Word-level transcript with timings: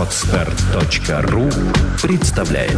Отстар.ру 0.00 1.50
представляет 2.00 2.72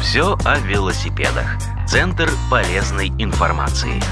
Все 0.00 0.36
о 0.44 0.58
велосипедах. 0.58 1.56
Центр 1.86 2.28
полезной 2.50 3.06
информации. 3.18 4.02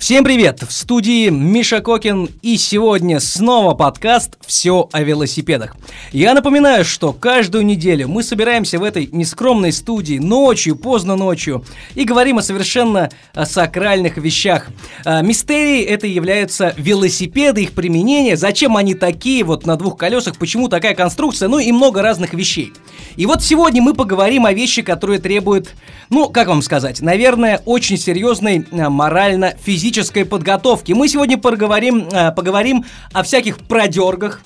Всем 0.00 0.24
привет! 0.24 0.62
В 0.62 0.72
студии 0.72 1.28
Миша 1.28 1.82
Кокин 1.82 2.30
и 2.40 2.56
сегодня 2.56 3.20
снова 3.20 3.74
подкаст 3.74 4.38
«Все 4.46 4.88
о 4.90 5.02
велосипедах». 5.02 5.76
Я 6.10 6.32
напоминаю, 6.32 6.86
что 6.86 7.12
каждую 7.12 7.66
неделю 7.66 8.08
мы 8.08 8.22
собираемся 8.22 8.78
в 8.78 8.82
этой 8.82 9.10
нескромной 9.12 9.72
студии 9.72 10.16
ночью, 10.16 10.76
поздно 10.76 11.16
ночью 11.16 11.66
и 11.94 12.04
говорим 12.04 12.38
о 12.38 12.42
совершенно 12.42 13.10
э, 13.34 13.44
сакральных 13.44 14.16
вещах. 14.16 14.68
А, 15.04 15.20
мистерией 15.20 15.84
это 15.84 16.06
являются 16.06 16.74
велосипеды, 16.78 17.64
их 17.64 17.72
применение, 17.72 18.38
зачем 18.38 18.78
они 18.78 18.94
такие 18.94 19.44
вот 19.44 19.66
на 19.66 19.76
двух 19.76 19.98
колесах, 19.98 20.38
почему 20.38 20.68
такая 20.68 20.94
конструкция, 20.94 21.50
ну 21.50 21.58
и 21.58 21.70
много 21.72 22.00
разных 22.00 22.32
вещей. 22.32 22.72
И 23.16 23.26
вот 23.26 23.42
сегодня 23.42 23.82
мы 23.82 23.92
поговорим 23.92 24.46
о 24.46 24.54
вещи, 24.54 24.80
которые 24.80 25.20
требуют, 25.20 25.74
ну, 26.08 26.30
как 26.30 26.48
вам 26.48 26.62
сказать, 26.62 27.02
наверное, 27.02 27.60
очень 27.66 27.98
серьезной 27.98 28.64
э, 28.70 28.88
морально-физической 28.88 29.89
физической 29.90 30.24
подготовки. 30.24 30.92
Мы 30.92 31.08
сегодня 31.08 31.36
поговорим, 31.36 32.08
э, 32.12 32.30
поговорим 32.30 32.84
о 33.12 33.24
всяких 33.24 33.58
продергах, 33.58 34.40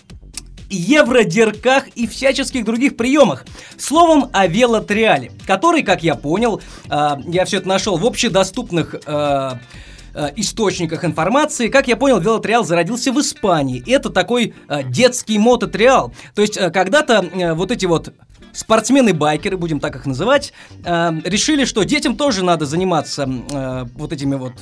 евродерках 0.71 1.89
и 1.89 2.07
всяческих 2.07 2.65
других 2.65 2.97
приемах. 2.97 3.45
Словом, 3.77 4.31
о 4.33 4.47
велотриале, 4.47 5.33
который, 5.47 5.83
как 5.83 6.03
я 6.03 6.15
понял, 6.15 6.63
э, 6.89 7.09
я 7.27 7.45
все 7.45 7.59
это 7.59 7.69
нашел 7.69 7.99
в 7.99 8.07
общедоступных 8.07 8.95
э, 9.07 9.51
источниках 10.37 11.05
информации. 11.05 11.69
Как 11.69 11.89
я 11.89 11.97
понял, 11.97 12.21
велотриал 12.21 12.65
зародился 12.65 13.13
в 13.13 13.21
Испании. 13.21 13.83
Это 13.87 14.11
такой 14.11 14.55
детский 14.85 15.39
мототриал. 15.39 16.15
То 16.37 16.41
есть 16.41 16.55
когда-то 16.55 17.55
вот 17.55 17.73
эти 17.73 17.85
вот 17.85 18.15
спортсмены-байкеры, 18.53 19.57
будем 19.57 19.81
так 19.81 19.97
их 19.97 20.07
называть, 20.07 20.53
решили, 20.85 21.65
что 21.65 21.83
детям 21.83 22.17
тоже 22.17 22.45
надо 22.45 22.65
заниматься 22.65 23.29
вот 23.97 24.13
этими 24.13 24.37
вот 24.37 24.53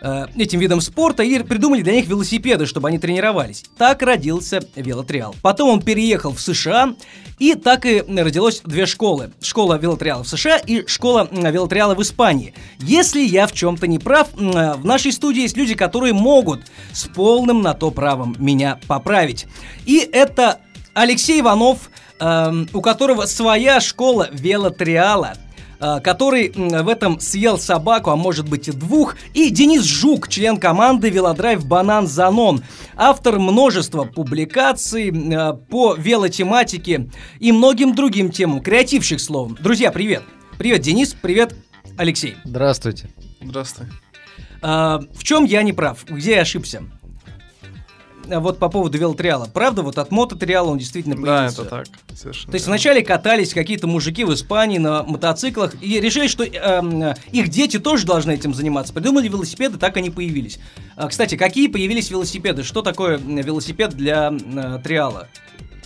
э, 0.00 0.26
этим 0.36 0.58
видом 0.60 0.80
спорта 0.80 1.22
и 1.22 1.42
придумали 1.42 1.82
для 1.82 1.94
них 1.94 2.06
велосипеды, 2.06 2.66
чтобы 2.66 2.88
они 2.88 2.98
тренировались. 2.98 3.64
Так 3.76 4.02
родился 4.02 4.60
велотриал. 4.76 5.34
Потом 5.42 5.70
он 5.70 5.82
переехал 5.82 6.32
в 6.32 6.40
США, 6.40 6.94
и 7.38 7.54
так 7.54 7.86
и 7.86 8.02
родилось 8.06 8.60
две 8.64 8.86
школы. 8.86 9.32
Школа 9.40 9.78
велотриала 9.78 10.24
в 10.24 10.28
США 10.28 10.58
и 10.58 10.86
школа 10.86 11.28
велотриала 11.30 11.94
в 11.94 12.02
Испании. 12.02 12.54
Если 12.78 13.20
я 13.20 13.46
в 13.46 13.52
чем-то 13.52 13.86
не 13.86 13.98
прав, 13.98 14.28
в 14.34 14.84
нашей 14.84 15.12
студии 15.12 15.42
есть 15.42 15.56
люди, 15.56 15.74
которые 15.74 16.12
могут 16.12 16.60
с 16.92 17.06
полным 17.06 17.62
на 17.62 17.74
то 17.74 17.90
правом 17.90 18.36
меня 18.38 18.78
поправить. 18.86 19.46
И 19.86 19.98
это 19.98 20.60
Алексей 20.92 21.40
Иванов, 21.40 21.90
эм, 22.18 22.68
у 22.72 22.80
которого 22.80 23.26
своя 23.26 23.80
школа 23.80 24.28
велотриала– 24.32 25.34
Э, 25.49 25.49
который 25.80 26.52
в 26.54 26.88
этом 26.88 27.20
съел 27.20 27.58
собаку, 27.58 28.10
а 28.10 28.16
может 28.16 28.48
быть 28.48 28.68
и 28.68 28.72
двух, 28.72 29.16
и 29.34 29.50
Денис 29.50 29.82
Жук, 29.82 30.28
член 30.28 30.58
команды 30.58 31.08
Велодрайв 31.10 31.64
Банан 31.64 32.06
Занон, 32.06 32.62
автор 32.96 33.38
множества 33.38 34.04
публикаций 34.04 35.10
э, 35.10 35.54
по 35.70 35.94
велотематике 35.94 37.10
и 37.38 37.52
многим 37.52 37.94
другим 37.94 38.30
темам, 38.30 38.60
креативщик 38.60 39.20
словом. 39.20 39.56
Друзья, 39.60 39.90
привет! 39.90 40.22
Привет, 40.58 40.82
Денис, 40.82 41.14
привет, 41.14 41.54
Алексей. 41.96 42.36
Здравствуйте. 42.44 43.08
Здравствуй. 43.40 43.86
А, 44.60 45.00
в 45.14 45.24
чем 45.24 45.44
я 45.44 45.62
не 45.62 45.72
прав? 45.72 46.04
Где 46.06 46.32
я 46.32 46.42
ошибся? 46.42 46.82
А 48.28 48.40
вот 48.40 48.58
по 48.58 48.68
поводу 48.68 48.98
велотриала. 48.98 49.46
Правда, 49.52 49.82
вот 49.82 49.98
от 49.98 50.10
мототриала 50.10 50.68
он 50.68 50.78
действительно 50.78 51.16
появился? 51.16 51.56
Да, 51.58 51.62
это 51.62 51.70
так. 51.70 51.86
Совершенно 52.16 52.52
То 52.52 52.56
есть 52.56 52.66
вначале 52.66 53.02
катались 53.02 53.54
какие-то 53.54 53.86
мужики 53.86 54.24
в 54.24 54.32
Испании 54.34 54.78
на 54.78 55.02
мотоциклах 55.02 55.74
и 55.80 56.00
решили, 56.00 56.28
что 56.28 56.44
э, 56.44 57.14
их 57.32 57.48
дети 57.48 57.78
тоже 57.78 58.06
должны 58.06 58.32
этим 58.32 58.54
заниматься. 58.54 58.92
Придумали 58.92 59.28
велосипеды, 59.28 59.78
так 59.78 59.96
они 59.96 60.10
появились. 60.10 60.58
А, 60.96 61.08
кстати, 61.08 61.36
какие 61.36 61.68
появились 61.68 62.10
велосипеды? 62.10 62.62
Что 62.62 62.82
такое 62.82 63.18
велосипед 63.18 63.94
для 63.94 64.32
э, 64.32 64.78
триала? 64.82 65.28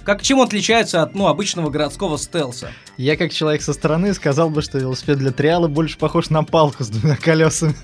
Как 0.04 0.22
чем 0.22 0.38
он 0.38 0.46
отличается 0.46 1.02
от 1.02 1.14
ну, 1.14 1.28
обычного 1.28 1.70
городского 1.70 2.18
стелса? 2.18 2.70
Я 2.98 3.16
как 3.16 3.32
человек 3.32 3.62
со 3.62 3.72
стороны 3.72 4.12
сказал 4.12 4.50
бы, 4.50 4.60
что 4.60 4.78
велосипед 4.78 5.18
для 5.18 5.30
триала 5.30 5.66
больше 5.66 5.96
похож 5.96 6.28
на 6.28 6.44
палку 6.44 6.84
с 6.84 6.88
двумя 6.88 7.16
колесами. 7.16 7.74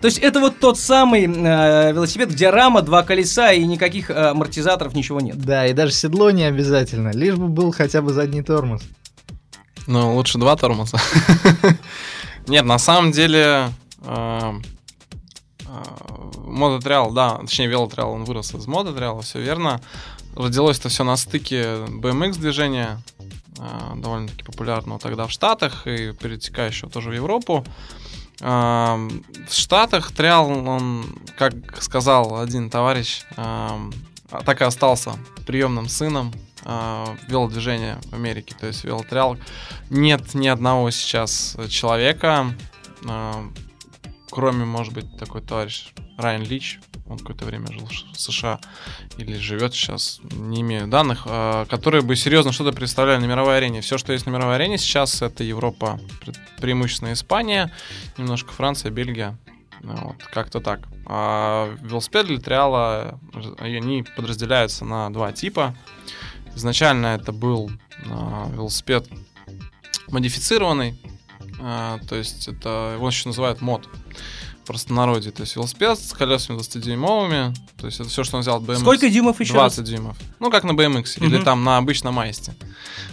То 0.00 0.06
есть 0.06 0.18
это 0.18 0.38
вот 0.40 0.60
тот 0.60 0.78
самый 0.78 1.24
э, 1.24 1.92
велосипед, 1.92 2.30
где 2.30 2.50
рама, 2.50 2.82
два 2.82 3.02
колеса 3.02 3.52
и 3.52 3.64
никаких 3.64 4.10
э, 4.10 4.30
амортизаторов, 4.30 4.94
ничего 4.94 5.20
нет. 5.20 5.38
Да, 5.38 5.66
и 5.66 5.72
даже 5.72 5.92
седло 5.92 6.30
не 6.30 6.44
обязательно, 6.44 7.10
лишь 7.10 7.34
бы 7.34 7.48
был 7.48 7.72
хотя 7.72 8.00
бы 8.00 8.12
задний 8.12 8.42
тормоз. 8.42 8.82
Ну, 9.88 10.14
лучше 10.14 10.38
два 10.38 10.54
тормоза. 10.54 10.98
Нет, 12.46 12.64
на 12.64 12.78
самом 12.78 13.10
деле 13.10 13.70
э, 14.02 14.52
э, 15.66 15.82
мототриал, 16.44 17.10
да, 17.10 17.38
точнее 17.38 17.68
велотриал, 17.68 18.12
он 18.12 18.24
вырос 18.24 18.54
из 18.54 18.66
мототриала, 18.66 19.22
все 19.22 19.40
верно. 19.40 19.80
Родилось 20.36 20.78
это 20.78 20.90
все 20.90 21.04
на 21.04 21.16
стыке 21.16 21.62
BMX 21.88 22.38
движения, 22.38 23.02
э, 23.58 23.96
довольно-таки 23.96 24.44
популярного 24.44 25.00
тогда 25.00 25.26
в 25.26 25.32
Штатах 25.32 25.86
и 25.86 26.12
перетекающего 26.12 26.90
тоже 26.90 27.10
в 27.10 27.14
Европу. 27.14 27.64
В 28.40 29.20
Штатах 29.50 30.12
триал, 30.12 30.48
он, 30.48 31.04
как 31.36 31.82
сказал 31.82 32.40
один 32.40 32.70
товарищ, 32.70 33.24
так 33.34 34.60
и 34.60 34.64
остался 34.64 35.16
приемным 35.46 35.88
сыном 35.88 36.32
велодвижения 37.28 37.98
в 38.10 38.14
Америке. 38.14 38.54
То 38.58 38.66
есть 38.66 38.84
велотриал 38.84 39.38
нет 39.90 40.34
ни 40.34 40.46
одного 40.46 40.90
сейчас 40.90 41.56
человека, 41.68 42.54
кроме, 44.30 44.64
может 44.64 44.92
быть, 44.92 45.16
такой 45.18 45.40
товарищ 45.40 45.92
Райан 46.16 46.42
Лич, 46.42 46.80
он 47.08 47.18
какое-то 47.18 47.44
время 47.44 47.66
жил 47.72 47.88
в 48.12 48.20
США 48.20 48.60
или 49.16 49.36
живет 49.36 49.74
сейчас, 49.74 50.20
не 50.22 50.60
имею 50.60 50.86
данных, 50.86 51.22
а, 51.26 51.64
которые 51.66 52.02
бы 52.02 52.14
серьезно 52.16 52.52
что-то 52.52 52.76
представляли 52.76 53.20
на 53.20 53.26
мировой 53.26 53.56
арене. 53.56 53.80
Все, 53.80 53.98
что 53.98 54.12
есть 54.12 54.26
на 54.26 54.30
мировой 54.30 54.56
арене 54.56 54.78
сейчас, 54.78 55.22
это 55.22 55.42
Европа, 55.42 55.98
преимущественно 56.60 57.12
Испания, 57.12 57.72
немножко 58.16 58.52
Франция, 58.52 58.90
Бельгия. 58.90 59.36
Ну 59.80 59.94
вот, 59.96 60.16
как-то 60.32 60.60
так. 60.60 60.80
А 61.06 61.74
велосипед 61.82 62.26
для 62.26 62.40
триала, 62.40 63.18
они 63.58 64.04
подразделяются 64.16 64.84
на 64.84 65.10
два 65.10 65.32
типа. 65.32 65.74
Изначально 66.54 67.06
это 67.06 67.32
был 67.32 67.70
а, 68.10 68.50
велосипед 68.50 69.08
модифицированный, 70.08 71.00
а, 71.60 71.98
то 72.08 72.16
есть 72.16 72.48
это 72.48 72.94
его 72.96 73.08
еще 73.08 73.28
называют 73.28 73.60
мод 73.60 73.88
простонародье. 74.68 75.32
То 75.32 75.42
есть 75.42 75.56
велосипед 75.56 75.98
с 75.98 76.12
колесами 76.12 76.58
20-дюймовыми. 76.58 77.54
То 77.78 77.86
есть 77.86 78.00
это 78.00 78.08
все, 78.10 78.22
что 78.22 78.36
он 78.36 78.42
взял 78.42 78.58
от 78.58 78.64
BMX. 78.64 78.80
Сколько 78.80 79.08
дюймов 79.08 79.40
еще 79.40 79.54
20 79.54 79.78
раз? 79.78 79.88
дюймов. 79.88 80.16
Ну, 80.38 80.50
как 80.50 80.64
на 80.64 80.72
BMX. 80.72 81.16
Угу. 81.16 81.26
Или 81.26 81.42
там 81.42 81.64
на 81.64 81.78
обычном 81.78 82.14
маисте. 82.14 82.54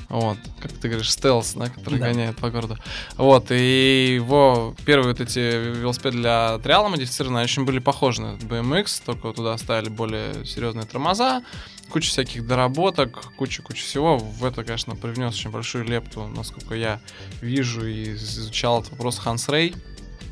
Вот. 0.10 0.38
Как 0.60 0.72
ты 0.74 0.90
говоришь, 0.90 1.12
стелс, 1.12 1.54
да, 1.54 1.70
который 1.70 1.98
да. 1.98 2.08
гоняет 2.10 2.36
по 2.36 2.52
городу. 2.52 2.78
Вот. 3.16 3.48
И 3.52 4.16
его 4.16 4.76
первые 4.86 5.14
вот 5.14 5.22
эти 5.22 5.40
велосипеды 5.40 6.18
для 6.18 6.60
триала 6.60 6.90
модифицированные 6.90 7.46
очень 7.46 7.64
были 7.64 7.80
похожи 7.80 8.22
на 8.22 8.36
BMX, 8.36 9.02
только 9.06 9.32
туда 9.32 9.58
ставили 9.58 9.90
более 9.90 10.46
серьезные 10.46 10.86
тормоза, 10.86 11.42
куча 11.90 12.10
всяких 12.10 12.46
доработок, 12.46 13.32
куча-куча 13.38 13.82
всего. 13.82 14.18
В 14.18 14.44
это, 14.44 14.66
конечно, 14.66 14.96
привнес 14.96 15.34
очень 15.36 15.52
большую 15.52 15.86
лепту, 15.86 16.28
насколько 16.36 16.76
я 16.76 17.00
вижу 17.42 17.88
и 17.88 18.14
изучал 18.14 18.82
этот 18.82 18.92
вопрос 18.92 19.20
Ханс 19.20 19.48
Рей 19.48 19.74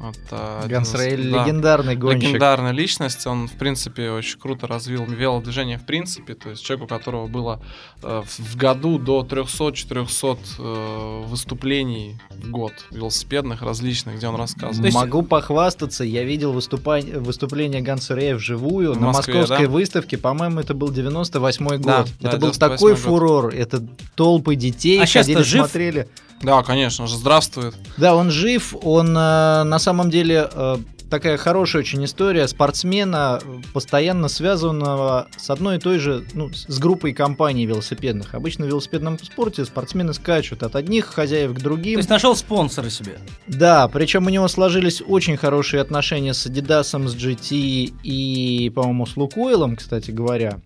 это 0.01 0.63
Ганс 0.67 0.93
Рей 0.95 1.17
да, 1.17 1.43
легендарный 1.43 1.95
гонщик. 1.95 2.29
Легендарная 2.29 2.71
личность. 2.71 3.25
Он, 3.27 3.47
в 3.47 3.53
принципе, 3.53 4.11
очень 4.11 4.39
круто 4.39 4.67
развил 4.67 5.05
велодвижение 5.05 5.77
в 5.77 5.85
принципе. 5.85 6.33
То 6.33 6.49
есть 6.49 6.63
человек, 6.63 6.85
у 6.85 6.87
которого 6.87 7.27
было 7.27 7.61
э, 8.01 8.23
в 8.25 8.55
году 8.55 8.97
до 8.97 9.21
300-400 9.21 10.37
э, 10.59 11.23
выступлений 11.27 12.19
в 12.29 12.49
год 12.49 12.73
велосипедных 12.91 13.61
различных, 13.61 14.17
где 14.17 14.27
он 14.27 14.35
рассказывал. 14.35 14.85
Есть... 14.85 14.95
Могу 14.95 15.23
похвастаться, 15.23 16.03
я 16.03 16.23
видел 16.23 16.53
выступа... 16.53 16.99
выступление 16.99 17.81
Ганса 17.81 18.15
Рея 18.15 18.35
вживую 18.35 18.93
в 18.93 18.99
на 18.99 19.07
Москве, 19.07 19.35
московской 19.35 19.67
да? 19.67 19.71
выставке. 19.71 20.17
По-моему, 20.17 20.59
это 20.59 20.73
был 20.73 20.89
98 20.89 21.67
год. 21.67 21.81
Да, 21.81 22.05
это 22.21 22.37
да, 22.37 22.47
был 22.47 22.51
такой 22.51 22.93
год. 22.93 22.99
фурор. 22.99 23.53
Это 23.53 23.83
толпы 24.15 24.55
детей 24.55 25.01
а 25.01 25.05
ходили, 25.05 25.41
жив? 25.41 25.61
смотрели. 25.61 26.07
Да, 26.43 26.61
конечно 26.61 27.07
же, 27.07 27.15
здравствует. 27.15 27.73
Да, 27.97 28.15
он 28.15 28.29
жив, 28.29 28.75
он 28.83 29.09
э, 29.09 29.63
на 29.63 29.79
самом 29.83 30.09
деле 30.09 30.49
э, 30.51 30.77
такая 31.13 31.37
хорошая 31.37 31.83
очень 31.83 32.03
история 32.05 32.47
спортсмена, 32.47 33.39
постоянно 33.71 34.27
связанного 34.29 35.27
с 35.37 35.49
одной 35.51 35.77
и 35.77 35.79
той 35.79 35.99
же, 35.99 36.25
ну, 36.33 36.49
с 36.51 36.79
группой 36.79 37.13
компаний 37.13 37.67
велосипедных. 37.67 38.33
Обычно 38.33 38.65
в 38.65 38.69
велосипедном 38.69 39.19
спорте 39.19 39.63
спортсмены 39.63 40.13
скачут 40.13 40.63
от 40.63 40.75
одних 40.75 41.05
хозяев 41.05 41.53
к 41.53 41.59
другим. 41.59 41.93
То 41.93 41.99
есть 41.99 42.09
нашел 42.09 42.35
спонсора 42.35 42.89
себе. 42.89 43.19
Да, 43.45 43.87
причем 43.89 44.25
у 44.25 44.29
него 44.29 44.47
сложились 44.47 45.03
очень 45.07 45.37
хорошие 45.37 45.81
отношения 45.81 46.33
с 46.33 46.47
Adidas, 46.47 46.83
с 46.83 47.15
GT 47.15 47.93
и, 48.01 48.71
по-моему, 48.73 49.05
с 49.05 49.15
Лукойлом, 49.15 49.75
кстати 49.75 50.09
говоря. 50.09 50.59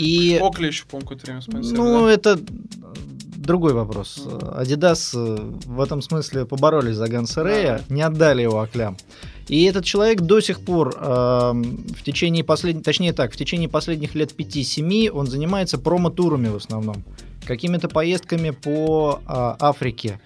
И, 0.00 0.38
Окли 0.42 0.68
еще, 0.68 0.84
по-моему, 0.84 1.08
какое-то 1.08 1.26
время 1.26 1.40
спонсировали. 1.42 1.88
ну, 1.88 2.06
да? 2.06 2.12
это 2.12 2.38
другой 3.36 3.72
вопрос. 3.74 4.22
Adidas 4.26 5.10
э, 5.14 5.52
в 5.66 5.80
этом 5.80 6.02
смысле 6.02 6.46
поборолись 6.46 6.96
за 6.96 7.06
Ганса 7.08 7.42
Рея, 7.42 7.82
не 7.88 8.00
отдали 8.00 8.42
его 8.42 8.60
Оклям. 8.60 8.96
И 9.48 9.64
этот 9.64 9.84
человек 9.84 10.20
до 10.20 10.40
сих 10.40 10.60
пор 10.60 10.94
эм, 10.96 11.84
в 11.88 12.02
течение 12.04 12.44
последних, 12.44 12.84
точнее 12.84 13.12
так, 13.12 13.32
в 13.32 13.36
течение 13.36 13.68
последних 13.68 14.14
лет 14.14 14.32
5-7 14.32 15.10
он 15.10 15.26
занимается 15.26 15.76
промо-турами 15.76 16.48
в 16.48 16.56
основном. 16.56 17.02
Какими-то 17.44 17.88
поездками 17.88 18.50
по 18.50 19.20
а, 19.26 19.56
Африке. 19.58 20.20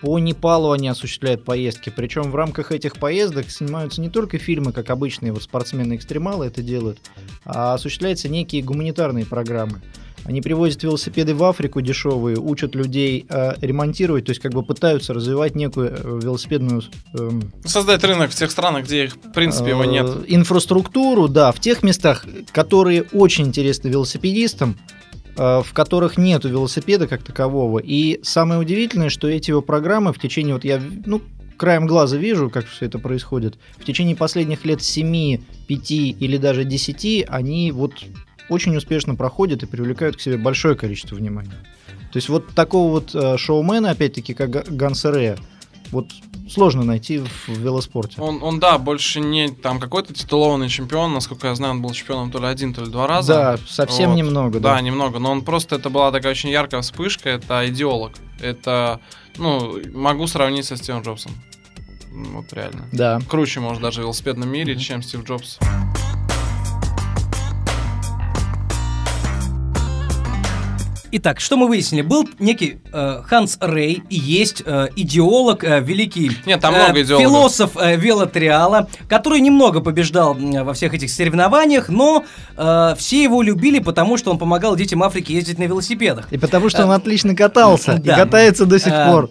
По 0.00 0.18
Непалу 0.18 0.72
они 0.72 0.88
осуществляют 0.88 1.44
поездки. 1.44 1.92
Причем 1.94 2.30
в 2.30 2.34
рамках 2.34 2.72
этих 2.72 2.96
поездок 2.96 3.50
снимаются 3.50 4.00
не 4.00 4.10
только 4.10 4.38
фильмы, 4.38 4.72
как 4.72 4.90
обычные 4.90 5.32
вот 5.32 5.42
спортсмены-экстремалы 5.42 6.46
это 6.46 6.62
делают, 6.62 6.98
а 7.44 7.74
осуществляются 7.74 8.28
некие 8.28 8.62
гуманитарные 8.62 9.24
программы. 9.24 9.82
Они 10.24 10.42
привозят 10.42 10.82
велосипеды 10.82 11.36
в 11.36 11.44
Африку 11.44 11.80
дешевые, 11.80 12.36
учат 12.36 12.74
людей 12.74 13.26
э, 13.28 13.54
ремонтировать, 13.60 14.24
то 14.24 14.30
есть 14.30 14.42
как 14.42 14.52
бы 14.52 14.64
пытаются 14.64 15.14
развивать 15.14 15.54
некую 15.54 15.90
э, 15.90 16.20
велосипедную 16.20 16.82
эм, 17.14 17.52
Создать 17.64 18.02
рынок 18.02 18.32
в 18.32 18.34
тех 18.34 18.50
странах, 18.50 18.86
где 18.86 19.04
их, 19.04 19.14
в 19.14 19.32
принципе, 19.32 19.70
его 19.70 19.84
нет. 19.84 20.06
э, 20.06 20.24
инфраструктуру, 20.26 21.28
да, 21.28 21.52
в 21.52 21.60
тех 21.60 21.84
местах, 21.84 22.26
которые 22.50 23.04
очень 23.12 23.46
интересны 23.46 23.88
велосипедистам, 23.88 24.76
э, 24.90 25.05
в 25.36 25.72
которых 25.72 26.18
нету 26.18 26.48
велосипеда 26.48 27.06
как 27.06 27.22
такового. 27.22 27.78
И 27.78 28.20
самое 28.22 28.60
удивительное, 28.60 29.10
что 29.10 29.28
эти 29.28 29.50
его 29.50 29.62
программы 29.62 30.12
в 30.12 30.18
течение, 30.18 30.54
вот 30.54 30.64
я, 30.64 30.80
ну, 31.04 31.20
краем 31.56 31.86
глаза 31.86 32.16
вижу, 32.16 32.50
как 32.50 32.66
все 32.66 32.86
это 32.86 32.98
происходит, 32.98 33.56
в 33.78 33.84
течение 33.84 34.16
последних 34.16 34.64
лет 34.64 34.82
7, 34.82 35.38
5 35.66 35.90
или 35.90 36.36
даже 36.36 36.64
10 36.64 37.26
они 37.28 37.72
вот 37.72 37.92
очень 38.48 38.76
успешно 38.76 39.14
проходят 39.14 39.62
и 39.62 39.66
привлекают 39.66 40.16
к 40.16 40.20
себе 40.20 40.36
большое 40.36 40.76
количество 40.76 41.16
внимания. 41.16 41.56
То 42.12 42.18
есть 42.18 42.28
вот 42.28 42.48
такого 42.54 42.92
вот 42.92 43.14
э, 43.14 43.36
шоумена, 43.36 43.90
опять-таки, 43.90 44.34
как 44.34 44.50
Га- 44.50 44.64
Ганс 44.68 45.04
Рея, 45.04 45.36
вот 45.90 46.10
сложно 46.48 46.84
найти 46.84 47.18
в 47.18 47.48
велоспорте. 47.48 48.20
Он, 48.20 48.42
он, 48.42 48.60
да, 48.60 48.78
больше 48.78 49.20
не 49.20 49.48
там 49.48 49.80
какой-то 49.80 50.14
титулованный 50.14 50.68
чемпион, 50.68 51.12
насколько 51.12 51.48
я 51.48 51.54
знаю, 51.54 51.74
он 51.74 51.82
был 51.82 51.90
чемпионом 51.90 52.30
то 52.30 52.38
ли 52.38 52.46
один, 52.46 52.72
то 52.74 52.82
ли 52.84 52.90
два 52.90 53.06
раза. 53.06 53.34
Да, 53.34 53.58
совсем 53.68 54.10
Вот. 54.10 54.16
немного, 54.16 54.60
Да, 54.60 54.74
да. 54.74 54.80
немного, 54.80 55.18
но 55.18 55.30
он 55.32 55.42
просто, 55.42 55.76
это 55.76 55.90
была 55.90 56.10
такая 56.12 56.32
очень 56.32 56.50
яркая 56.50 56.82
вспышка, 56.82 57.28
это 57.30 57.68
идеолог. 57.68 58.12
Это, 58.40 59.00
ну, 59.38 59.76
могу 59.92 60.26
сравнить 60.26 60.66
со 60.66 60.76
Стивом 60.76 61.02
Джобсом. 61.02 61.32
Вот 62.32 62.52
реально. 62.52 62.88
Да. 62.92 63.20
Круче, 63.28 63.60
может, 63.60 63.82
даже 63.82 64.00
в 64.00 64.04
велосипедном 64.04 64.48
мире, 64.48 64.72
Мгм. 64.74 64.82
чем 64.82 65.02
Стив 65.02 65.24
Джобс. 65.24 65.58
Итак, 71.12 71.40
что 71.40 71.56
мы 71.56 71.68
выяснили? 71.68 72.02
Был 72.02 72.28
некий 72.38 72.78
э, 72.92 73.22
Ханс 73.26 73.58
Рей, 73.60 74.02
и 74.10 74.16
есть 74.16 74.62
э, 74.66 74.88
идеолог, 74.96 75.62
э, 75.64 75.80
великий 75.80 76.32
Нет, 76.46 76.60
там 76.60 76.74
э, 76.74 76.78
много 76.84 77.02
идеологов. 77.02 77.30
философ 77.30 77.70
э, 77.76 77.96
велотриала, 77.96 78.88
который 79.08 79.40
немного 79.40 79.80
побеждал 79.80 80.34
м, 80.34 80.64
во 80.64 80.74
всех 80.74 80.94
этих 80.94 81.10
соревнованиях, 81.10 81.88
но 81.88 82.24
э, 82.56 82.94
все 82.98 83.22
его 83.22 83.42
любили, 83.42 83.78
потому 83.78 84.16
что 84.16 84.30
он 84.30 84.38
помогал 84.38 84.76
детям 84.76 85.02
Африки 85.02 85.32
ездить 85.32 85.58
на 85.58 85.64
велосипедах. 85.64 86.32
И 86.32 86.38
потому 86.38 86.68
что 86.68 86.84
он 86.84 86.90
отлично 86.90 87.34
катался 87.36 87.94
и 87.94 87.98
да. 88.00 88.16
катается 88.16 88.66
до 88.66 88.78
сих 88.78 88.92
А, 88.92 89.10
пор. 89.12 89.30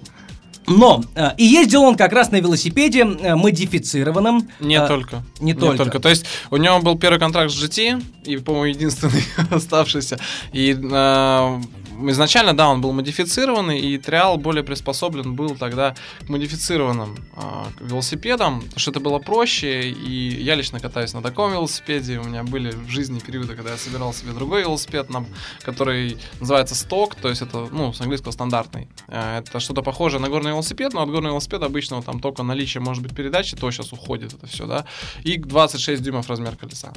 Но 0.68 1.04
э, 1.16 1.32
и 1.38 1.46
ездил 1.46 1.84
он 1.84 1.96
как 1.96 2.14
раз 2.14 2.32
на 2.32 2.40
велосипеде 2.40 3.02
э, 3.02 3.36
модифицированном. 3.36 4.50
Не 4.60 4.76
э, 4.76 4.88
только. 4.88 5.24
Не 5.40 5.54
только. 5.54 6.00
То 6.00 6.10
есть 6.10 6.26
у 6.50 6.58
него 6.58 6.80
был 6.80 6.98
первый 6.98 7.20
контракт 7.20 7.52
с 7.52 7.64
GT, 7.64 8.04
и, 8.26 8.38
по-моему, 8.38 8.66
единственный 8.66 9.24
оставшийся. 9.52 10.20
И 10.54 10.72
э, 10.74 11.62
изначально, 12.10 12.54
да, 12.56 12.70
он 12.70 12.82
был 12.82 12.92
модифицированный, 12.94 13.80
и 13.80 13.98
Триал 13.98 14.38
более 14.38 14.64
приспособлен 14.64 15.36
был 15.36 15.56
тогда 15.56 15.96
к 16.26 16.30
модифицированным 16.30 17.16
э, 17.36 17.42
велосипедам, 17.82 18.62
потому 18.62 18.80
что 18.80 18.92
это 18.92 19.00
было 19.00 19.20
проще, 19.20 19.90
и 19.90 20.44
я 20.44 20.56
лично 20.56 20.80
катаюсь 20.80 21.14
на 21.14 21.22
таком 21.22 21.52
велосипеде. 21.52 22.20
У 22.20 22.24
меня 22.24 22.44
были 22.44 22.72
в 22.72 22.88
жизни 22.90 23.20
периоды, 23.20 23.56
когда 23.56 23.72
я 23.72 23.78
собирал 23.78 24.14
себе 24.14 24.32
другой 24.34 24.62
велосипед, 24.62 25.10
на- 25.10 25.26
который 25.64 26.18
называется 26.40 26.76
сток, 26.76 27.16
то 27.16 27.30
есть 27.30 27.42
это, 27.42 27.68
ну, 27.72 27.94
с 27.94 28.02
английского 28.02 28.32
стандартный. 28.32 28.88
Э, 29.08 29.40
Это 29.40 29.60
что-то 29.60 29.82
похожее 29.82 30.20
на 30.22 30.30
горный 30.30 30.52
велосипед, 30.52 30.94
но 30.94 31.02
от 31.02 31.10
горного 31.10 31.34
велосипеда 31.34 31.66
обычного 31.66 32.02
там 32.04 32.20
только 32.20 32.44
наличие, 32.44 32.82
может 32.82 33.04
быть, 33.04 33.16
передачи, 33.16 33.56
то 33.56 33.70
сейчас 33.72 33.92
уходит 33.94 34.34
это 34.34 34.48
все, 34.48 34.66
да, 34.66 34.86
и 35.24 35.38
26 35.38 36.02
дюймов 36.02 36.30
размер 36.30 36.56
колеса. 36.56 36.94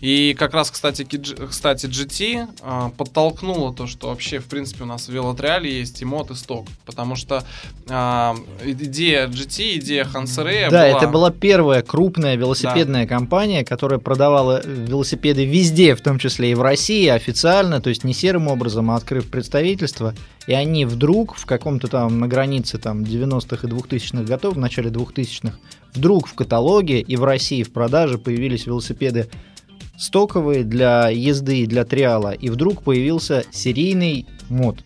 И 0.00 0.34
как 0.38 0.54
раз, 0.54 0.70
кстати, 0.70 1.04
кстати 1.48 1.86
GT 1.86 2.48
а, 2.62 2.90
подтолкнуло 2.90 3.74
то, 3.74 3.86
что 3.86 4.08
вообще, 4.08 4.33
в 4.38 4.46
принципе, 4.46 4.84
у 4.84 4.86
нас 4.86 5.08
в 5.08 5.12
велотриале 5.12 5.78
есть 5.78 6.00
и 6.02 6.04
мод, 6.04 6.30
и 6.30 6.34
сток, 6.34 6.66
потому 6.86 7.16
что 7.16 7.44
а, 7.88 8.36
идея 8.64 9.26
GT, 9.26 9.78
идея 9.78 10.04
Хансерея 10.04 10.70
Да, 10.70 10.88
была... 10.88 10.98
это 10.98 11.08
была 11.08 11.30
первая 11.30 11.82
крупная 11.82 12.36
велосипедная 12.36 13.06
компания, 13.06 13.64
которая 13.64 13.98
продавала 13.98 14.62
велосипеды 14.64 15.44
везде, 15.44 15.94
в 15.94 16.00
том 16.00 16.18
числе 16.18 16.52
и 16.52 16.54
в 16.54 16.62
России, 16.62 17.06
официально, 17.08 17.80
то 17.80 17.88
есть 17.88 18.04
не 18.04 18.14
серым 18.14 18.48
образом, 18.48 18.90
а 18.90 18.96
открыв 18.96 19.28
представительство. 19.30 20.14
И 20.46 20.52
они 20.52 20.84
вдруг 20.84 21.36
в 21.36 21.46
каком-то 21.46 21.88
там 21.88 22.20
на 22.20 22.28
границе 22.28 22.78
там 22.78 23.02
90-х 23.02 23.66
и 23.66 23.70
2000-х 23.70 24.24
годов, 24.24 24.54
в 24.54 24.58
начале 24.58 24.90
2000-х, 24.90 25.56
вдруг 25.94 26.26
в 26.26 26.34
каталоге 26.34 27.00
и 27.00 27.16
в 27.16 27.24
России 27.24 27.62
в 27.62 27.72
продаже 27.72 28.18
появились 28.18 28.66
велосипеды 28.66 29.28
стоковые 29.98 30.64
для 30.64 31.08
езды 31.08 31.60
и 31.60 31.66
для 31.66 31.84
триала, 31.84 32.32
и 32.32 32.48
вдруг 32.50 32.82
появился 32.82 33.44
серийный 33.52 34.26
мод, 34.48 34.78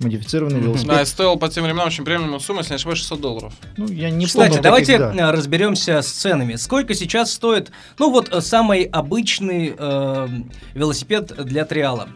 модифицированный 0.00 0.60
велосипед. 0.60 0.88
Да, 0.94 1.02
и 1.02 1.04
стоил 1.04 1.36
по 1.36 1.48
тем 1.48 1.64
временам 1.64 1.86
очень 1.88 2.04
премиумную 2.04 2.40
сумму, 2.40 2.60
если 2.60 2.72
не 2.72 2.76
ошибаюсь, 2.76 2.98
600 3.00 3.20
долларов. 3.20 3.52
Ну, 3.76 3.86
я 3.88 4.10
не 4.10 4.26
Кстати, 4.26 4.48
помню 4.48 4.62
давайте 4.62 4.98
таких, 4.98 5.16
да. 5.16 5.28
э, 5.28 5.30
разберемся 5.32 6.02
с 6.02 6.08
ценами. 6.08 6.54
Сколько 6.56 6.94
сейчас 6.94 7.32
стоит, 7.32 7.70
ну 7.98 8.10
вот, 8.10 8.28
э, 8.32 8.40
самый 8.40 8.84
обычный 8.84 9.74
э, 9.76 10.28
велосипед 10.74 11.32
для 11.44 11.64
триала? 11.64 12.08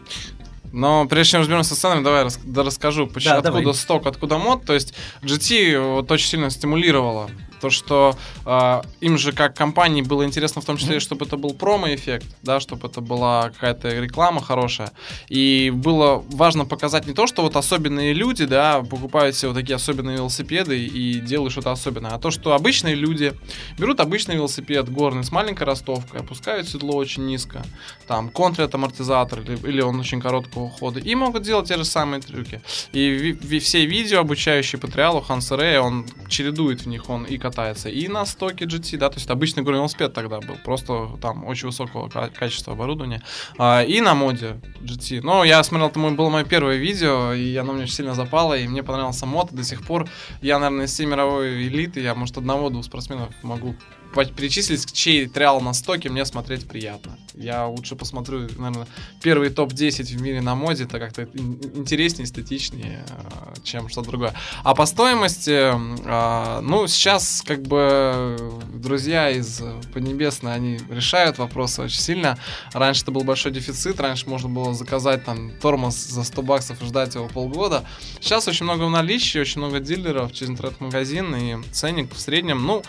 Но 0.71 1.05
прежде 1.05 1.31
чем 1.31 1.41
разберемся 1.41 1.73
с 1.75 1.77
ценами, 1.77 2.03
давай 2.03 2.23
рас- 2.23 2.39
да 2.43 2.63
расскажу, 2.63 3.05
Да, 3.05 3.37
откуда 3.37 3.59
давай. 3.59 3.73
сток, 3.75 4.07
откуда 4.07 4.37
мод. 4.37 4.65
То 4.65 4.73
есть 4.73 4.93
GT 5.21 5.79
вот 5.95 6.11
очень 6.11 6.27
сильно 6.27 6.49
стимулировало 6.49 7.29
то, 7.65 7.71
что 7.71 8.15
а, 8.45 8.83
им 9.01 9.17
же 9.17 9.31
как 9.31 9.55
компании 9.55 10.03
было 10.03 10.23
интересно 10.23 10.61
в 10.61 10.65
том 10.65 10.77
числе, 10.77 10.99
чтобы 10.99 11.25
это 11.25 11.35
был 11.35 11.53
промо-эффект, 11.55 12.27
да, 12.43 12.59
чтобы 12.59 12.87
это 12.87 13.01
была 13.01 13.49
какая-то 13.49 13.89
реклама 13.89 14.39
хорошая. 14.41 14.91
И 15.29 15.71
было 15.73 16.23
важно 16.29 16.65
показать 16.65 17.07
не 17.07 17.13
то, 17.13 17.25
что 17.25 17.41
вот 17.41 17.55
особенные 17.55 18.13
люди, 18.13 18.45
да, 18.45 18.81
покупают 18.83 19.35
себе 19.35 19.49
вот 19.49 19.57
такие 19.57 19.75
особенные 19.75 20.17
велосипеды 20.17 20.85
и 20.85 21.19
делают 21.19 21.51
что-то 21.53 21.71
особенное, 21.71 22.11
а 22.11 22.19
то, 22.19 22.29
что 22.31 22.53
обычные 22.53 22.93
люди 22.93 23.33
берут 23.79 23.99
обычный 23.99 24.35
велосипед 24.35 24.89
горный 24.89 25.23
с 25.23 25.31
маленькой 25.31 25.63
ростовкой, 25.63 26.21
опускают 26.21 26.67
седло 26.69 26.95
очень 26.95 27.25
низко, 27.25 27.63
там 28.07 28.29
контрят 28.29 28.75
амортизатор 28.75 29.39
или, 29.39 29.57
или 29.67 29.81
он 29.81 29.99
очень 29.99 30.21
короткого 30.21 30.69
хода, 30.69 30.99
и 30.99 31.15
могут 31.15 31.41
делать 31.43 31.67
те 31.67 31.77
же 31.77 31.85
самые 31.85 32.21
трюки. 32.21 32.61
И 32.93 32.99
ви- 32.99 33.31
ви- 33.41 33.59
все 33.59 33.85
видео, 33.87 34.19
обучающие 34.19 34.79
по 34.79 34.87
триалу 34.87 35.21
Ханса 35.21 35.55
Рея, 35.55 35.81
он 35.81 36.05
чередует 36.27 36.81
в 36.81 36.87
них, 36.87 37.09
он 37.09 37.23
и 37.23 37.37
катается 37.55 37.87
и 37.89 38.07
на 38.09 38.25
стоке 38.25 38.65
GT, 38.65 38.97
да, 38.97 39.09
то 39.09 39.15
есть 39.15 39.29
обычный 39.29 39.63
горный 39.63 39.79
велосипед 39.79 40.13
тогда 40.13 40.39
был, 40.41 40.55
просто 40.63 41.11
там 41.21 41.45
очень 41.45 41.67
высокого 41.67 42.09
ка- 42.09 42.29
качества 42.29 42.73
оборудования, 42.73 43.21
а, 43.57 43.81
и 43.81 44.01
на 44.01 44.13
моде 44.13 44.59
GT. 44.81 45.21
Но 45.23 45.45
я 45.45 45.63
смотрел, 45.63 45.87
это 45.89 45.97
мой- 45.99 46.11
было 46.11 46.29
мое 46.29 46.43
первое 46.43 46.75
видео, 46.75 47.33
и 47.33 47.55
оно 47.55 47.71
мне 47.73 47.83
очень 47.83 47.93
сильно 47.93 48.13
запало, 48.13 48.57
и 48.57 48.67
мне 48.67 48.83
понравился 48.83 49.25
мод, 49.25 49.53
до 49.53 49.63
сих 49.63 49.83
пор 49.85 50.07
я, 50.41 50.59
наверное, 50.59 50.85
из 50.85 50.91
всей 50.93 51.05
мировой 51.05 51.67
элиты, 51.67 52.01
я, 52.01 52.13
может, 52.13 52.37
одного-двух 52.37 52.83
спортсменов 52.83 53.29
могу 53.41 53.75
перечислить, 54.23 54.91
чей 54.93 55.27
триал 55.27 55.61
на 55.61 55.73
стоке 55.73 56.09
мне 56.09 56.25
смотреть 56.25 56.67
приятно. 56.67 57.17
Я 57.33 57.67
лучше 57.67 57.95
посмотрю, 57.95 58.47
наверное, 58.57 58.87
первый 59.21 59.49
топ-10 59.49 60.03
в 60.17 60.21
мире 60.21 60.41
на 60.41 60.55
моде, 60.55 60.85
это 60.85 60.99
как-то 60.99 61.23
ин- 61.23 61.59
интереснее, 61.75 62.25
эстетичнее, 62.25 63.05
э, 63.07 63.53
чем 63.63 63.89
что-то 63.89 64.09
другое. 64.09 64.33
А 64.63 64.73
по 64.73 64.85
стоимости, 64.85 65.51
э, 65.51 66.61
ну, 66.61 66.87
сейчас, 66.87 67.43
как 67.45 67.61
бы, 67.63 68.37
друзья 68.73 69.29
из 69.29 69.61
Поднебесной, 69.93 70.53
они 70.53 70.79
решают 70.89 71.37
вопросы 71.37 71.81
очень 71.81 71.99
сильно. 71.99 72.37
Раньше 72.73 73.03
это 73.03 73.11
был 73.11 73.23
большой 73.23 73.51
дефицит, 73.51 73.99
раньше 73.99 74.29
можно 74.29 74.47
было 74.47 74.73
заказать 74.73 75.25
там 75.25 75.51
тормоз 75.59 75.95
за 75.95 76.23
100 76.23 76.41
баксов 76.41 76.81
и 76.81 76.85
ждать 76.85 77.15
его 77.15 77.27
полгода. 77.27 77.83
Сейчас 78.21 78.47
очень 78.47 78.63
много 78.63 78.83
в 78.83 78.89
наличии, 78.89 79.39
очень 79.39 79.59
много 79.59 79.79
дилеров 79.81 80.31
через 80.31 80.51
интернет-магазин, 80.51 81.35
и 81.35 81.63
ценник 81.71 82.13
в 82.13 82.19
среднем, 82.19 82.65
ну, 82.65 82.81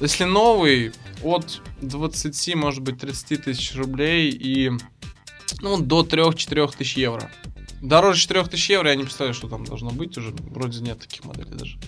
если 0.00 0.24
новый, 0.24 0.92
от 1.22 1.62
20, 1.82 2.54
может 2.54 2.82
быть, 2.82 2.98
30 2.98 3.44
тысяч 3.44 3.74
рублей 3.74 4.30
и 4.30 4.70
ну, 5.60 5.78
до 5.78 6.02
3-4 6.02 6.76
тысяч 6.76 6.96
евро. 6.96 7.30
Дороже 7.82 8.20
4 8.20 8.44
тысяч 8.44 8.70
евро 8.70 8.90
я 8.90 8.96
не 8.96 9.04
представляю, 9.04 9.34
что 9.34 9.48
там 9.48 9.64
должно 9.64 9.90
быть 9.90 10.16
уже. 10.18 10.30
Вроде 10.30 10.80
нет 10.80 10.98
таких 11.00 11.24
моделей 11.24 11.54
даже. 11.54 11.78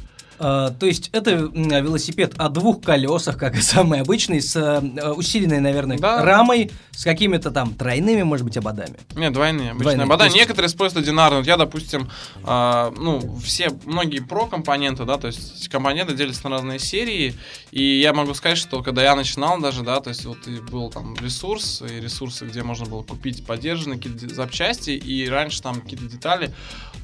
А, 0.45 0.71
то 0.71 0.87
есть 0.87 1.09
это 1.13 1.31
велосипед 1.31 2.35
о 2.37 2.49
двух 2.49 2.83
колесах, 2.83 3.39
как 3.39 3.57
и 3.57 3.61
самый 3.61 4.01
обычный, 4.01 4.41
с 4.43 4.57
э, 4.57 5.11
усиленной, 5.13 5.61
наверное, 5.61 5.99
Да. 5.99 6.21
рамой, 6.25 6.73
с 6.91 7.05
какими-то 7.05 7.53
там 7.53 7.75
тройными, 7.75 8.23
может 8.25 8.45
быть, 8.45 8.57
ободами. 8.57 8.97
Не, 9.15 9.31
двойные, 9.31 9.71
обычные 9.71 9.83
Двойные, 9.97 10.05
обода. 10.05 10.25
есть- 10.25 10.37
Некоторые 10.37 10.67
используют 10.69 11.07
одинарные. 11.07 11.39
Вот 11.39 11.47
я, 11.47 11.57
допустим, 11.57 12.09
а, 12.43 12.93
ну, 12.97 13.37
все, 13.39 13.71
многие 13.85 14.19
про 14.21 14.47
компоненты, 14.47 15.05
да, 15.05 15.17
то 15.17 15.29
есть 15.29 15.69
компоненты 15.69 16.15
делятся 16.15 16.49
на 16.49 16.57
разные 16.57 16.81
серии, 16.81 17.35
и 17.71 18.01
я 18.01 18.13
могу 18.13 18.35
сказать, 18.35 18.59
что 18.59 18.83
когда 18.83 19.03
я 19.05 19.15
начинал 19.15 19.61
даже, 19.61 19.83
да, 19.83 20.01
то 20.01 20.09
есть 20.09 20.25
вот 20.25 20.49
и 20.49 20.59
был 20.59 20.91
там 20.91 21.15
ресурс, 21.23 21.83
и 21.89 22.01
ресурсы, 22.01 22.47
где 22.47 22.65
можно 22.65 22.87
было 22.87 23.05
купить 23.05 23.47
поддержанные 23.47 23.99
какие-то 23.99 24.35
запчасти, 24.35 24.91
и 24.91 25.29
раньше 25.29 25.63
там 25.63 25.81
какие-то 25.81 26.07
детали, 26.07 26.53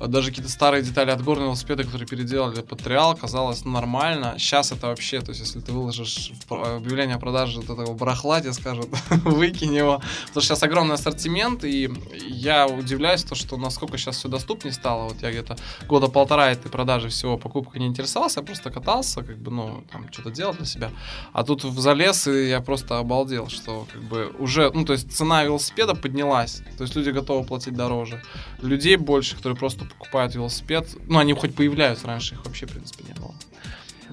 даже 0.07 0.31
какие-то 0.31 0.50
старые 0.50 0.83
детали 0.83 1.11
от 1.11 1.23
горного 1.23 1.49
велосипеда, 1.49 1.85
которые 1.85 2.07
переделали 2.07 2.62
под 2.62 2.83
триал, 2.83 3.17
казалось 3.17 3.64
нормально. 3.64 4.37
Сейчас 4.38 4.73
это 4.73 4.87
вообще, 4.87 5.21
то 5.21 5.31
есть 5.31 5.40
если 5.40 5.61
ты 5.61 5.73
выложишь 5.73 6.33
объявление 6.49 7.17
о 7.17 7.19
продаже 7.19 7.61
вот 7.61 7.71
этого 7.71 7.95
барахла, 7.95 8.40
тебе 8.40 8.52
скажут, 8.52 8.88
выкинь 9.11 9.75
его, 9.75 10.00
Потому 10.28 10.43
что 10.43 10.55
сейчас 10.55 10.62
огромный 10.62 10.95
ассортимент, 10.95 11.64
и 11.64 11.90
я 12.28 12.67
удивляюсь, 12.67 13.25
то, 13.25 13.35
что 13.35 13.57
насколько 13.57 13.99
сейчас 13.99 14.17
все 14.17 14.28
доступнее 14.28 14.73
стало. 14.73 15.09
Вот 15.09 15.23
я 15.23 15.31
где-то 15.31 15.57
года 15.88 16.09
полтора 16.09 16.50
этой 16.50 16.71
продажи 16.71 17.09
всего 17.09 17.37
покупкой 17.37 17.81
не 17.81 17.87
интересовался, 17.87 18.40
я 18.40 18.47
просто 18.47 18.71
катался, 18.71 19.23
как 19.23 19.38
бы, 19.38 19.50
ну, 19.50 19.85
там, 19.90 20.12
что-то 20.12 20.31
делал 20.31 20.55
для 20.55 20.67
себя. 20.67 20.90
А 21.33 21.43
тут 21.45 21.62
залез, 21.62 22.28
и 22.28 22.49
я 22.49 22.61
просто 22.61 22.99
обалдел, 22.99 23.49
что, 23.49 23.87
как 23.93 24.02
бы, 24.02 24.33
уже, 24.38 24.71
ну, 24.73 24.85
то 24.85 24.93
есть 24.93 25.12
цена 25.12 25.43
велосипеда 25.45 25.95
поднялась, 25.95 26.62
то 26.76 26.85
есть 26.85 26.95
люди 26.95 27.11
готовы 27.11 27.45
платить 27.45 27.75
дороже. 27.75 28.23
Людей 28.62 28.97
больше, 28.97 29.37
которые 29.37 29.57
просто 29.59 29.88
покупают 29.88 30.35
велосипед, 30.35 30.88
ну, 31.07 31.18
они 31.18 31.33
хоть 31.33 31.54
появляются, 31.54 32.07
раньше 32.07 32.35
их 32.35 32.45
вообще, 32.45 32.66
в 32.66 32.71
принципе, 32.71 33.04
не 33.07 33.14
было. 33.14 33.35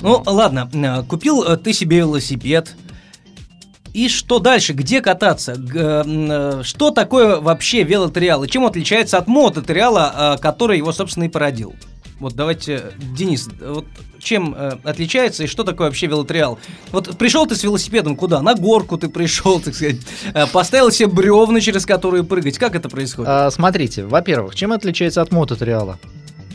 Ну, 0.01 0.22
ладно, 0.25 0.70
э, 0.74 1.03
купил 1.03 1.44
э, 1.44 1.58
ты 1.58 1.74
себе 1.74 1.98
велосипед. 1.98 2.75
И 3.94 4.10
что 4.10 4.39
дальше? 4.39 4.74
Где 4.74 5.01
кататься? 5.01 5.53
Э, 5.53 6.62
Что 6.63 6.91
такое 6.91 7.39
вообще 7.39 7.84
велотриал? 7.84 8.44
И 8.44 8.50
чем 8.50 8.65
отличается 8.65 9.17
от 9.17 9.27
мототриала, 9.27 10.38
который 10.41 10.77
его, 10.77 10.91
собственно, 10.91 11.24
и 11.25 11.29
породил? 11.29 11.74
Вот 12.19 12.34
давайте, 12.34 12.93
Денис, 12.98 13.50
вот 13.60 13.86
чем 14.19 14.55
э, 14.57 14.77
отличается 14.84 15.43
и 15.43 15.48
что 15.48 15.63
такое 15.65 15.88
вообще 15.88 16.07
велотриал? 16.07 16.57
Вот 16.91 17.17
пришел 17.17 17.45
ты 17.45 17.55
с 17.55 17.63
велосипедом 17.63 18.15
куда? 18.15 18.41
На 18.41 18.55
горку 18.55 18.98
ты 18.98 19.10
пришел, 19.10 19.60
так 19.60 19.75
сказать, 19.75 19.98
э, 20.34 20.48
поставил 20.48 20.91
себе 20.91 21.07
бревна, 21.07 21.60
через 21.60 21.86
которые 21.86 22.24
прыгать. 22.24 22.57
Как 22.57 22.75
это 22.75 22.88
происходит? 22.88 23.29
А, 23.29 23.51
смотрите, 23.51 24.05
во-первых, 24.05 24.55
чем 24.55 24.72
отличается 24.72 25.22
от 25.22 25.31
мототриала? 25.31 26.00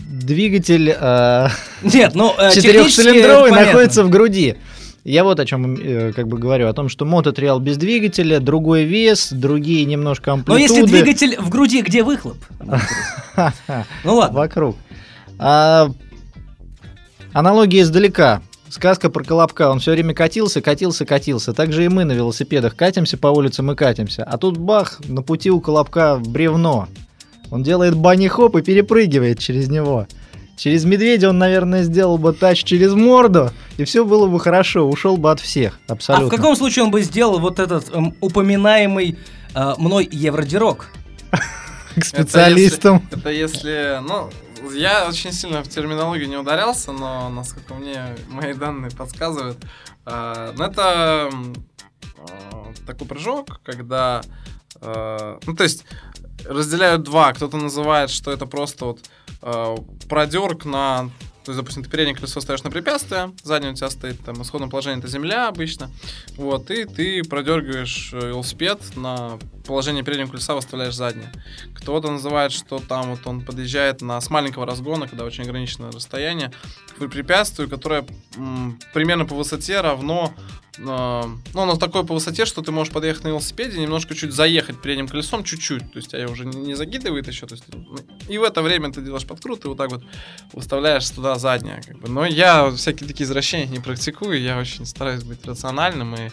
Двигатель 0.08 0.94
э, 0.98 1.48
Нет, 1.82 2.14
ну, 2.14 2.34
э, 2.38 2.52
четырехцилиндровый 2.52 3.50
находится 3.50 4.02
в 4.02 4.08
груди. 4.08 4.56
Я 5.04 5.24
вот 5.24 5.40
о 5.40 5.46
чем 5.46 5.76
э, 5.76 6.12
как 6.12 6.28
бы 6.28 6.38
говорю, 6.38 6.68
о 6.68 6.72
том, 6.72 6.88
что 6.88 7.04
мототриал 7.04 7.58
без 7.58 7.78
двигателя, 7.78 8.38
другой 8.38 8.84
вес, 8.84 9.30
другие 9.32 9.84
немножко 9.86 10.30
Но 10.30 10.34
амплитуды. 10.34 10.62
если 10.62 10.82
двигатель 10.86 11.36
в 11.38 11.48
груди, 11.48 11.82
где 11.82 12.02
выхлоп? 12.02 12.36
Ну 14.04 14.16
ладно. 14.16 14.38
Вокруг. 14.38 14.76
А, 15.42 15.90
аналогия 17.32 17.80
издалека. 17.80 18.42
Сказка 18.68 19.08
про 19.08 19.24
Колобка. 19.24 19.70
Он 19.70 19.80
все 19.80 19.92
время 19.92 20.12
катился, 20.12 20.60
катился, 20.60 21.06
катился. 21.06 21.54
Так 21.54 21.72
же 21.72 21.84
и 21.84 21.88
мы 21.88 22.04
на 22.04 22.12
велосипедах 22.12 22.76
катимся 22.76 23.16
по 23.16 23.28
улицам 23.28 23.72
и 23.72 23.74
катимся. 23.74 24.22
А 24.22 24.36
тут 24.36 24.58
бах, 24.58 25.00
на 25.08 25.22
пути 25.22 25.50
у 25.50 25.60
Колобка 25.60 26.20
бревно. 26.22 26.88
Он 27.50 27.62
делает 27.62 27.96
бани-хоп 27.96 28.54
и 28.56 28.62
перепрыгивает 28.62 29.38
через 29.38 29.68
него. 29.70 30.06
Через 30.58 30.84
медведя 30.84 31.30
он, 31.30 31.38
наверное, 31.38 31.84
сделал 31.84 32.18
бы 32.18 32.34
тач 32.34 32.64
через 32.64 32.92
морду, 32.92 33.50
и 33.78 33.84
все 33.84 34.04
было 34.04 34.26
бы 34.26 34.38
хорошо, 34.38 34.86
ушел 34.86 35.16
бы 35.16 35.30
от 35.30 35.40
всех, 35.40 35.80
А 35.88 35.94
абсолютно. 35.94 36.28
в 36.28 36.30
каком 36.30 36.54
случае 36.54 36.84
он 36.84 36.90
бы 36.90 37.00
сделал 37.00 37.38
вот 37.38 37.58
этот 37.58 37.88
эм, 37.94 38.14
упоминаемый 38.20 39.18
э, 39.54 39.74
мной 39.78 40.06
евродирок? 40.12 40.90
К 41.96 42.04
специалистам. 42.04 43.02
Это 43.10 43.30
если, 43.30 44.00
ну, 44.06 44.28
я 44.72 45.08
очень 45.08 45.32
сильно 45.32 45.62
в 45.62 45.68
терминологию 45.68 46.28
не 46.28 46.36
ударялся, 46.36 46.92
но 46.92 47.28
насколько 47.28 47.74
мне 47.74 48.16
мои 48.28 48.54
данные 48.54 48.90
подсказывают, 48.90 49.58
э, 50.06 50.52
ну 50.56 50.64
это 50.64 51.30
э, 52.18 52.72
такой 52.86 53.06
прыжок, 53.06 53.60
когда, 53.64 54.22
э, 54.80 55.38
ну 55.46 55.54
то 55.54 55.62
есть 55.62 55.84
разделяют 56.44 57.02
два, 57.02 57.32
кто-то 57.32 57.56
называет, 57.56 58.10
что 58.10 58.30
это 58.30 58.46
просто 58.46 58.86
вот 58.86 59.00
э, 59.42 59.76
продерг 60.08 60.64
на 60.64 61.10
то 61.50 61.52
есть, 61.52 61.62
допустим, 61.62 61.82
ты 61.82 61.90
переднее 61.90 62.14
колесо 62.14 62.40
ставишь 62.40 62.62
на 62.62 62.70
препятствие, 62.70 63.32
заднее 63.42 63.72
у 63.72 63.74
тебя 63.74 63.90
стоит 63.90 64.20
там 64.24 64.40
исходное 64.40 64.68
положение 64.68 65.00
это 65.00 65.08
земля 65.08 65.48
обычно, 65.48 65.90
вот, 66.36 66.70
и 66.70 66.84
ты 66.84 67.24
продергиваешь 67.24 68.10
э, 68.12 68.28
велосипед 68.28 68.78
на 68.94 69.36
положение 69.66 70.04
переднего 70.04 70.28
колеса, 70.28 70.54
выставляешь 70.54 70.94
заднее. 70.94 71.32
Кто-то 71.74 72.08
называет, 72.08 72.52
что 72.52 72.78
там 72.78 73.10
вот 73.10 73.26
он 73.26 73.44
подъезжает 73.44 74.00
на, 74.00 74.20
с 74.20 74.30
маленького 74.30 74.64
разгона, 74.64 75.08
когда 75.08 75.24
очень 75.24 75.42
ограниченное 75.42 75.90
расстояние, 75.90 76.52
к 76.96 77.08
препятствию, 77.08 77.68
которое 77.68 78.06
м, 78.36 78.78
примерно 78.94 79.24
по 79.26 79.34
высоте 79.34 79.80
равно 79.80 80.32
ну, 80.78 81.38
оно 81.54 81.76
такое 81.76 82.02
по 82.02 82.14
высоте, 82.14 82.46
что 82.46 82.62
ты 82.62 82.72
можешь 82.72 82.92
подъехать 82.92 83.24
на 83.24 83.28
велосипеде, 83.28 83.78
немножко 83.78 84.14
чуть 84.14 84.32
заехать 84.32 84.80
передним 84.80 85.08
колесом, 85.08 85.44
чуть-чуть, 85.44 85.92
то 85.92 85.96
есть 85.96 86.10
тебя 86.10 86.28
уже 86.28 86.44
не 86.46 86.74
закидывает 86.74 87.28
еще, 87.28 87.46
то 87.46 87.54
есть, 87.54 87.64
и 88.28 88.38
в 88.38 88.42
это 88.42 88.62
время 88.62 88.92
ты 88.92 89.00
делаешь 89.02 89.26
подкрут, 89.26 89.64
и 89.64 89.68
вот 89.68 89.78
так 89.78 89.90
вот 89.90 90.02
выставляешь 90.52 91.08
туда 91.10 91.36
заднее, 91.36 91.82
как 91.86 91.98
бы. 91.98 92.08
Но 92.08 92.24
я 92.24 92.70
всякие 92.70 93.08
такие 93.08 93.24
извращения 93.24 93.66
не 93.66 93.80
практикую, 93.80 94.40
я 94.40 94.58
очень 94.58 94.86
стараюсь 94.86 95.22
быть 95.22 95.44
рациональным 95.44 96.14
и 96.14 96.30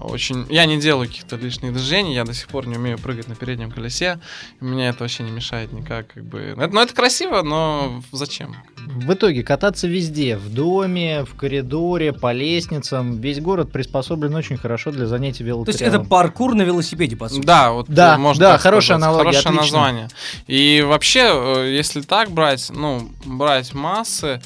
очень... 0.00 0.46
Я 0.50 0.66
не 0.66 0.80
делаю 0.80 1.08
каких-то 1.08 1.36
лишних 1.36 1.72
движений, 1.72 2.14
я 2.14 2.24
до 2.24 2.32
сих 2.32 2.48
пор 2.48 2.66
не 2.66 2.76
умею 2.76 2.98
прыгать 2.98 3.28
на 3.28 3.34
переднем 3.34 3.70
колесе, 3.70 4.20
мне 4.60 4.88
это 4.88 5.04
вообще 5.04 5.22
не 5.22 5.30
мешает 5.30 5.72
никак, 5.72 6.14
как 6.14 6.24
бы. 6.24 6.38
Это, 6.40 6.68
ну, 6.68 6.80
это 6.80 6.94
красиво, 6.94 7.42
но 7.42 8.02
зачем? 8.12 8.56
В 8.86 9.12
итоге 9.12 9.42
кататься 9.42 9.86
везде, 9.86 10.36
в 10.36 10.52
доме, 10.52 11.24
в 11.24 11.34
коридоре, 11.34 12.12
по 12.12 12.32
лестницам. 12.32 13.20
Весь 13.20 13.40
город 13.40 13.70
приспособлен 13.70 13.89
очень 13.92 14.56
хорошо 14.56 14.90
для 14.90 15.06
занятий 15.06 15.44
То 15.44 15.64
есть 15.66 15.82
это 15.82 16.00
паркур 16.00 16.54
на 16.54 16.62
велосипеде, 16.62 17.16
по 17.16 17.28
сути. 17.28 17.44
Да, 17.44 17.72
вот 17.72 17.86
Да, 17.88 18.18
можно 18.18 18.40
да, 18.40 18.52
так 18.52 18.60
хорошая 18.62 18.98
сказать. 18.98 19.02
аналогия, 19.02 19.30
Хорошее 19.38 19.58
отлично. 19.58 19.62
название. 19.78 20.08
И 20.46 20.84
вообще, 20.86 21.20
э, 21.32 21.72
если 21.76 22.00
так 22.00 22.30
брать, 22.30 22.70
ну, 22.74 23.08
брать 23.24 23.74
массы, 23.74 24.40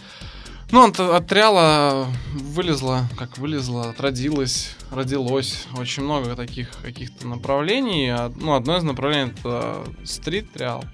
ну, 0.70 0.88
от, 0.88 0.98
от 0.98 1.26
триала 1.28 2.06
вылезло, 2.34 3.04
как 3.16 3.38
вылезло, 3.38 3.90
отродилось, 3.90 4.74
родилось 4.90 5.66
очень 5.76 6.02
много 6.02 6.34
таких 6.34 6.70
каких-то 6.82 7.26
направлений. 7.28 8.08
А, 8.08 8.32
Ну, 8.36 8.54
одно 8.54 8.76
из 8.76 8.82
направлений 8.82 9.32
это 9.38 9.84
стрит-триал. 10.04 10.84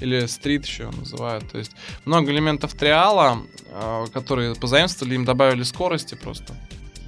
Или 0.00 0.24
стрит 0.26 0.64
еще 0.64 0.90
называют. 0.90 1.50
То 1.52 1.58
есть 1.58 1.72
много 2.06 2.30
элементов 2.30 2.72
триала, 2.74 3.38
э, 3.70 4.06
которые 4.14 4.54
позаимствовали, 4.54 5.14
им 5.14 5.24
добавили 5.26 5.62
скорости 5.62 6.14
просто. 6.14 6.54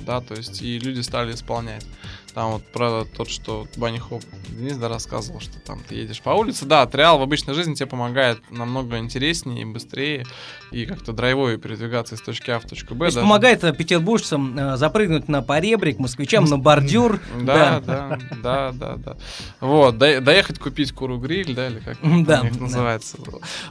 Да, 0.04 0.20
то 0.20 0.34
есть 0.34 0.62
и 0.62 0.78
люди 0.78 1.00
стали 1.00 1.34
исполнять. 1.34 1.86
Там 2.34 2.52
вот 2.52 2.64
про 2.64 3.04
тот, 3.04 3.28
что 3.28 3.66
Банни 3.76 3.98
Хоп 3.98 4.22
Денис 4.48 4.76
да, 4.76 4.88
рассказывал, 4.88 5.40
что 5.40 5.58
там 5.60 5.80
ты 5.86 5.96
едешь 5.96 6.22
по 6.22 6.30
улице. 6.30 6.64
Да, 6.64 6.86
триал 6.86 7.18
в 7.18 7.22
обычной 7.22 7.54
жизни 7.54 7.74
тебе 7.74 7.86
помогает 7.86 8.40
намного 8.50 8.98
интереснее 8.98 9.62
и 9.62 9.64
быстрее, 9.66 10.24
и 10.70 10.86
как-то 10.86 11.12
драйвовее 11.12 11.58
передвигаться 11.58 12.14
из 12.14 12.22
точки 12.22 12.50
А 12.50 12.58
в 12.58 12.64
точку 12.64 12.94
Б. 12.94 13.00
То 13.00 13.04
есть 13.06 13.16
даже. 13.16 13.26
помогает 13.26 13.64
э, 13.64 13.72
петербуржцам 13.74 14.58
э, 14.58 14.76
запрыгнуть 14.76 15.28
на 15.28 15.42
поребрик, 15.42 15.98
москвичам 15.98 16.44
на 16.44 16.58
бордюр. 16.58 17.20
Да, 17.42 17.80
да, 17.84 18.18
да, 18.42 18.72
да, 18.72 18.94
да. 18.96 19.16
Вот, 19.60 19.98
до- 19.98 20.20
доехать 20.20 20.58
купить 20.58 20.92
куру 20.92 21.18
гриль, 21.18 21.54
да, 21.54 21.66
или 21.68 21.80
как 21.80 21.98
да, 22.24 22.42
называется. 22.58 23.18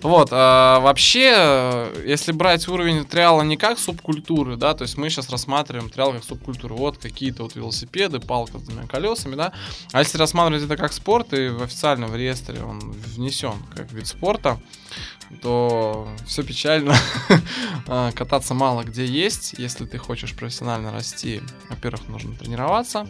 Вот, 0.01 0.29
а, 0.31 0.79
вообще, 0.81 1.33
э, 1.35 2.03
если 2.07 2.31
брать 2.31 2.67
уровень 2.67 3.05
триала 3.05 3.41
не 3.41 3.57
как 3.57 3.79
субкультуры, 3.79 4.55
да, 4.55 4.73
то 4.73 4.83
есть 4.83 4.97
мы 4.97 5.09
сейчас 5.09 5.29
рассматриваем 5.29 5.89
триал 5.89 6.13
как 6.13 6.23
субкультуру, 6.23 6.75
вот 6.75 6.97
какие-то 6.97 7.43
вот 7.43 7.55
велосипеды, 7.55 8.19
палка 8.51 8.59
с 8.59 8.67
двумя 8.67 8.87
колесами, 8.87 9.35
да, 9.35 9.53
а 9.91 9.99
если 9.99 10.17
рассматривать 10.17 10.63
это 10.63 10.77
как 10.77 10.93
спорт, 10.93 11.33
и 11.33 11.49
в 11.49 11.63
официальном 11.63 12.15
реестре 12.15 12.63
он 12.63 12.79
внесен 12.79 13.55
как 13.75 13.91
вид 13.91 14.07
спорта, 14.07 14.59
то 15.41 16.07
все 16.25 16.43
печально. 16.43 16.95
А, 17.87 18.11
Кататься 18.11 18.53
мало 18.53 18.83
где 18.83 19.05
есть. 19.05 19.55
Если 19.57 19.85
ты 19.85 19.97
хочешь 19.97 20.35
профессионально 20.35 20.91
расти, 20.91 21.41
во-первых, 21.69 22.07
нужно 22.07 22.35
тренироваться. 22.35 23.07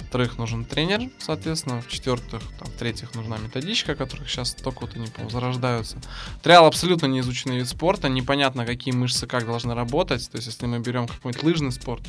Во-вторых, 0.00 0.38
нужен 0.38 0.64
тренер, 0.64 1.10
соответственно. 1.18 1.82
В-четвертых, 1.82 2.42
там, 2.58 2.68
в-третьих, 2.68 3.14
нужна 3.14 3.36
методичка, 3.36 3.94
которых 3.94 4.28
сейчас 4.28 4.54
только 4.54 4.80
вот 4.80 4.96
они, 4.96 5.08
по 5.08 5.28
зарождаются. 5.28 5.98
Триал 6.42 6.66
абсолютно 6.66 7.06
не 7.06 7.20
изученный 7.20 7.58
вид 7.58 7.68
спорта. 7.68 8.08
Непонятно, 8.08 8.64
какие 8.64 8.94
мышцы 8.94 9.26
как 9.26 9.46
должны 9.46 9.74
работать. 9.74 10.28
То 10.30 10.36
есть, 10.36 10.48
если 10.48 10.66
мы 10.66 10.78
берем 10.78 11.06
какой-нибудь 11.06 11.42
лыжный 11.42 11.72
спорт, 11.72 12.02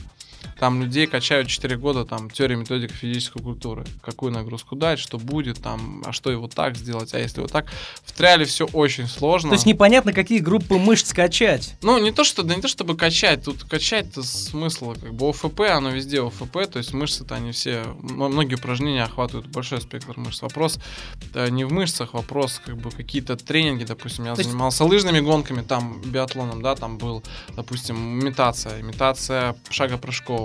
там 0.60 0.82
людей 0.82 1.08
качают 1.08 1.48
4 1.48 1.78
года, 1.78 2.06
там, 2.06 2.30
теория 2.30 2.56
методика 2.56 2.94
физической 2.94 3.42
культуры. 3.42 3.86
Какую 4.02 4.32
нагрузку 4.32 4.76
дать, 4.76 5.00
что 5.00 5.18
будет, 5.18 5.62
там, 5.62 6.04
а 6.06 6.12
что 6.12 6.32
его 6.32 6.48
так 6.48 6.76
сделать, 6.76 7.14
а 7.14 7.20
если 7.20 7.42
вот 7.42 7.52
так. 7.52 7.68
В 8.04 8.12
триале 8.12 8.46
все 8.46 8.66
очень 8.66 9.08
сложно. 9.08 9.50
То 9.50 9.56
есть 9.56 9.66
непонятно, 9.66 10.14
какие 10.14 10.40
группы 10.40 10.78
мышц 10.78 11.14
качать. 11.14 11.76
Ну, 11.82 11.98
не 12.00 12.12
то, 12.12 12.24
что, 12.24 12.44
да 12.44 12.56
не 12.56 12.62
то, 12.62 12.68
чтобы 12.68 12.96
качать, 12.98 13.44
тут 13.44 13.64
качать-то 13.64 14.24
смысла, 14.24 14.96
как 14.96 15.14
бы 15.14 15.30
ОФП, 15.30 15.62
оно 15.62 15.90
везде 15.90 16.22
ОФП, 16.22 16.68
то 16.72 16.78
есть 16.78 16.94
мышцы-то 16.94 17.36
они 17.36 17.52
все, 17.52 17.84
многие 18.02 18.56
упражнения 18.56 19.04
охватывают 19.04 19.48
большой 19.48 19.82
спектр 19.82 20.18
мышц. 20.18 20.42
Вопрос 20.42 20.80
э, 21.34 21.50
не 21.50 21.66
в 21.66 21.72
мышцах, 21.72 22.14
вопрос 22.14 22.62
как 22.64 22.78
бы 22.78 22.92
какие-то 22.92 23.36
тренинги, 23.36 23.84
допустим, 23.84 24.26
я 24.26 24.34
То 24.34 24.40
есть- 24.40 24.50
занимался 24.50 24.84
лыжными 24.86 25.20
гонками, 25.20 25.62
там 25.62 26.02
биатлоном, 26.02 26.62
да, 26.62 26.76
там 26.76 26.98
был, 26.98 27.24
допустим, 27.56 28.20
имитация, 28.20 28.82
имитация 28.82 29.56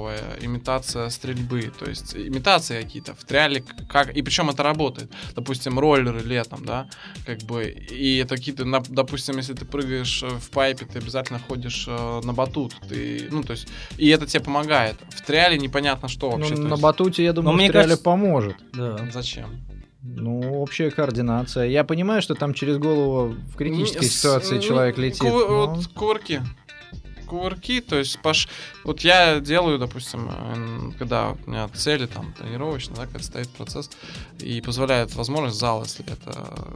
шагопрыжковая, 0.02 0.38
имитация 0.40 1.08
стрельбы, 1.10 1.70
то 1.78 1.88
есть 1.88 2.14
имитации 2.14 2.82
какие-то 2.82 3.14
в 3.14 3.24
триале, 3.24 3.62
как, 3.88 4.14
и 4.16 4.22
причем 4.22 4.50
это 4.50 4.62
работает. 4.62 5.10
Допустим, 5.34 5.78
роллеры 5.78 6.20
летом, 6.20 6.64
да, 6.64 6.86
как 7.26 7.38
бы, 7.42 7.64
и 7.64 8.18
это 8.18 8.36
какие-то, 8.36 8.64
на- 8.64 8.82
допустим, 8.88 9.36
если 9.38 9.54
ты 9.54 9.64
прыгаешь 9.64 10.22
э, 10.22 10.28
в 10.28 10.50
пайпе, 10.50 10.86
ты 10.86 10.98
обязательно 10.98 11.38
ходишь 11.48 11.86
э, 11.88 12.20
на 12.24 12.32
батут, 12.32 12.74
ты, 12.88 13.28
ну, 13.30 13.42
то 13.42 13.52
есть, 13.52 13.68
и 13.98 14.08
это 14.08 14.26
тебе 14.26 14.42
помогает. 14.44 14.96
В 15.10 15.22
триале 15.22 15.58
непонятно 15.58 16.08
что 16.08 16.30
Ну, 16.30 16.36
вообще. 16.38 16.54
то 16.54 16.62
на 16.62 16.68
есть, 16.70 16.82
батуте, 16.82 17.24
я 17.24 17.32
думаю, 17.32 17.56
мне 17.56 17.68
в 17.68 17.70
триале 17.70 17.88
кажется- 17.88 18.04
поможет. 18.04 18.56
Да. 18.72 19.08
Зачем? 19.12 19.46
Ну, 20.04 20.60
общая 20.60 20.90
координация. 20.90 21.66
Я 21.68 21.84
понимаю, 21.84 22.22
что 22.22 22.34
там 22.34 22.54
через 22.54 22.78
голову 22.78 23.36
в 23.52 23.54
критической 23.56 24.00
Не, 24.02 24.08
ситуации 24.08 24.56
не, 24.56 24.60
человек 24.62 24.98
летит. 24.98 25.20
ку- 25.20 25.28
но- 25.28 25.66
Вот 25.68 25.86
кувырки. 25.94 26.42
Кувырки, 27.32 27.80
то 27.80 27.96
есть 27.96 28.20
паш... 28.20 28.46
Вот 28.84 29.00
я 29.00 29.40
делаю, 29.40 29.78
допустим, 29.78 30.94
когда 30.98 31.30
у 31.30 31.50
меня 31.50 31.66
цели 31.68 32.04
там 32.04 32.34
тренировочные, 32.34 32.94
да, 32.94 33.06
когда 33.06 33.20
стоит 33.20 33.48
процесс, 33.48 33.88
и 34.38 34.60
позволяет 34.60 35.14
возможность 35.14 35.58
зала, 35.58 35.84
если 35.84 36.04
это 36.12 36.32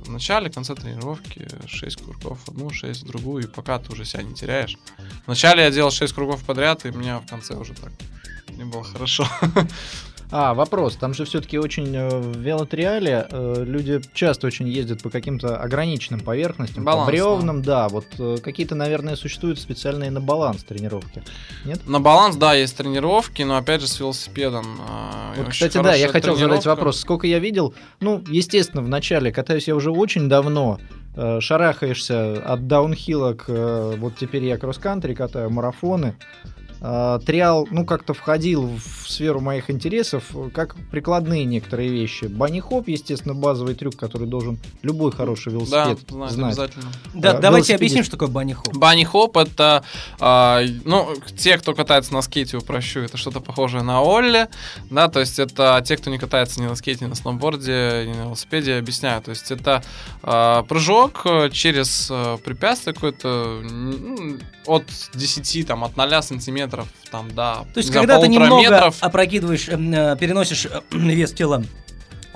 в 0.06 0.10
начале, 0.10 0.48
конце 0.48 0.74
тренировки 0.74 1.46
6 1.66 1.96
кругов 2.02 2.38
в 2.40 2.48
одну, 2.48 2.70
6 2.70 3.02
в 3.02 3.06
другую, 3.06 3.44
и 3.44 3.46
пока 3.46 3.78
ты 3.78 3.92
уже 3.92 4.06
себя 4.06 4.22
не 4.22 4.34
теряешь. 4.34 4.78
Вначале 5.26 5.62
я 5.62 5.70
делал 5.70 5.90
6 5.90 6.14
кругов 6.14 6.42
подряд, 6.42 6.86
и 6.86 6.90
меня 6.90 7.18
в 7.18 7.26
конце 7.26 7.54
уже 7.54 7.74
так 7.74 7.92
не 8.48 8.64
было 8.64 8.82
хорошо. 8.82 9.28
А, 10.32 10.54
вопрос. 10.54 10.96
Там 10.96 11.14
же 11.14 11.24
все-таки 11.24 11.56
очень 11.58 11.94
э, 11.94 12.08
в 12.08 12.36
велотриале 12.38 13.26
э, 13.30 13.64
люди 13.64 14.00
часто 14.12 14.48
очень 14.48 14.68
ездят 14.68 15.00
по 15.02 15.08
каким-то 15.08 15.56
ограниченным 15.56 16.20
поверхностям, 16.20 16.84
Баланс, 16.84 17.06
по 17.06 17.10
бревнам, 17.12 17.62
да. 17.62 17.88
Вот 17.88 18.06
э, 18.18 18.38
какие-то, 18.42 18.74
наверное, 18.74 19.14
существуют 19.14 19.60
специальные 19.60 20.10
на 20.10 20.20
баланс 20.20 20.64
тренировки. 20.64 21.22
Нет? 21.64 21.86
На 21.86 22.00
баланс, 22.00 22.34
да, 22.36 22.54
есть 22.54 22.76
тренировки, 22.76 23.42
но 23.42 23.56
опять 23.56 23.80
же 23.82 23.86
с 23.86 24.00
велосипедом. 24.00 24.66
а, 24.88 25.32
Вот, 25.36 25.48
кстати, 25.50 25.80
да, 25.80 25.94
я 25.94 26.08
хотел 26.08 26.34
задать 26.34 26.60
тренировка. 26.62 26.68
вопрос. 26.70 27.00
Сколько 27.00 27.26
я 27.28 27.38
видел? 27.38 27.74
Ну, 28.00 28.22
естественно, 28.26 28.82
в 28.82 28.88
начале 28.88 29.30
катаюсь 29.30 29.68
я 29.68 29.76
уже 29.76 29.92
очень 29.92 30.28
давно. 30.28 30.80
э, 31.14 31.38
Шарахаешься 31.40 32.42
от 32.44 32.66
даунхилла 32.66 33.34
к... 33.34 33.44
э, 33.48 33.94
Вот 33.96 34.16
теперь 34.16 34.44
я 34.44 34.58
кросс-кантри 34.58 35.14
катаю, 35.14 35.50
марафоны. 35.50 36.16
А, 36.88 37.18
Триал, 37.18 37.66
ну, 37.72 37.84
как-то 37.84 38.14
входил 38.14 38.62
в 38.78 39.10
сферу 39.10 39.40
моих 39.40 39.70
интересов, 39.70 40.22
как 40.54 40.76
прикладные 40.92 41.44
некоторые 41.44 41.88
вещи. 41.90 42.26
Банни-хоп, 42.26 42.86
естественно, 42.86 43.34
базовый 43.34 43.74
трюк, 43.74 43.96
который 43.96 44.28
должен 44.28 44.56
любой 44.82 45.10
хороший 45.10 45.52
Да, 45.52 45.58
велосипед 45.88 46.08
знаю, 46.10 46.30
знать. 46.30 46.46
обязательно. 46.52 46.92
Да, 47.12 47.32
Да, 47.32 47.38
давайте 47.40 47.72
велосипедист. 47.72 47.74
объясним, 47.80 48.04
что 48.04 48.12
такое 48.12 48.28
банни-хоп. 48.28 48.76
Банни 48.76 49.02
хоп 49.02 49.36
это, 49.36 49.82
а, 50.20 50.60
ну, 50.84 51.08
те, 51.36 51.58
кто 51.58 51.74
катается 51.74 52.12
на 52.12 52.22
скейте, 52.22 52.56
упрощу, 52.56 53.00
это 53.00 53.16
что-то 53.16 53.40
похожее 53.40 53.82
на 53.82 54.00
Олли, 54.02 54.46
да, 54.88 55.08
то 55.08 55.18
есть 55.18 55.40
это 55.40 55.82
те, 55.84 55.96
кто 55.96 56.08
не 56.10 56.18
катается 56.18 56.60
ни 56.60 56.66
на 56.68 56.76
скейте, 56.76 57.04
ни 57.06 57.08
на 57.08 57.16
сноуборде, 57.16 58.04
ни 58.06 58.12
на 58.16 58.22
велосипеде, 58.26 58.76
объясняю, 58.76 59.22
то 59.22 59.30
есть 59.30 59.50
это 59.50 59.82
а, 60.22 60.62
прыжок 60.62 61.22
э, 61.24 61.50
через 61.50 62.08
э, 62.12 62.38
препятствие 62.44 62.94
какое-то 62.94 63.60
м, 63.64 64.38
от 64.66 64.84
10, 65.14 65.66
там, 65.66 65.82
от 65.82 65.96
0 65.96 66.22
сантиметров, 66.22 66.75
там, 67.10 67.28
до, 67.30 67.66
То 67.74 67.78
есть, 67.78 67.92
когда 67.92 68.20
ты 68.20 68.28
немного 68.28 68.60
метров. 68.60 68.96
опрокидываешь, 69.00 69.68
эм, 69.68 69.92
э, 69.94 70.16
переносишь 70.18 70.66
э, 70.66 70.80
вес 70.90 71.32
тела 71.32 71.64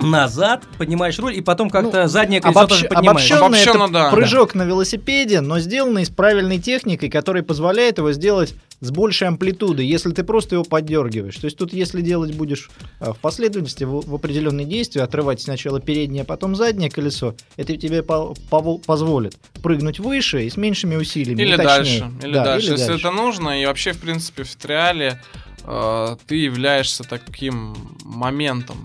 назад, 0.01 0.63
поднимаешь 0.77 1.17
руль, 1.19 1.35
и 1.35 1.41
потом 1.41 1.69
как-то 1.69 2.07
заднее 2.07 2.41
колесо 2.41 2.67
тоже 2.67 2.85
поднимаешь. 2.87 3.09
Обобщенно, 3.31 3.45
Обобщенно, 3.45 3.83
это 3.85 3.93
да. 3.93 4.09
прыжок 4.11 4.55
на 4.55 4.63
велосипеде, 4.63 5.41
но 5.41 5.59
сделанный 5.59 6.05
с 6.05 6.09
правильной 6.09 6.59
техникой, 6.59 7.09
которая 7.09 7.43
позволяет 7.43 7.97
его 7.97 8.11
сделать 8.11 8.53
с 8.79 8.89
большей 8.89 9.27
амплитудой, 9.27 9.85
если 9.85 10.11
ты 10.11 10.23
просто 10.23 10.55
его 10.55 10.63
поддергиваешь. 10.63 11.35
То 11.35 11.45
есть 11.45 11.55
тут, 11.57 11.71
если 11.71 12.01
делать 12.01 12.33
будешь 12.33 12.71
а, 12.99 13.13
в 13.13 13.17
последовательности, 13.19 13.83
в, 13.83 14.01
в 14.09 14.15
определенные 14.15 14.65
действия, 14.65 15.03
отрывать 15.03 15.39
сначала 15.41 15.79
переднее, 15.79 16.23
а 16.23 16.25
потом 16.25 16.55
заднее 16.55 16.89
колесо, 16.89 17.35
это 17.57 17.77
тебе 17.77 18.01
по- 18.01 18.33
пово- 18.49 18.79
позволит 18.83 19.37
прыгнуть 19.61 19.99
выше 19.99 20.45
и 20.45 20.49
с 20.49 20.57
меньшими 20.57 20.95
усилиями. 20.95 21.41
Или 21.43 21.55
дальше. 21.57 22.11
Или 22.23 22.33
Да, 22.33 22.43
дальше. 22.45 22.65
или 22.67 22.73
Если 22.73 22.87
дальше. 22.87 23.07
это 23.07 23.15
нужно, 23.15 23.61
и 23.61 23.65
вообще, 23.67 23.91
в 23.93 23.99
принципе, 23.99 24.43
в 24.43 24.55
триале 24.55 25.21
э, 25.63 26.15
ты 26.25 26.35
являешься 26.37 27.03
таким 27.03 27.75
моментом. 28.03 28.83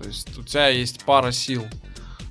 То 0.00 0.08
есть 0.08 0.38
у 0.38 0.42
тебя 0.42 0.68
есть 0.68 1.04
пара 1.04 1.30
сил. 1.32 1.64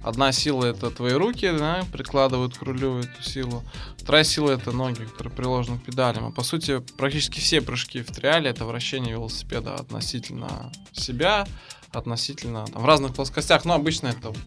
Одна 0.03 0.31
сила 0.31 0.65
это 0.65 0.89
твои 0.91 1.11
руки, 1.13 1.51
да, 1.57 1.83
прикладывают 1.91 2.57
к 2.57 2.61
рулю 2.61 2.99
эту 2.99 3.21
силу. 3.21 3.63
Вторая 3.97 4.23
сила 4.23 4.51
это 4.51 4.71
ноги, 4.71 5.03
которые 5.03 5.33
приложены 5.33 5.77
к 5.77 5.83
педалям. 5.83 6.25
А 6.27 6.31
по 6.31 6.41
сути, 6.41 6.79
практически 6.97 7.39
все 7.41 7.61
прыжки 7.61 8.01
в 8.01 8.07
триале 8.11 8.49
это 8.49 8.63
вращение 8.65 9.11
велосипеда 9.13 9.75
относительно 9.75 10.71
себя, 10.93 11.45
относительно 11.91 12.65
там, 12.65 12.81
в 12.81 12.85
разных 12.85 13.13
плоскостях. 13.13 13.65
Но 13.65 13.73
обычно 13.73 14.07
это 14.07 14.29
вот- 14.29 14.37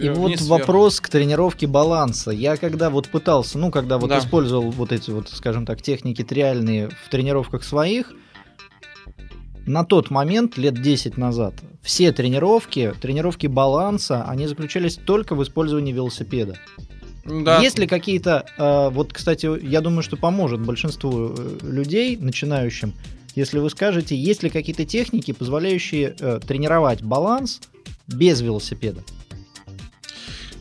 И 0.00 0.08
вот 0.10 0.30
вверх. 0.30 0.42
вопрос 0.42 1.00
к 1.00 1.08
тренировке 1.08 1.66
баланса. 1.66 2.30
Я 2.32 2.56
когда 2.56 2.90
вот 2.90 3.08
пытался, 3.08 3.58
ну, 3.58 3.70
когда 3.70 3.98
вот 3.98 4.10
Да. 4.10 4.18
использовал 4.18 4.70
вот 4.70 4.92
эти 4.92 5.10
вот, 5.10 5.28
скажем 5.28 5.66
так, 5.66 5.82
техники 5.82 6.22
триальные 6.24 6.88
в 6.90 7.08
тренировках 7.10 7.62
своих, 7.64 8.12
на 9.68 9.84
тот 9.84 10.10
момент, 10.10 10.56
лет 10.56 10.80
10 10.80 11.16
назад, 11.16 11.54
все 11.82 12.12
тренировки, 12.12 12.94
тренировки 13.00 13.46
баланса, 13.46 14.24
они 14.24 14.46
заключались 14.46 14.96
только 14.96 15.34
в 15.34 15.42
использовании 15.42 15.92
велосипеда. 15.92 16.56
Да. 17.24 17.60
Есть 17.60 17.78
ли 17.78 17.86
какие-то, 17.86 18.46
э, 18.56 18.88
вот, 18.90 19.12
кстати, 19.12 19.48
я 19.64 19.80
думаю, 19.80 20.02
что 20.02 20.16
поможет 20.16 20.60
большинству 20.60 21.34
э, 21.36 21.58
людей, 21.62 22.16
начинающим, 22.16 22.94
если 23.34 23.58
вы 23.58 23.68
скажете, 23.70 24.16
есть 24.16 24.42
ли 24.42 24.50
какие-то 24.50 24.84
техники, 24.84 25.32
позволяющие 25.32 26.16
э, 26.18 26.40
тренировать 26.44 27.02
баланс 27.02 27.60
без 28.06 28.40
велосипеда? 28.40 29.02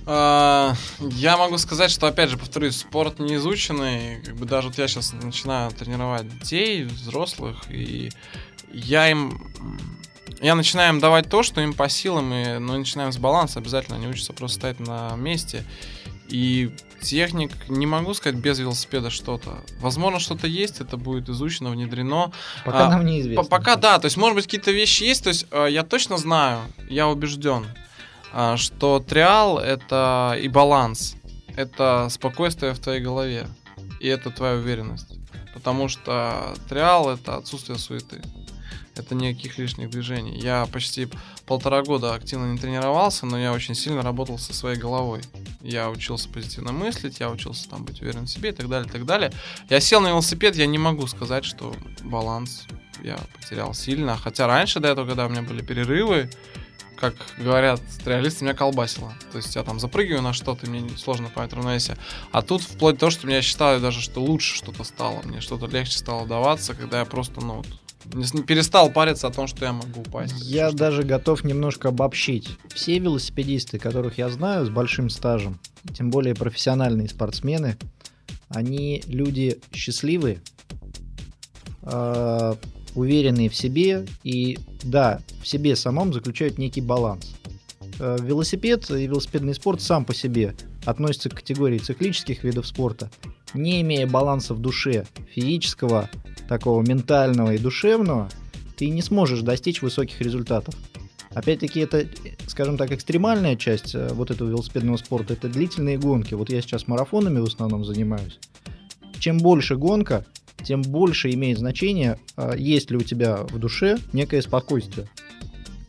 А, 0.09 0.73
Я 0.99 1.35
могу 1.35 1.57
сказать, 1.57 1.91
что, 1.91 2.07
опять 2.07 2.29
же, 2.29 2.37
повторюсь, 2.37 2.77
спорт 2.77 3.19
не 3.19 3.35
изученный. 3.35 4.21
Как 4.23 4.35
бы 4.35 4.45
даже 4.45 4.69
вот 4.69 4.77
я 4.77 4.87
сейчас 4.87 5.11
начинаю 5.11 5.71
тренировать 5.71 6.29
детей, 6.29 6.83
взрослых, 6.83 7.69
и 7.69 8.09
я 8.71 9.09
им... 9.09 9.51
Я 10.41 10.53
начинаю 10.53 10.93
им 10.93 10.99
давать 10.99 11.29
то, 11.29 11.41
что 11.41 11.61
им 11.61 11.73
по 11.73 11.89
силам, 11.89 12.31
и, 12.31 12.59
но 12.59 12.77
начинаем 12.77 13.11
с 13.11 13.17
баланса, 13.17 13.59
обязательно 13.59 13.97
они 13.97 14.07
учатся 14.07 14.33
просто 14.33 14.57
стоять 14.57 14.79
на 14.79 15.15
месте. 15.15 15.63
И 16.29 16.71
техник, 17.01 17.51
не 17.69 17.85
могу 17.85 18.13
сказать 18.13 18.37
без 18.39 18.59
велосипеда 18.59 19.09
что-то. 19.09 19.63
Возможно, 19.79 20.19
что-то 20.19 20.45
есть, 20.45 20.81
это 20.81 20.97
будет 20.97 21.29
изучено, 21.29 21.69
внедрено. 21.71 22.31
Пока 22.65 22.87
А, 22.87 22.89
нам 22.89 23.05
неизвестно. 23.05 23.43
По- 23.43 23.49
Пока 23.49 23.75
да, 23.77 23.97
то 23.97 24.05
есть, 24.05 24.17
может 24.17 24.35
быть, 24.35 24.45
какие-то 24.45 24.71
вещи 24.71 25.03
есть. 25.03 25.23
То 25.23 25.29
есть, 25.29 25.47
э, 25.49 25.67
я 25.71 25.83
точно 25.83 26.17
знаю, 26.17 26.59
я 26.89 27.07
убежден, 27.07 27.65
а, 28.33 28.57
что 28.57 28.99
триал 28.99 29.57
это 29.57 30.37
и 30.39 30.47
баланс, 30.47 31.15
это 31.55 32.07
спокойствие 32.11 32.73
в 32.73 32.79
твоей 32.79 33.01
голове, 33.01 33.47
и 33.99 34.07
это 34.07 34.29
твоя 34.29 34.55
уверенность. 34.55 35.13
Потому 35.53 35.87
что 35.87 36.53
триал 36.69 37.09
это 37.09 37.37
отсутствие 37.37 37.79
суеты. 37.79 38.21
Это 38.99 39.15
никаких 39.15 39.57
лишних 39.57 39.89
движений. 39.89 40.37
Я 40.39 40.67
почти 40.71 41.07
полтора 41.45 41.83
года 41.83 42.13
активно 42.13 42.51
не 42.51 42.57
тренировался, 42.57 43.25
но 43.25 43.39
я 43.39 43.53
очень 43.53 43.75
сильно 43.75 44.01
работал 44.01 44.37
со 44.37 44.53
своей 44.53 44.77
головой. 44.77 45.21
Я 45.61 45.89
учился 45.89 46.29
позитивно 46.29 46.71
мыслить, 46.71 47.19
я 47.19 47.29
учился 47.29 47.69
там 47.69 47.83
быть 47.83 48.01
уверен 48.01 48.25
в 48.25 48.29
себе 48.29 48.49
и 48.49 48.53
так 48.53 48.67
далее, 48.69 48.87
и 48.87 48.91
так 48.91 49.05
далее. 49.05 49.31
Я 49.69 49.79
сел 49.79 50.01
на 50.01 50.09
велосипед, 50.09 50.55
я 50.55 50.67
не 50.67 50.77
могу 50.77 51.07
сказать, 51.07 51.45
что 51.45 51.73
баланс 52.03 52.65
я 53.03 53.17
потерял 53.39 53.73
сильно. 53.73 54.17
Хотя 54.17 54.47
раньше, 54.47 54.79
до 54.79 54.89
этого, 54.89 55.07
когда 55.07 55.25
у 55.25 55.29
меня 55.29 55.41
были 55.41 55.61
перерывы, 55.61 56.29
как 56.97 57.13
говорят 57.37 57.81
реалисты, 58.05 58.43
меня 58.43 58.55
колбасило. 58.55 59.13
То 59.31 59.37
есть 59.37 59.55
я 59.55 59.63
там 59.63 59.79
запрыгиваю 59.79 60.21
на 60.21 60.33
что-то, 60.33 60.69
мне 60.69 60.89
сложно 60.97 61.29
поймать 61.29 61.53
равновесие. 61.53 61.97
А 62.31 62.41
тут 62.41 62.61
вплоть 62.61 62.95
до 62.95 63.01
того, 63.01 63.11
что 63.11 63.29
я 63.29 63.41
считаю 63.41 63.79
даже, 63.79 64.01
что 64.01 64.19
лучше 64.19 64.55
что-то 64.55 64.83
стало. 64.83 65.21
Мне 65.23 65.41
что-то 65.41 65.67
легче 65.67 65.97
стало 65.97 66.27
даваться, 66.27 66.73
когда 66.73 66.99
я 66.99 67.05
просто, 67.05 67.39
ну, 67.41 67.57
вот, 67.57 67.67
перестал 68.47 68.89
париться 68.89 69.27
о 69.27 69.31
том, 69.31 69.47
что 69.47 69.65
я 69.65 69.73
могу 69.73 70.01
упасть. 70.01 70.35
Я 70.43 70.69
Что- 70.69 70.77
даже 70.77 71.03
готов 71.03 71.43
немножко 71.43 71.89
обобщить. 71.89 72.49
Все 72.73 72.99
велосипедисты, 72.99 73.79
которых 73.79 74.17
я 74.17 74.29
знаю 74.29 74.65
с 74.65 74.69
большим 74.69 75.09
стажем, 75.09 75.59
тем 75.95 76.09
более 76.09 76.35
профессиональные 76.35 77.09
спортсмены, 77.09 77.77
они 78.49 79.03
люди 79.07 79.59
счастливые. 79.73 80.41
А, 81.83 82.57
уверенные 82.95 83.49
в 83.49 83.55
себе 83.55 84.05
и, 84.23 84.57
да, 84.83 85.19
в 85.41 85.47
себе 85.47 85.75
самом 85.75 86.13
заключают 86.13 86.57
некий 86.57 86.81
баланс. 86.81 87.33
Э, 87.99 88.17
Велосипед 88.21 88.89
и 88.89 89.07
велосипедный 89.07 89.53
спорт 89.55 89.81
сам 89.81 90.03
по 90.03 90.13
себе 90.13 90.55
относится 90.87 91.29
к 91.29 91.35
категории 91.35 91.79
циклических 91.79 92.45
видов 92.45 92.65
спорта, 92.65 93.11
не 93.53 93.81
имея 93.81 94.07
баланса 94.07 94.53
в 94.53 94.61
душе, 94.61 95.05
физического, 95.35 96.09
такого 96.47 96.81
ментального 96.81 97.53
и 97.53 97.57
душевного, 97.57 98.29
ты 98.77 98.89
не 98.89 99.01
сможешь 99.01 99.41
достичь 99.41 99.81
высоких 99.81 100.21
результатов. 100.21 100.75
Опять-таки, 101.33 101.81
это, 101.81 102.07
скажем 102.47 102.77
так, 102.77 102.93
экстремальная 102.93 103.57
часть 103.57 103.95
э, 103.95 104.13
вот 104.13 104.31
этого 104.31 104.47
велосипедного 104.47 104.95
спорта, 104.95 105.33
это 105.33 105.49
длительные 105.49 105.97
гонки. 105.97 106.33
Вот 106.35 106.49
я 106.49 106.61
сейчас 106.61 106.87
марафонами 106.87 107.39
в 107.39 107.45
основном 107.45 107.83
занимаюсь. 107.83 108.39
Чем 109.19 109.39
больше 109.39 109.75
гонка, 109.75 110.25
тем 110.63 110.83
больше 110.83 111.31
имеет 111.31 111.57
значение, 111.57 112.17
э, 112.37 112.53
есть 112.57 112.91
ли 112.91 112.97
у 112.97 113.01
тебя 113.01 113.43
в 113.43 113.59
душе 113.59 113.97
некое 114.13 114.41
спокойствие. 114.41 115.09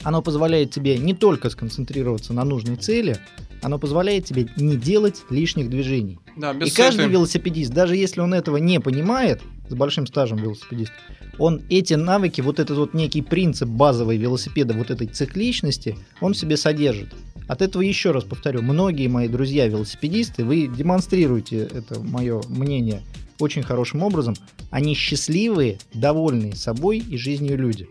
Оно 0.03 0.23
позволяет 0.23 0.73
тебе 0.73 0.99
не 0.99 1.15
только 1.15 1.51
сконцентрироваться 1.51 2.33
на 2.33 2.45
нужной 2.45 2.77
цели, 2.77 3.17
оно 3.63 3.79
позволяет 3.79 4.25
тебе 4.25 4.49
не 4.57 4.77
делать 4.77 5.23
лишних 5.31 5.71
движений. 5.71 6.19
Да, 6.37 6.53
И 6.53 6.59
без 6.59 6.75
каждый 6.75 7.09
велосипедист, 7.09 7.73
даже 7.73 7.97
если 7.97 8.21
он 8.21 8.35
этого 8.35 8.57
не 8.57 8.81
понимает, 8.81 9.43
с 9.69 9.75
большим 9.75 10.07
стажем 10.07 10.39
велосипедист, 10.39 10.93
он 11.39 11.63
эти 11.69 11.95
навыки, 11.95 12.41
вот 12.41 12.59
этот 12.59 12.77
вот 12.77 12.95
некий 12.95 13.23
принцип 13.23 13.69
базовой 13.69 14.17
велосипеда, 14.17 14.75
вот 14.75 14.91
этой 14.91 15.07
цикличности, 15.07 15.97
он 16.21 16.35
в 16.35 16.37
себе 16.37 16.57
содержит. 16.57 17.15
От 17.47 17.63
этого 17.63 17.83
еще 17.83 18.11
раз 18.11 18.25
повторю, 18.25 18.63
многие 18.63 19.07
мои 19.09 19.29
друзья 19.29 19.67
велосипедисты, 19.67 20.45
вы 20.45 20.67
демонстрируете 20.67 21.61
это 21.73 22.01
мое 22.01 22.43
мнение 22.49 23.03
очень 23.41 23.63
хорошим 23.63 24.03
образом, 24.03 24.35
они 24.71 24.95
счастливые, 24.95 25.79
довольные 25.95 26.55
собой 26.57 26.99
и 26.99 27.17
жизнью 27.17 27.57
люди. 27.57 27.89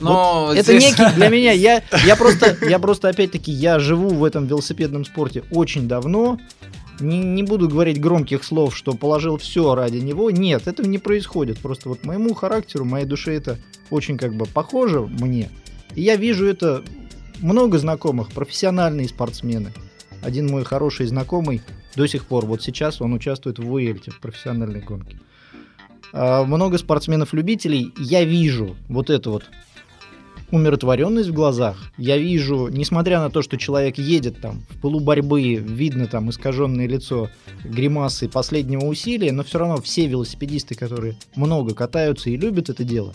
Но 0.00 0.52
Это 0.54 0.76
здесь- 0.78 0.98
некий 0.98 1.14
для 1.14 1.28
меня, 1.28 1.52
я, 1.52 1.82
я 2.04 2.16
просто, 2.16 2.56
я 2.66 2.78
просто 2.78 3.08
опять-таки, 3.08 3.52
я 3.52 3.78
живу 3.78 4.10
в 4.10 4.24
этом 4.24 4.46
велосипедном 4.46 5.04
спорте 5.04 5.44
очень 5.50 5.88
давно, 5.88 6.38
не, 7.00 7.18
не 7.18 7.42
буду 7.42 7.68
говорить 7.68 8.00
громких 8.00 8.44
слов, 8.44 8.76
что 8.76 8.94
положил 8.94 9.36
все 9.36 9.74
ради 9.74 9.98
него. 9.98 10.30
Нет, 10.30 10.66
этого 10.66 10.86
не 10.86 10.98
происходит. 10.98 11.58
Просто 11.58 11.88
вот 11.88 12.04
моему 12.04 12.34
характеру, 12.34 12.84
моей 12.84 13.04
душе 13.06 13.34
это 13.34 13.58
очень 13.90 14.16
как 14.16 14.34
бы 14.34 14.46
похоже 14.46 15.00
мне. 15.00 15.50
И 15.94 16.02
я 16.02 16.16
вижу 16.16 16.46
это 16.46 16.82
много 17.40 17.78
знакомых, 17.78 18.30
профессиональные 18.30 19.08
спортсмены. 19.08 19.72
Один 20.22 20.46
мой 20.46 20.64
хороший 20.64 21.06
знакомый 21.06 21.62
до 21.96 22.06
сих 22.06 22.26
пор, 22.26 22.46
вот 22.46 22.62
сейчас 22.62 23.00
он 23.00 23.12
участвует 23.12 23.58
в 23.58 23.70
Уэльте, 23.72 24.10
в 24.10 24.20
профессиональной 24.20 24.80
гонке. 24.80 25.18
А, 26.12 26.44
много 26.44 26.78
спортсменов-любителей. 26.78 27.92
Я 27.98 28.24
вижу 28.24 28.76
вот 28.88 29.10
это 29.10 29.30
вот 29.30 29.44
умиротворенность 30.54 31.30
в 31.30 31.34
глазах. 31.34 31.90
Я 31.98 32.16
вижу, 32.16 32.68
несмотря 32.68 33.18
на 33.18 33.28
то, 33.28 33.42
что 33.42 33.58
человек 33.58 33.98
едет 33.98 34.40
там 34.40 34.62
в 34.70 34.80
пылу 34.80 35.00
борьбы, 35.00 35.54
видно 35.54 36.06
там 36.06 36.30
искаженное 36.30 36.86
лицо, 36.86 37.28
гримасы 37.64 38.28
последнего 38.28 38.84
усилия, 38.84 39.32
но 39.32 39.42
все 39.42 39.58
равно 39.58 39.82
все 39.82 40.06
велосипедисты, 40.06 40.76
которые 40.76 41.16
много 41.34 41.74
катаются 41.74 42.30
и 42.30 42.36
любят 42.36 42.70
это 42.70 42.84
дело, 42.84 43.12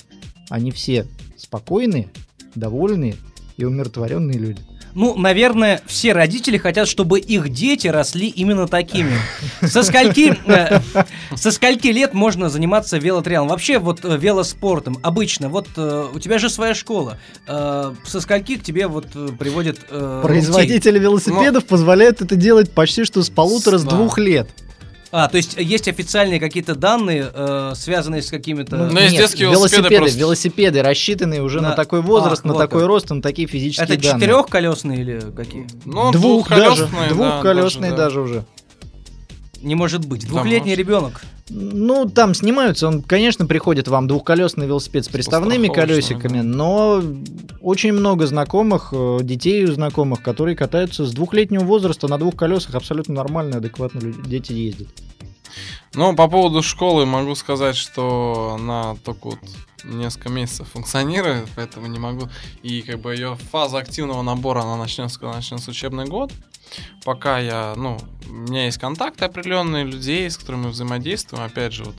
они 0.50 0.72
все 0.72 1.08
спокойные, 1.38 2.10
довольные 2.56 3.16
и 3.56 3.64
умиротворенные 3.64 4.38
люди. 4.38 4.62
Ну, 4.96 5.16
наверное, 5.16 5.82
все 5.86 6.14
родители 6.14 6.58
хотят, 6.58 6.88
чтобы 6.88 7.20
их 7.20 7.50
дети 7.50 7.88
росли 7.88 8.28
именно 8.28 8.68
такими. 8.68 9.14
Со 9.62 9.84
скольки, 9.84 10.38
э, 10.46 10.80
со 11.36 11.52
скольки 11.52 11.88
лет 11.88 12.14
можно 12.14 12.50
заниматься 12.50 12.98
велотриалом? 12.98 13.50
Вообще, 13.50 13.80
вот 13.80 14.04
э, 14.04 14.18
велоспортом 14.18 14.98
обычно. 15.04 15.50
Вот 15.50 15.68
э, 15.78 16.06
у 16.14 16.20
тебя 16.20 16.38
же 16.40 16.50
своя 16.50 16.74
школа. 16.74 17.18
Э, 17.48 17.94
со 18.06 18.22
скольки 18.22 18.58
к 18.58 18.64
тебе 18.64 18.88
вот 18.88 19.08
э, 19.16 19.30
приводят 19.38 19.80
э, 19.90 20.22
детей? 20.22 20.22
Производители 20.28 21.00
велосипедов 21.00 21.66
позволяют 21.66 22.22
это 22.22 22.36
делать 22.36 22.72
почти 22.72 23.04
что 23.04 23.22
с 23.22 23.30
полутора, 23.30 23.78
с 23.78 23.84
Да. 23.84 23.92
двух 23.96 24.18
лет. 24.18 24.50
А, 25.12 25.28
то 25.28 25.38
есть 25.38 25.56
есть 25.58 25.88
официальные 25.88 26.40
какие-то 26.40 26.76
данные, 26.76 27.32
э, 27.34 27.74
связанные 27.76 28.22
с 28.22 28.30
какими-то... 28.30 28.76
Ну, 28.78 29.00
есть 29.00 29.18
детские 29.18 29.50
велосипеды 29.50 29.82
велосипеды, 29.90 29.98
просто. 30.02 30.20
велосипеды, 30.20 30.82
рассчитанные 30.84 31.42
уже 31.42 31.62
На- 31.62 31.70
на, 31.70 31.76
такой 31.76 32.02
возраст, 32.02 32.42
А, 32.44 32.48
на 32.48 32.54
вот 32.54 32.60
такой 32.60 32.82
как. 32.82 32.88
рост, 32.90 33.10
на 33.10 33.22
такие 33.22 33.48
физические 33.48 33.86
Это 33.86 33.98
данные. 33.98 34.22
четырехколесные 34.22 35.02
или 35.02 35.20
какие? 35.36 35.68
Ну, 35.86 36.12
Двух 36.12 36.50
даже, 36.50 36.86
двухколесные, 36.86 37.10
да, 37.10 37.16
двухколесные 37.16 37.92
да. 37.92 37.98
даже 37.98 38.22
уже. 38.22 38.46
Не 39.62 39.76
может 39.76 40.06
быть. 40.06 40.28
Двухлетний 40.28 40.72
может. 40.72 40.80
ребенок. 40.80 41.22
Ну, 41.50 42.08
там 42.08 42.36
снимаются, 42.36 42.88
он, 42.88 43.02
конечно, 43.02 43.48
приходит 43.48 43.88
вам 43.88 44.08
двухколесный 44.08 44.68
велосипед 44.68 45.06
с 45.06 45.08
приставными 45.08 45.68
колесиками, 45.68 46.38
да. 46.38 46.44
но 46.44 47.04
очень 47.60 47.92
много 47.92 48.28
знакомых, 48.28 48.90
э, 48.92 49.20
детей 49.24 49.66
у 49.66 49.74
знакомых, 49.74 50.22
которые 50.22 50.56
катаются 50.56 51.06
с 51.06 51.12
двухлетнего 51.12 51.64
возраста 51.64 52.08
на 52.08 52.20
двух 52.20 52.36
колесах, 52.36 52.76
абсолютно 52.76 53.16
нормально, 53.16 53.58
адекватно 53.58 54.00
дети 54.02 54.54
ездят. 54.54 54.90
Ну, 55.96 56.16
по 56.16 56.28
поводу 56.28 56.62
школы 56.62 57.06
могу 57.08 57.34
сказать, 57.34 57.76
что 57.76 58.58
она 58.60 58.96
только 59.04 59.30
вот 59.30 59.40
несколько 59.84 60.30
месяцев 60.30 60.68
функционирует, 60.70 61.48
поэтому 61.56 61.88
не 61.88 62.00
могу. 62.00 62.30
И 62.62 62.82
как 62.82 63.00
бы 63.00 63.14
ее 63.14 63.38
фаза 63.52 63.80
активного 63.80 64.22
набора, 64.22 64.62
она 64.62 64.78
начнется, 64.78 65.20
когда 65.20 65.36
начнется 65.36 65.72
учебный 65.72 66.06
год. 66.06 66.32
Пока 67.04 67.40
я, 67.40 67.74
ну, 67.76 67.98
у 68.28 68.32
меня 68.34 68.66
есть 68.66 68.78
контакты 68.78 69.26
определенные 69.26 69.84
людей, 69.84 70.30
с 70.30 70.38
которыми 70.38 70.64
мы 70.64 70.70
взаимодействуем. 70.70 71.44
Опять 71.44 71.74
же, 71.74 71.84
вот 71.86 71.96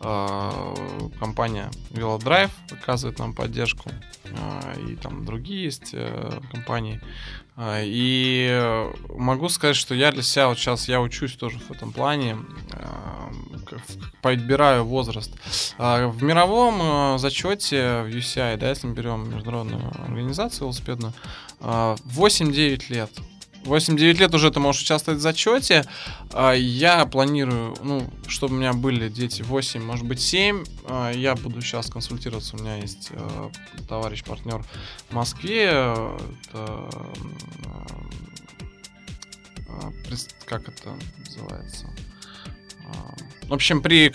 э, 0.00 0.74
компания 1.18 1.70
Velodrive 1.90 2.50
оказывает 2.70 3.18
нам 3.18 3.34
поддержку. 3.34 3.90
э, 4.24 4.80
И 4.88 4.96
там 4.96 5.24
другие 5.24 5.64
есть 5.64 5.90
э, 5.92 6.40
компании. 6.52 7.00
А, 7.58 7.80
И 7.82 8.90
могу 9.08 9.48
сказать, 9.48 9.76
что 9.76 9.94
я 9.94 10.12
для 10.12 10.22
себя 10.22 10.48
вот 10.48 10.58
сейчас 10.58 10.88
я 10.88 11.00
учусь 11.00 11.36
тоже 11.36 11.58
в 11.58 11.70
этом 11.70 11.92
плане, 11.92 12.36
подбираю 14.22 14.84
возраст. 14.84 15.32
В 15.78 16.22
мировом 16.22 17.14
э, 17.14 17.18
зачете 17.18 18.02
в 18.02 18.08
UCI, 18.08 18.56
да, 18.56 18.68
если 18.68 18.86
мы 18.86 18.94
берем 18.94 19.28
международную 19.34 19.88
организацию 20.04 20.62
велосипедную, 20.62 21.12
а, 21.60 21.96
8-9 22.04 22.90
лет. 22.90 23.10
8-9 23.66 24.12
лет 24.14 24.34
уже 24.34 24.50
ты 24.50 24.60
можешь 24.60 24.82
участвовать 24.82 25.20
в 25.20 25.22
зачете. 25.22 25.84
А, 26.32 26.52
Я 26.52 27.04
планирую, 27.06 27.74
ну, 27.82 28.08
чтобы 28.28 28.54
у 28.54 28.58
меня 28.58 28.72
были 28.72 29.08
дети 29.08 29.42
8, 29.42 29.82
может 29.82 30.06
быть 30.06 30.20
7. 30.20 30.64
А, 30.88 31.10
Я 31.12 31.34
буду 31.34 31.60
сейчас 31.60 31.90
консультироваться. 31.90 32.56
У 32.56 32.60
меня 32.60 32.76
есть 32.76 33.08
э, 33.10 33.50
товарищ-партнер 33.88 34.64
в 35.10 35.14
Москве. 35.14 35.64
Это, 35.64 36.88
э, 40.12 40.16
как 40.46 40.68
это 40.68 40.96
называется? 41.18 41.86
А, 42.86 43.14
В 43.48 43.54
общем, 43.54 43.82
при 43.82 44.08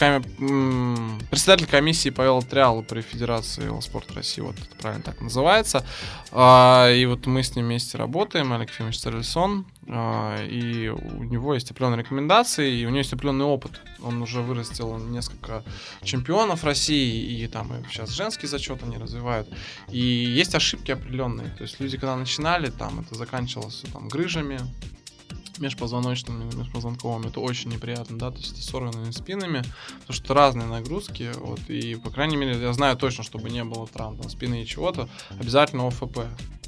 председатель 1.32 1.66
комиссии 1.66 2.10
по 2.10 2.24
велотриалу 2.24 2.84
при 2.84 3.00
Федерации 3.02 3.64
велоспорта 3.64 4.14
России, 4.16 4.42
вот 4.42 4.56
это 4.60 4.76
правильно 4.76 5.02
так 5.02 5.22
называется. 5.22 5.86
А, 6.32 6.92
И 6.92 7.06
вот 7.06 7.26
мы 7.26 7.42
с 7.42 7.56
ним 7.56 7.66
вместе 7.66 7.98
работаем, 7.98 8.52
Олег 8.52 8.70
Ефимович 8.70 9.00
Царельсон, 9.00 9.66
а, 9.88 10.38
и 10.44 10.90
у 10.90 11.24
него 11.24 11.54
есть 11.54 11.72
определенные 11.72 12.00
рекомендации, 12.00 12.80
и 12.80 12.86
у 12.86 12.90
него 12.90 13.00
есть 13.00 13.14
определенный 13.14 13.46
опыт. 13.46 13.80
Он 14.04 14.22
уже 14.22 14.42
вырастил 14.42 14.98
несколько 14.98 15.64
чемпионов 16.04 16.66
России, 16.66 17.42
и 17.42 17.48
там 17.48 17.74
и 17.74 17.84
сейчас 17.90 18.10
женский 18.10 18.48
зачет 18.48 18.84
они 18.84 18.98
развивают. 18.98 19.48
И 19.90 20.00
есть 20.00 20.54
ошибки 20.54 20.92
определенные. 20.92 21.48
То 21.52 21.64
есть 21.64 21.80
люди, 21.80 21.98
когда 21.98 22.18
начинали, 22.18 22.70
там 22.70 23.00
это 23.00 23.16
заканчивалось 23.16 23.84
там 23.94 24.10
грыжами, 24.10 24.60
межпозвоночными, 25.62 26.54
межпозвонковыми, 26.56 27.28
это 27.28 27.40
очень 27.40 27.72
неприятно, 27.72 28.18
да, 28.18 28.32
то 28.32 28.38
есть 28.38 28.54
это 28.54 28.62
сорванными 28.62 29.12
спинами, 29.12 29.64
потому 30.02 30.14
что 30.14 30.34
разные 30.34 30.68
нагрузки, 30.68 31.32
вот, 31.38 31.60
и, 31.70 31.96
по 31.96 32.10
крайней 32.10 32.36
мере, 32.36 32.60
я 32.60 32.74
знаю 32.74 32.98
точно, 32.98 33.24
чтобы 33.24 33.50
не 33.50 33.64
было 33.64 33.88
травм 33.88 34.18
там, 34.18 34.30
спины 34.30 34.64
и 34.64 34.66
чего-то, 34.66 35.08
обязательно 35.40 35.88
ОФП. 35.88 36.20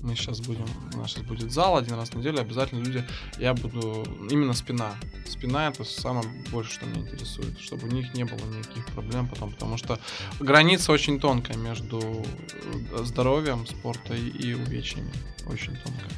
Мы 0.02 0.16
сейчас 0.16 0.42
будем, 0.42 0.66
у 0.94 0.98
нас 0.98 1.12
сейчас 1.12 1.24
будет 1.24 1.52
зал 1.52 1.78
один 1.78 1.96
раз 1.96 2.10
в 2.10 2.16
неделю, 2.16 2.42
обязательно 2.42 2.84
люди, 2.84 3.06
я 3.40 3.54
буду, 3.54 4.06
именно 4.30 4.54
спина. 4.54 4.96
Спина 5.26 5.70
это 5.70 5.86
самое 5.86 6.28
больше, 6.52 6.74
что 6.74 6.86
меня 6.86 7.02
интересует, 7.02 7.58
чтобы 7.58 7.88
у 7.88 7.92
них 7.92 8.14
не 8.14 8.26
было 8.26 8.46
никаких 8.48 8.86
проблем 8.88 9.30
потом, 9.30 9.54
потому 9.54 9.78
что 9.78 9.98
граница 10.42 10.92
очень 10.92 11.22
тонкая 11.22 11.56
между 11.56 12.02
э, 12.02 13.04
здоровьем 13.06 13.66
спорта 13.66 14.14
и, 14.14 14.54
увечьями, 14.54 15.12
очень 15.48 15.78
тонкая. 15.78 16.12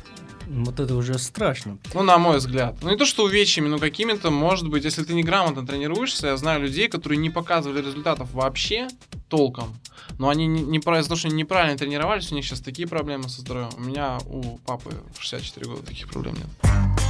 Вот 0.47 0.79
это 0.79 0.95
уже 0.95 1.17
страшно. 1.17 1.77
Ну, 1.93 2.03
на 2.03 2.17
мой 2.17 2.37
взгляд. 2.37 2.75
Ну, 2.81 2.89
не 2.89 2.97
то, 2.97 3.05
что 3.05 3.23
увечьями, 3.23 3.67
но 3.67 3.79
какими-то, 3.79 4.31
может 4.31 4.69
быть, 4.69 4.83
если 4.83 5.03
ты 5.03 5.13
неграмотно 5.13 5.65
тренируешься, 5.65 6.27
я 6.27 6.37
знаю 6.37 6.61
людей, 6.61 6.87
которые 6.87 7.17
не 7.17 7.29
показывали 7.29 7.81
результатов 7.81 8.31
вообще 8.33 8.87
толком, 9.29 9.75
но 10.19 10.29
они 10.29 10.47
не, 10.47 10.61
не 10.61 10.77
из-за 10.77 11.09
того, 11.09 11.17
что 11.17 11.27
они 11.27 11.37
неправильно 11.37 11.77
тренировались, 11.77 12.31
у 12.31 12.35
них 12.35 12.45
сейчас 12.45 12.61
такие 12.61 12.87
проблемы 12.87 13.29
со 13.29 13.41
здоровьем. 13.41 13.71
У 13.77 13.81
меня, 13.81 14.19
у 14.27 14.57
папы 14.59 14.91
в 15.17 15.21
64 15.21 15.65
года 15.65 15.85
таких 15.85 16.09
проблем 16.09 16.35
нет. 16.35 17.04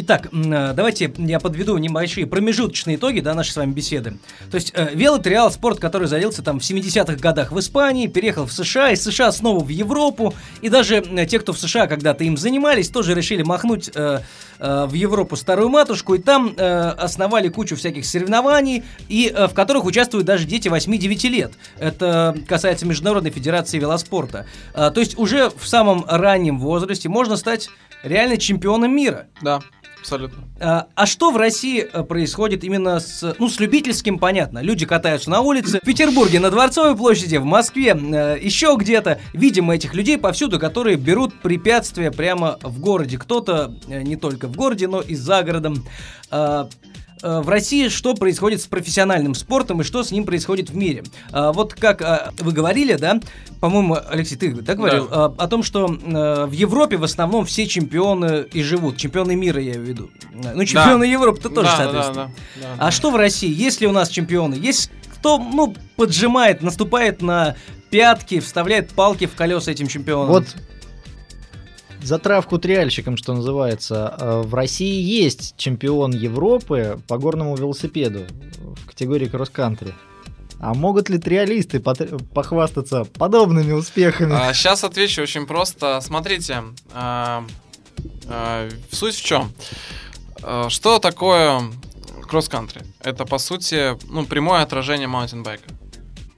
Итак, 0.00 0.28
э, 0.32 0.72
давайте 0.74 1.12
я 1.18 1.40
подведу 1.40 1.76
небольшие 1.76 2.24
промежуточные 2.24 2.94
итоги 2.94 3.18
да, 3.18 3.34
нашей 3.34 3.50
с 3.50 3.56
вами 3.56 3.72
беседы. 3.72 4.16
То 4.48 4.54
есть 4.54 4.72
э, 4.72 4.90
велотриал, 4.94 5.50
спорт, 5.50 5.80
который 5.80 6.06
зарился 6.06 6.40
там 6.40 6.60
в 6.60 6.62
70-х 6.62 7.16
годах 7.16 7.50
в 7.50 7.58
Испании, 7.58 8.06
переехал 8.06 8.46
в 8.46 8.52
США, 8.52 8.92
из 8.92 9.02
США 9.02 9.32
снова 9.32 9.64
в 9.64 9.68
Европу, 9.70 10.34
и 10.62 10.68
даже 10.68 10.98
э, 10.98 11.26
те, 11.26 11.40
кто 11.40 11.52
в 11.52 11.58
США 11.58 11.88
когда-то 11.88 12.22
им 12.22 12.36
занимались, 12.36 12.90
тоже 12.90 13.12
решили 13.12 13.42
махнуть 13.42 13.90
э, 13.92 14.20
э, 14.60 14.86
в 14.86 14.92
Европу 14.92 15.34
старую 15.34 15.68
матушку, 15.68 16.14
и 16.14 16.18
там 16.18 16.54
э, 16.56 16.90
основали 16.90 17.48
кучу 17.48 17.74
всяких 17.74 18.06
соревнований, 18.06 18.84
и 19.08 19.32
э, 19.34 19.48
в 19.48 19.52
которых 19.52 19.84
участвуют 19.84 20.26
даже 20.26 20.44
дети 20.44 20.68
8-9 20.68 21.28
лет. 21.28 21.54
Это 21.80 22.36
касается 22.46 22.86
Международной 22.86 23.32
Федерации 23.32 23.80
велоспорта. 23.80 24.46
Э, 24.74 24.92
то 24.94 25.00
есть 25.00 25.18
уже 25.18 25.50
в 25.50 25.66
самом 25.66 26.04
раннем 26.06 26.60
возрасте 26.60 27.08
можно 27.08 27.36
стать 27.36 27.68
реально 28.04 28.36
чемпионом 28.36 28.94
мира. 28.94 29.26
Да, 29.42 29.60
абсолютно. 30.08 30.44
А, 30.60 30.86
а 30.94 31.06
что 31.06 31.30
в 31.30 31.36
России 31.36 31.80
э, 31.80 32.02
происходит 32.02 32.64
именно 32.64 33.00
с... 33.00 33.34
Ну, 33.38 33.48
с 33.48 33.60
любительским, 33.60 34.18
понятно. 34.18 34.60
Люди 34.60 34.86
катаются 34.86 35.30
на 35.30 35.40
улице. 35.40 35.80
В 35.82 35.86
Петербурге 35.86 36.40
на 36.40 36.50
Дворцовой 36.50 36.96
площади, 36.96 37.36
в 37.36 37.44
Москве, 37.44 37.94
э, 37.94 38.38
еще 38.40 38.76
где-то. 38.78 39.20
Видим 39.32 39.70
этих 39.70 39.94
людей 39.94 40.18
повсюду, 40.18 40.58
которые 40.58 40.96
берут 40.96 41.34
препятствия 41.40 42.10
прямо 42.10 42.58
в 42.62 42.80
городе. 42.80 43.18
Кто-то 43.18 43.74
э, 43.88 44.02
не 44.02 44.16
только 44.16 44.48
в 44.48 44.56
городе, 44.56 44.88
но 44.88 45.00
и 45.00 45.14
за 45.14 45.42
городом. 45.42 45.84
Э, 46.30 46.66
в 47.22 47.48
России 47.48 47.88
что 47.88 48.14
происходит 48.14 48.60
с 48.62 48.66
профессиональным 48.66 49.34
спортом 49.34 49.80
и 49.80 49.84
что 49.84 50.02
с 50.02 50.10
ним 50.10 50.24
происходит 50.24 50.70
в 50.70 50.76
мире. 50.76 51.04
А, 51.32 51.52
вот 51.52 51.74
как 51.74 52.02
а, 52.02 52.32
вы 52.38 52.52
говорили, 52.52 52.94
да, 52.94 53.20
по-моему, 53.60 53.96
Алексей, 54.08 54.36
ты 54.36 54.50
да, 54.52 54.74
говорил, 54.74 55.08
Да. 55.08 55.26
а, 55.26 55.34
о 55.36 55.48
том, 55.48 55.62
что 55.62 55.86
э, 55.86 56.46
в 56.46 56.52
Европе 56.52 56.96
в 56.96 57.04
основном 57.04 57.44
все 57.44 57.66
чемпионы 57.66 58.46
и 58.52 58.62
живут. 58.62 58.96
Чемпионы 58.96 59.34
мира, 59.36 59.60
я 59.60 59.72
имею 59.72 59.84
в 59.84 59.88
виду. 59.88 60.10
Ну, 60.32 60.64
чемпионы 60.64 61.04
Европы-то 61.04 61.48
тоже, 61.50 61.68
Да, 61.68 61.76
да, 61.76 61.82
соответственно. 61.84 62.30
да, 62.56 62.62
да, 62.62 62.74
А 62.74 62.84
да. 62.86 62.90
что 62.90 63.10
в 63.10 63.16
России? 63.16 63.52
Есть 63.52 63.80
ли 63.80 63.86
у 63.86 63.92
нас 63.92 64.08
чемпионы? 64.08 64.54
Есть 64.54 64.90
кто, 65.14 65.38
ну, 65.38 65.74
поджимает, 65.96 66.62
наступает 66.62 67.22
на 67.22 67.56
пятки, 67.90 68.40
вставляет 68.40 68.90
палки 68.90 69.26
в 69.26 69.34
колеса 69.34 69.70
этим 69.72 69.88
чемпионам? 69.88 70.28
Вот 70.28 70.46
затравку 72.02 72.58
триальщиком, 72.58 73.16
что 73.16 73.34
называется. 73.34 74.14
Э, 74.18 74.42
В 74.42 74.54
России 74.54 75.00
есть 75.02 75.54
чемпион 75.56 76.12
Европы 76.12 77.00
по 77.08 77.18
горному 77.18 77.56
велосипеду 77.56 78.26
в 78.82 78.86
категории 78.86 79.26
кросс-кантри. 79.26 79.94
А 80.60 80.74
могут 80.74 81.08
ли 81.08 81.18
триалисты 81.18 81.78
похвастаться 81.80 83.04
подобными 83.04 83.72
успехами? 83.72 84.52
сейчас 84.52 84.82
отвечу 84.82 85.22
очень 85.22 85.46
просто. 85.46 86.00
Смотрите, 86.00 86.64
а, 86.92 87.44
а, 88.28 88.68
суть 88.90 89.14
в 89.14 89.24
чем? 89.24 89.52
А, 90.42 90.68
Что 90.68 90.98
такое 90.98 91.62
кросс-кантри? 92.28 92.82
Это, 93.02 93.24
по 93.24 93.38
сути, 93.38 93.96
ну, 94.12 94.24
прямое 94.26 94.62
отражение 94.62 95.06
маунтинбайка. 95.06 95.68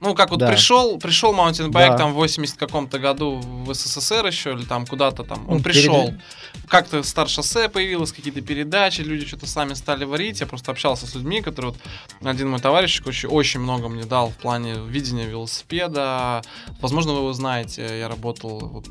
Ну, 0.01 0.15
как 0.15 0.31
вот 0.31 0.39
Да. 0.39 0.47
пришел, 0.47 0.97
пришел 0.97 1.31
маунтинбайк 1.31 1.91
Да. 1.91 1.97
там 1.97 2.11
в 2.13 2.15
80 2.15 2.57
каком-то 2.57 2.97
году 2.97 3.39
в 3.39 3.71
СССР 3.73 4.25
еще, 4.25 4.53
или 4.53 4.65
там 4.65 4.87
куда-то 4.87 5.23
там, 5.23 5.47
он 5.47 5.57
Ну, 5.57 5.63
пришел. 5.63 6.07
перед- 6.07 6.19
Как-то 6.67 7.03
стар 7.03 7.29
шоссе 7.29 7.69
появилось, 7.69 8.11
какие-то 8.11 8.41
передачи, 8.41 9.01
люди 9.01 9.25
что-то 9.27 9.45
сами 9.45 9.73
стали 9.75 10.03
варить. 10.05 10.39
Я 10.41 10.47
просто 10.47 10.71
общался 10.71 11.05
с 11.05 11.13
людьми, 11.15 11.41
которые 11.41 11.73
вот 11.73 12.27
один 12.27 12.49
мой 12.49 12.59
товарищ 12.59 13.01
очень, 13.05 13.29
очень 13.29 13.59
много 13.59 13.89
мне 13.89 14.05
дал 14.05 14.29
в 14.29 14.35
плане 14.37 14.73
видения 14.87 15.25
велосипеда. 15.27 16.41
Возможно, 16.81 17.11
вы 17.13 17.19
его 17.19 17.33
знаете. 17.33 17.99
Я 17.99 18.07
работал, 18.07 18.59
вот, 18.59 18.85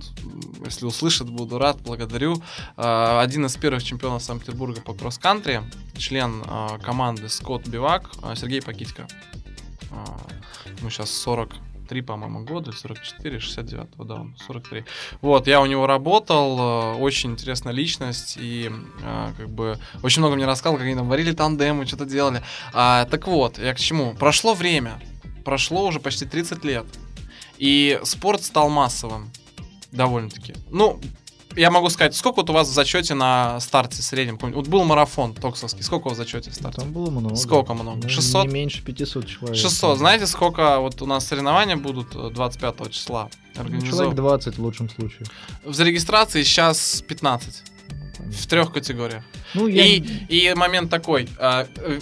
если 0.64 0.86
услышит, 0.86 1.28
буду 1.28 1.58
рад, 1.58 1.80
благодарю. 1.80 2.40
А, 2.76 3.20
Один 3.20 3.46
из 3.46 3.56
первых 3.56 3.82
чемпионов 3.82 4.22
Санкт-Петербурга 4.22 4.80
по 4.80 4.94
кросс-кантри, 4.94 5.62
член 5.98 6.42
а, 6.46 6.78
команды 6.78 7.28
Скотт 7.28 7.66
Бивак, 7.66 8.10
Сергей 8.36 8.62
Пакитько. 8.62 9.08
А, 9.90 10.18
Ему 10.78 10.90
сейчас 10.90 11.10
43, 11.10 12.02
по-моему, 12.02 12.44
года, 12.44 12.70
или 12.70 12.76
44, 12.76 13.40
69, 13.40 13.88
да, 14.06 14.14
он 14.14 14.34
43. 14.46 14.84
Вот, 15.20 15.46
я 15.46 15.60
у 15.60 15.66
него 15.66 15.86
работал, 15.86 16.58
э, 16.58 16.94
очень 16.98 17.32
интересная 17.32 17.72
личность, 17.72 18.36
и 18.40 18.70
э, 19.02 19.32
как 19.36 19.48
бы 19.48 19.78
очень 20.02 20.20
много 20.20 20.36
мне 20.36 20.46
рассказал, 20.46 20.76
как 20.76 20.86
они 20.86 20.94
там 20.94 21.08
варили 21.08 21.32
тандемы, 21.32 21.86
что-то 21.86 22.06
делали. 22.06 22.42
А, 22.72 23.04
так 23.06 23.26
вот, 23.26 23.58
я 23.58 23.74
к 23.74 23.78
чему? 23.78 24.14
Прошло 24.14 24.54
время, 24.54 25.00
прошло 25.44 25.86
уже 25.86 26.00
почти 26.00 26.24
30 26.24 26.64
лет, 26.64 26.86
и 27.58 28.00
спорт 28.04 28.42
стал 28.42 28.70
массовым, 28.70 29.30
довольно-таки. 29.92 30.54
Ну, 30.70 31.00
я 31.56 31.70
могу 31.70 31.90
сказать, 31.90 32.14
сколько 32.14 32.36
вот 32.36 32.50
у 32.50 32.52
вас 32.52 32.68
в 32.68 32.72
зачете 32.72 33.14
на 33.14 33.60
старте 33.60 34.02
среднем? 34.02 34.38
Вот 34.40 34.68
был 34.68 34.84
марафон 34.84 35.34
токсовский, 35.34 35.82
сколько 35.82 36.06
у 36.06 36.08
вас 36.10 36.18
в 36.18 36.20
зачете 36.20 36.50
в 36.50 36.54
старте? 36.54 36.80
Там 36.80 36.92
было 36.92 37.10
много. 37.10 37.36
Сколько 37.36 37.74
много? 37.74 38.00
Ну, 38.02 38.08
600? 38.08 38.46
Не 38.46 38.52
меньше 38.52 38.82
500 38.82 39.26
человек. 39.26 39.56
600. 39.56 39.98
Знаете, 39.98 40.26
сколько 40.26 40.78
вот 40.78 41.02
у 41.02 41.06
нас 41.06 41.26
соревнования 41.26 41.76
будут 41.76 42.14
э, 42.14 42.30
25 42.30 42.90
числа? 42.90 43.28
Ну? 43.56 43.80
Человек 43.82 44.14
20 44.14 44.58
в 44.58 44.62
лучшем 44.62 44.88
случае. 44.88 45.26
В 45.64 45.74
зарегистрации 45.74 46.42
сейчас 46.42 47.02
15. 47.06 47.69
В 48.30 48.46
трех 48.46 48.72
категориях. 48.72 49.24
Ну, 49.54 49.66
я... 49.66 49.84
И, 49.84 49.98
и 50.28 50.54
момент 50.54 50.90
такой. 50.90 51.28
а, 51.38 51.66
э, 51.76 52.00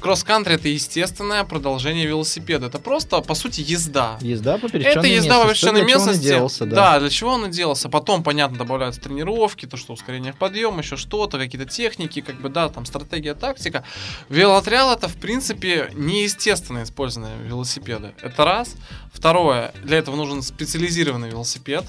Кросс-кантри 0.00 0.54
это 0.54 0.68
естественное 0.68 1.44
продолжение 1.44 2.06
велосипеда. 2.06 2.66
Это 2.66 2.78
просто, 2.78 3.20
по 3.20 3.34
сути, 3.34 3.60
езда. 3.66 4.18
Езда 4.20 4.58
по 4.58 4.68
пересеченной 4.68 5.10
Это 5.10 5.14
езда 5.14 5.42
по 5.42 5.48
местности. 5.48 5.64
пересеченной 5.64 5.80
он 5.80 5.86
и 5.86 5.92
местности. 5.92 6.22
делался, 6.24 6.66
да. 6.66 6.76
да, 6.76 7.00
для 7.00 7.10
чего 7.10 7.30
он 7.32 7.50
делался. 7.50 7.88
Потом, 7.88 8.22
понятно, 8.22 8.58
добавляются 8.58 9.00
тренировки, 9.00 9.66
то, 9.66 9.76
что 9.76 9.92
ускорение 9.92 10.32
в 10.32 10.36
подъем, 10.36 10.78
еще 10.78 10.96
что-то, 10.96 11.38
какие-то 11.38 11.68
техники, 11.68 12.20
как 12.20 12.40
бы, 12.40 12.48
да, 12.48 12.68
там, 12.68 12.86
стратегия, 12.86 13.34
тактика. 13.34 13.84
Велотриал 14.28 14.92
это, 14.92 15.08
в 15.08 15.16
принципе, 15.16 15.90
неестественное 15.94 16.84
использование 16.84 17.36
велосипеда. 17.44 18.14
Это 18.22 18.44
раз. 18.44 18.74
Второе, 19.12 19.72
для 19.82 19.98
этого 19.98 20.16
нужен 20.16 20.42
специализированный 20.42 21.30
велосипед. 21.30 21.84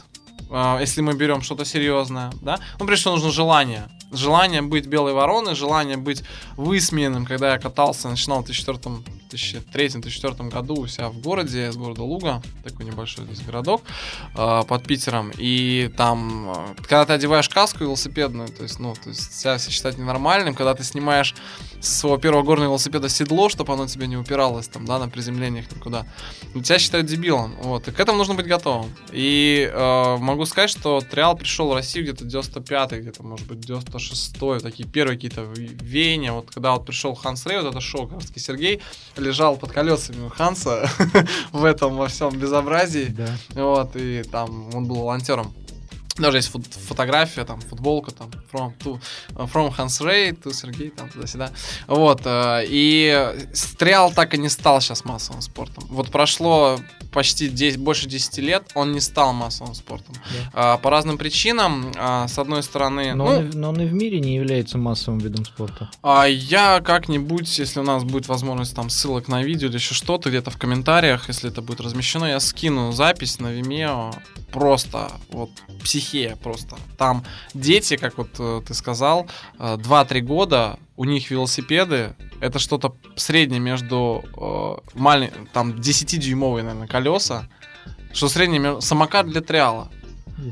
А, 0.50 0.80
Если 0.80 1.02
мы 1.02 1.14
берем 1.14 1.42
что-то 1.42 1.66
серьезное, 1.66 2.32
да, 2.42 2.60
ну, 2.80 2.86
прежде 2.86 3.02
всего, 3.02 3.16
нужно 3.16 3.32
желание. 3.32 3.90
Желание 4.12 4.62
быть 4.62 4.88
белой 4.88 5.14
вороной, 5.14 5.56
желание 5.56 5.98
быть 5.98 6.24
высмеянным, 6.58 7.26
когда 7.26 7.54
я 7.54 7.60
катался, 7.60 8.10
начинал 8.10 8.44
в 8.44 8.46
2003-2004 9.30 10.50
году 10.50 10.76
у 10.76 10.88
себя 10.88 11.10
в 11.10 11.20
городе, 11.20 11.70
из 11.70 11.78
города 11.78 12.04
Луга, 12.04 12.42
такой 12.63 12.86
небольшой 12.86 13.26
здесь 13.26 13.42
городок, 13.42 13.82
э, 14.36 14.63
под 14.68 14.84
Питером, 14.88 15.32
и 15.38 15.92
там, 15.98 16.50
э, 16.50 16.76
когда 16.78 17.06
ты 17.06 17.13
одеваешь 17.13 17.50
каску 17.50 17.84
велосипедную, 17.84 18.50
то 18.50 18.63
есть, 18.63 18.80
ну, 18.80 18.94
то 18.96 19.10
есть 19.10 19.39
себя 19.39 19.58
все 19.58 19.72
считать 19.72 19.98
ненормальным, 19.98 20.56
когда 20.56 20.74
ты 20.74 20.84
снимаешь 20.84 21.36
со 21.80 22.00
своего 22.00 22.18
первого 22.18 22.44
горного 22.44 22.70
велосипеда 22.70 23.10
седло, 23.10 23.50
чтобы 23.50 23.74
оно 23.74 23.88
тебе 23.88 24.08
не 24.08 24.18
упиралось 24.18 24.68
там, 24.68 24.86
да, 24.86 25.00
на 25.00 25.10
приземлениях 25.10 25.72
никуда, 25.72 26.06
ну, 26.54 26.62
тебя 26.62 26.80
считают 26.80 27.08
дебилом, 27.08 27.56
вот, 27.62 27.88
и 27.88 27.92
к 27.92 28.00
этому 28.00 28.18
нужно 28.18 28.34
быть 28.34 28.48
готовым. 28.48 28.94
И 29.12 29.70
э, 29.72 30.18
могу 30.18 30.46
сказать, 30.46 30.70
что 30.70 31.02
Триал 31.02 31.38
пришел 31.38 31.70
в 31.70 31.74
Россию 31.74 32.06
где-то 32.06 32.26
95-й, 32.26 33.02
где-то, 33.02 33.24
может 33.24 33.48
быть, 33.48 33.60
96-й, 33.60 34.60
такие 34.62 34.88
первые 34.88 35.18
какие-то 35.18 35.42
веяния, 35.44 36.32
вот, 36.32 36.50
когда 36.52 36.74
вот 36.74 36.86
пришел 36.86 37.13
Ханс 37.15 37.46
Рей, 37.46 37.60
вот 37.60 37.70
это 37.70 37.82
шоу, 37.82 38.08
Карский 38.08 38.39
Сергей, 38.39 38.82
лежал 39.20 39.58
под 39.58 39.72
колесами 39.72 40.26
у 40.26 40.30
Ханса 40.30 40.90
в 41.52 41.64
этом 41.66 41.96
во 41.98 42.08
всем 42.08 42.30
безобразии, 42.38 43.06
Да. 43.10 43.28
вот, 43.56 43.96
и 43.96 44.24
там 44.24 44.70
он 44.76 44.86
был 44.86 44.98
волонтером. 44.98 45.54
Даже 46.20 46.38
есть 46.38 46.50
фот- 46.50 46.74
фотография, 46.88 47.46
там, 47.46 47.62
футболка, 47.62 48.12
там, 48.12 48.30
from, 48.52 48.74
to, 48.80 49.00
from 49.36 49.76
Hans 49.76 50.02
Ray 50.06 50.32
to 50.42 50.54
Сергей, 50.54 50.90
там, 50.90 51.10
туда-сюда. 51.10 51.52
Вот, 51.88 52.22
э, 52.26 52.64
и 52.68 53.48
стрел 53.54 54.12
так 54.12 54.34
и 54.34 54.38
не 54.38 54.50
стал 54.50 54.82
сейчас 54.82 55.06
массовым 55.06 55.42
спортом. 55.42 55.86
Вот 55.90 56.10
прошло 56.10 56.80
почти 57.12 57.50
10, 57.50 57.80
больше 57.80 58.08
10 58.08 58.38
лет, 58.42 58.64
он 58.76 58.92
не 58.92 59.00
стал 59.02 59.34
массовым 59.34 59.74
спортом. 59.74 60.16
А, 60.54 60.78
по 60.78 60.90
разным 60.90 61.18
причинам, 61.18 61.92
а, 61.98 62.28
с 62.28 62.38
одной 62.38 62.62
стороны, 62.64 63.16
Но, 63.16 63.26
ну, 63.26 63.32
он, 63.32 63.50
и- 63.50 63.56
но 63.56 63.70
он 63.70 63.82
и 63.82 63.86
в 63.86 63.94
мире 63.94 64.20
не 64.20 64.36
является 64.36 64.78
массовым 64.78 65.20
видом 65.20 65.46
спорта. 65.46 65.90
а 66.04 66.26
я 66.26 66.82
как-нибудь, 66.82 67.58
если 67.58 67.80
у 67.80 67.84
нас 67.84 68.04
будет 68.04 68.28
возможность 68.28 68.76
там 68.76 68.90
ссылок 68.90 69.28
на 69.28 69.42
видео 69.42 69.70
или 69.70 69.76
еще 69.76 69.96
что-то, 69.96 70.30
где-то 70.30 70.52
в 70.52 70.58
комментариях, 70.58 71.28
если 71.30 71.50
это 71.50 71.62
будет 71.62 71.82
размещено, 71.82 72.26
я 72.26 72.40
скину 72.40 72.92
запись 72.92 73.40
на 73.40 73.48
Vimeo. 73.48 74.14
Просто 74.52 75.12
вот 75.30 75.50
психея 76.10 76.36
просто. 76.36 76.76
Там 76.98 77.24
дети, 77.54 77.95
как 77.98 78.17
вот 78.17 78.30
э, 78.39 78.62
ты 78.67 78.74
сказал, 78.74 79.28
э, 79.60 79.76
2-3 79.78 80.22
года, 80.22 80.80
у 80.98 81.06
них 81.06 81.30
велосипеды, 81.32 82.15
это 82.41 82.60
что-то 82.60 82.95
среднее 83.15 83.60
между 83.60 84.24
э, 84.36 84.98
малень- 85.00 85.48
там 85.54 85.72
10-дюймовые, 85.72 86.63
наверное, 86.63 86.88
колеса, 86.88 87.48
что 88.13 88.28
среднее 88.30 88.60
между- 88.60 88.82
самокат 88.82 89.28
для 89.28 89.41
триала. 89.41 89.89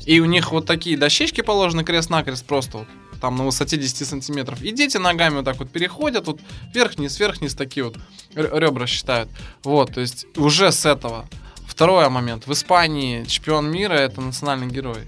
И 0.06 0.20
у 0.20 0.26
них 0.26 0.52
вот 0.52 0.66
такие 0.66 0.98
дощечки 0.98 1.42
положены 1.42 1.84
крест-накрест 1.84 2.46
просто 2.46 2.80
вот, 2.80 2.88
там 3.22 3.38
на 3.38 3.46
высоте 3.46 3.78
10 3.78 4.06
сантиметров. 4.06 4.62
И 4.62 4.72
дети 4.72 4.98
ногами 4.98 5.36
вот 5.38 5.46
так 5.46 5.58
вот 5.60 5.70
переходят, 5.72 6.28
вот 6.28 6.40
вверх-вниз, 6.74 7.56
такие 7.56 7.86
вот 7.86 7.98
ребра 8.36 8.86
считают. 8.86 9.30
Вот, 9.64 9.94
то 9.94 10.02
есть 10.02 10.28
уже 10.38 10.72
с 10.72 10.86
этого. 10.86 11.26
Второй 11.66 12.10
момент. 12.10 12.48
В 12.48 12.52
Испании 12.54 13.24
чемпион 13.26 13.72
мира 13.72 13.94
это 13.94 14.20
национальный 14.22 14.68
герой. 14.68 15.04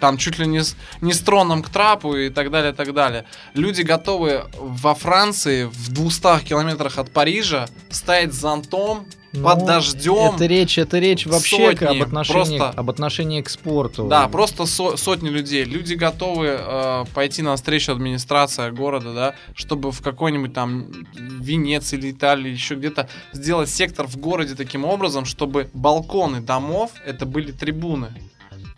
Там 0.00 0.16
чуть 0.16 0.38
ли 0.38 0.46
не 0.46 0.62
с, 0.62 0.76
не 1.00 1.12
с 1.12 1.20
троном 1.20 1.62
к 1.62 1.68
трапу 1.68 2.16
и 2.16 2.30
так 2.30 2.50
далее, 2.50 2.72
так 2.72 2.94
далее. 2.94 3.24
Люди 3.54 3.82
готовы 3.82 4.44
во 4.58 4.94
Франции, 4.94 5.64
в 5.64 5.92
200 5.92 6.44
километрах 6.44 6.98
от 6.98 7.10
Парижа, 7.10 7.66
стоять 7.90 8.32
с 8.32 8.40
зонтом, 8.40 9.06
под 9.42 9.60
Ну, 9.60 9.66
дождем. 9.66 10.34
Это 10.36 10.46
речь, 10.46 10.78
это 10.78 10.98
речь 11.00 11.26
вообще 11.26 11.72
Сотни, 11.72 11.84
об 11.86 12.02
отношении, 12.02 12.56
просто- 12.58 12.78
об 12.78 12.88
отношении 12.90 13.42
к 13.42 13.50
спорту. 13.50 14.06
Да, 14.06 14.28
просто 14.28 14.64
со- 14.64 14.96
сотни 14.96 15.28
людей. 15.28 15.64
Люди 15.64 15.94
готовы 15.94 16.56
э, 16.56 17.04
пойти 17.14 17.42
на 17.42 17.56
встречу 17.56 17.90
администрация 17.90 18.70
города, 18.70 19.12
да, 19.12 19.34
чтобы 19.56 19.90
в 19.90 20.00
какой-нибудь 20.02 20.52
там 20.54 20.86
Венеции 21.14 21.98
или 21.98 22.12
Италии, 22.12 22.52
еще 22.52 22.76
где-то 22.76 23.08
сделать 23.32 23.70
сектор 23.70 24.06
в 24.06 24.16
городе 24.18 24.54
таким 24.54 24.84
образом, 24.84 25.24
чтобы 25.24 25.68
балконы 25.72 26.40
домов 26.40 26.92
это 27.04 27.26
были 27.26 27.50
трибуны. 27.50 28.12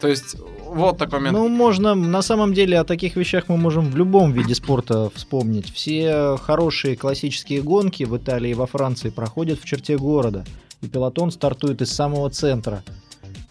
То 0.01 0.09
есть 0.09 0.37
вот 0.69 0.99
такой 0.99 1.21
момент. 1.21 1.39
Ну, 1.39 1.49
можно, 1.49 1.95
на 1.95 2.21
самом 2.23 2.53
деле, 2.53 2.79
о 2.79 2.85
таких 2.85 3.17
вещах 3.17 3.45
мы 3.49 3.57
можем 3.57 3.91
в 3.91 3.97
любом 3.97 4.33
виде 4.33 4.55
спорта 4.55 5.11
вспомнить. 5.15 5.73
Все 5.73 6.37
хорошие 6.37 6.97
классические 6.97 7.63
гонки 7.63 8.05
в 8.05 8.17
Италии 8.17 8.51
и 8.51 8.55
во 8.55 8.67
Франции 8.67 9.11
проходят 9.11 9.59
в 9.59 9.65
черте 9.65 9.97
города. 9.97 10.45
И 10.83 10.89
пилотон 10.89 11.31
стартует 11.31 11.81
из 11.81 11.91
самого 11.91 12.29
центра. 12.29 12.83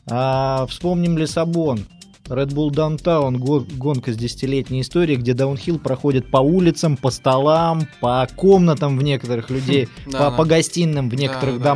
А 0.07 0.67
вспомним 0.67 1.17
Лиссабон. 1.17 1.85
Red 2.27 2.49
Bull 2.53 2.69
Downtown, 2.71 3.37
го- 3.37 3.65
гонка 3.77 4.11
с 4.11 4.17
десятилетней 4.17 4.81
историей, 4.81 5.17
где 5.17 5.33
даунхилл 5.33 5.77
проходит 5.77 6.31
по 6.31 6.37
улицам, 6.37 6.97
по 6.97 7.11
столам, 7.11 7.87
по 7.99 8.27
комнатам 8.35 8.97
в 8.97 9.03
некоторых 9.03 9.51
людей, 9.51 9.87
Да, 10.07 10.31
по, 10.31 10.43
гостиным 10.43 11.09
в 11.09 11.15
некоторых 11.15 11.59
да. 11.59 11.75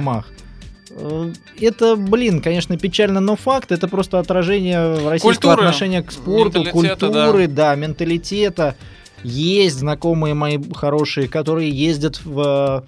Э, 0.99 1.31
Это, 1.59 1.95
блин, 1.95 2.41
конечно, 2.41 2.77
печально, 2.77 3.19
но 3.19 3.35
факт. 3.35 3.71
Это 3.71 3.87
просто 3.87 4.19
отражение 4.19 4.95
российского 5.07 5.31
Культуры, 5.31 5.67
отношения 5.67 6.03
к 6.03 6.11
спорту, 6.11 6.63
культуры, 6.65 7.47
да. 7.47 7.75
менталитета. 7.75 8.75
Есть 9.23 9.79
знакомые 9.79 10.33
мои 10.33 10.57
хорошие, 10.73 11.27
которые 11.27 11.69
ездят 11.69 12.21
в, 12.23 12.85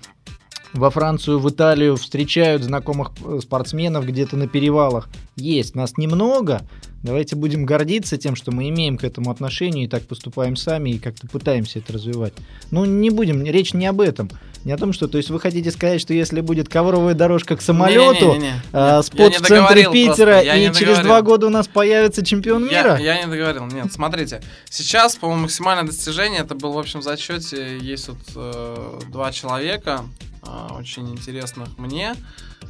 во 0.73 0.89
Францию, 0.89 1.39
в 1.39 1.49
Италию, 1.49 1.97
встречают 1.97 2.63
знакомых 2.63 3.11
спортсменов 3.41 4.05
где-то 4.05 4.37
на 4.37 4.47
перевалах. 4.47 5.09
Есть. 5.35 5.75
Нас 5.75 5.97
немного. 5.97 6.61
Давайте 7.03 7.35
будем 7.35 7.65
гордиться 7.65 8.17
тем, 8.17 8.35
что 8.35 8.51
мы 8.51 8.69
имеем 8.69 8.97
к 8.97 9.03
этому 9.03 9.31
отношение 9.31 9.85
и 9.85 9.87
так 9.87 10.03
поступаем 10.03 10.55
сами 10.55 10.91
и 10.91 10.99
как-то 10.99 11.27
пытаемся 11.27 11.79
это 11.79 11.93
развивать. 11.93 12.33
Ну, 12.69 12.85
не 12.85 13.09
будем, 13.09 13.43
речь 13.43 13.73
не 13.73 13.87
об 13.87 14.01
этом. 14.01 14.29
Не 14.63 14.73
о 14.73 14.77
том, 14.77 14.93
что, 14.93 15.07
то 15.07 15.17
есть 15.17 15.29
вы 15.29 15.39
хотите 15.39 15.71
сказать, 15.71 15.99
что 15.99 16.13
если 16.13 16.41
будет 16.41 16.69
ковровая 16.69 17.13
дорожка 17.15 17.55
к 17.57 17.61
самолету, 17.61 18.33
Не-не-не-не. 18.33 18.61
а, 18.73 18.97
Нет, 18.97 19.05
спот 19.05 19.19
я 19.19 19.29
не 19.29 19.37
в 19.37 19.47
центре 19.47 19.91
Питера, 19.91 20.41
и 20.41 20.59
не 20.59 20.73
через 20.73 20.99
два 20.99 21.21
года 21.21 21.47
у 21.47 21.49
нас 21.49 21.67
появится 21.67 22.23
чемпион 22.23 22.65
мира? 22.65 22.97
Я, 22.97 23.15
я 23.15 23.23
не 23.23 23.31
договорил. 23.31 23.65
Нет, 23.65 23.91
смотрите. 23.91 24.41
Сейчас, 24.69 25.15
по-моему, 25.15 25.43
максимальное 25.43 25.85
достижение, 25.85 26.41
это 26.41 26.53
был 26.55 26.73
в 26.73 26.79
общем 26.79 27.01
зачете, 27.01 27.77
есть 27.79 28.07
вот 28.09 28.17
э, 28.35 28.99
два 29.09 29.31
человека, 29.31 30.05
э, 30.43 30.67
очень 30.73 31.09
интересных 31.09 31.77
мне. 31.77 32.15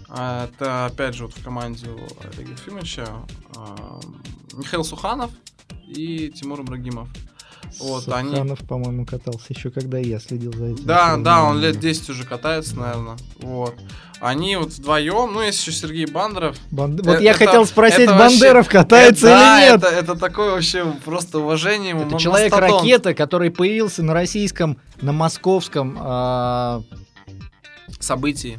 А, 0.07 0.49
Это, 0.55 0.85
опять 0.85 1.15
же, 1.15 1.25
вот 1.25 1.33
в 1.35 1.43
команде 1.43 1.87
Олега 2.33 2.51
Ефимовича 2.51 3.07
э, 3.55 3.59
Михаил 4.53 4.83
Суханов 4.83 5.31
и 5.87 6.29
Тимур 6.29 6.61
Ибрагимов. 6.61 7.09
Вот, 7.79 8.07
они... 8.09 8.31
Суханов, 8.31 8.59
по-моему, 8.67 9.05
катался 9.05 9.45
еще 9.49 9.71
когда 9.71 9.97
я 9.97 10.19
следил 10.19 10.53
за 10.53 10.65
этим. 10.67 10.85
Да, 10.85 11.17
да, 11.17 11.43
он 11.43 11.59
лет 11.59 11.79
10 11.79 12.09
уже 12.09 12.23
катается, 12.25 12.75
наверное. 12.77 13.17
Вот. 13.39 13.75
Они 14.19 14.55
вот 14.55 14.69
вдвоем, 14.73 15.33
ну, 15.33 15.41
есть 15.41 15.59
еще 15.65 15.71
Сергей 15.71 16.05
Бандаров, 16.05 16.55
Банд- 16.69 17.01
Вот 17.03 17.19
Э, 17.19 17.23
я 17.23 17.31
это- 17.31 17.39
хотел 17.45 17.65
спросить, 17.65 18.01
это 18.01 18.13
вообще- 18.13 18.39
Бандеров 18.39 18.69
катается 18.69 19.27
Это- 19.27 19.35
да, 19.35 19.59
или 19.65 19.71
нет? 19.71 19.83
Это, 19.83 19.87
это 19.95 20.15
такое 20.15 20.51
вообще 20.51 20.85
просто 21.03 21.39
уважение 21.39 21.89
ему. 21.91 22.05
Это 22.05 22.19
человек-ракета, 22.19 23.13
который 23.15 23.49
появился 23.49 24.03
на 24.03 24.13
российском, 24.13 24.77
на 25.01 25.11
московском, 25.11 25.97
а, 25.99 26.83
Событий. 27.99 28.57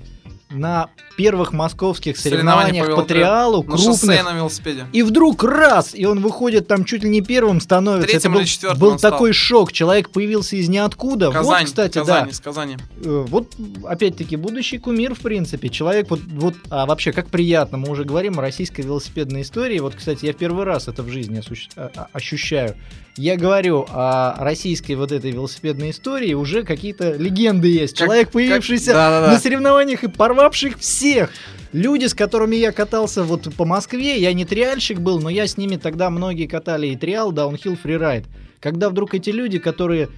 На 0.53 0.89
первых 1.17 1.53
московских 1.53 2.17
Соревнования 2.17 2.83
соревнованиях 2.83 2.97
по 2.97 3.03
триалу, 3.09 3.63
На 3.65 3.77
шоссе 3.77 4.07
крупных. 4.07 4.25
на 4.25 4.37
велосипеде. 4.37 4.87
И 4.93 5.03
вдруг 5.03 5.45
раз, 5.45 5.95
и 5.95 6.05
он 6.07 6.21
выходит 6.21 6.67
там 6.69 6.85
чуть 6.85 7.03
ли 7.05 7.11
не 7.11 7.21
первым 7.21 7.61
становится. 7.61 8.09
Третьим 8.09 8.19
Это 8.19 8.31
был, 8.31 8.41
или 8.41 8.47
четвертым 8.47 8.81
был 8.81 8.89
он 8.91 8.99
стал. 8.99 9.11
такой 9.13 9.33
шок. 9.33 9.73
Человек 9.73 10.11
появился 10.11 10.57
из 10.57 10.69
ниоткуда. 10.69 11.31
Казань, 11.31 11.61
вот, 11.61 11.65
кстати, 11.67 11.99
Казань, 11.99 12.25
да. 12.25 12.31
из 12.31 12.41
Казани. 12.41 12.77
Э, 13.05 13.25
Вот, 13.29 13.53
опять-таки, 13.85 14.37
будущий 14.37 14.79
кумир, 14.79 15.15
в 15.15 15.21
принципе. 15.21 15.69
Человек, 15.69 16.09
вот, 16.11 16.21
вот, 16.35 16.55
а 16.71 16.87
вообще, 16.87 17.13
как 17.13 17.29
приятно, 17.29 17.79
мы 17.79 17.91
уже 17.91 18.05
говорим 18.05 18.39
о 18.39 18.43
российской 18.43 18.81
велосипедной 18.83 19.43
истории. 19.43 19.79
Вот, 19.81 19.95
кстати, 19.95 20.25
я 20.27 20.33
первый 20.33 20.65
раз 20.65 20.89
это 20.89 21.03
в 21.03 21.09
жизни 21.09 21.43
а- 21.77 21.91
а- 21.97 22.07
ощущаю. 22.13 22.77
Я 23.19 23.37
говорю 23.37 23.85
о 23.91 24.37
российской 24.43 24.95
вот 24.95 25.13
этой 25.13 25.31
велосипедной 25.33 25.91
истории, 25.91 26.33
уже 26.33 26.63
какие-то 26.63 27.13
легенды 27.13 27.69
есть. 27.69 27.99
Как- 27.99 28.07
Человек, 28.07 28.27
как- 28.29 28.33
появившийся 28.33 28.95
Да-да-да. 28.95 29.33
на 29.33 29.39
соревнованиях 29.39 30.03
и 30.05 30.09
порвавших 30.43 30.79
всех. 30.79 31.31
Люди, 31.73 32.07
с 32.07 32.15
которыми 32.15 32.57
я 32.57 32.73
катался 32.73 33.23
вот 33.23 33.55
по 33.55 33.65
Москве, 33.65 34.21
я 34.21 34.33
не 34.33 34.45
триальщик 34.45 34.99
был, 34.99 35.21
но 35.21 35.31
я 35.31 35.47
с 35.47 35.57
ними 35.57 35.77
тогда 35.77 36.11
многие 36.11 36.47
катали 36.47 36.89
и 36.89 36.97
триал, 36.97 37.33
даунхилл, 37.33 37.77
фрирайд. 37.77 38.27
Когда 38.61 38.91
вдруг 38.91 39.15
эти 39.15 39.31
люди, 39.31 39.59
которые 39.59 40.09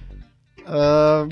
э, 0.65 1.29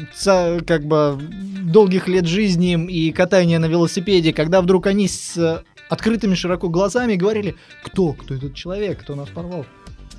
как 0.68 0.86
бы 0.86 1.20
долгих 1.64 2.08
лет 2.08 2.26
жизни 2.26 2.74
и 2.88 3.12
катания 3.12 3.60
на 3.60 3.66
велосипеде, 3.66 4.32
когда 4.32 4.62
вдруг 4.62 4.86
они 4.86 5.08
с 5.08 5.36
э, 5.38 5.64
открытыми 5.90 6.36
широко 6.36 6.70
глазами 6.70 7.16
говорили, 7.16 7.56
кто, 7.84 8.14
кто 8.14 8.36
этот 8.36 8.54
человек, 8.54 9.02
кто 9.02 9.16
нас 9.16 9.30
порвал. 9.30 9.66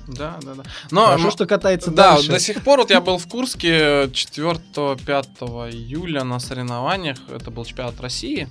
Да, 0.07 0.37
да, 0.41 0.53
да. 0.55 0.63
Но, 0.91 1.07
Хорошо, 1.07 1.31
что 1.31 1.45
катается 1.45 1.91
да, 1.91 2.13
дальше. 2.13 2.29
до 2.29 2.39
сих 2.39 2.63
пор 2.63 2.79
вот 2.79 2.89
я 2.91 3.01
был 3.01 3.17
в 3.17 3.27
Курске 3.27 4.05
4-5 4.05 5.71
июля 5.71 6.23
на 6.23 6.39
соревнованиях. 6.39 7.17
Это 7.29 7.51
был 7.51 7.65
чемпионат 7.65 7.99
России. 8.01 8.47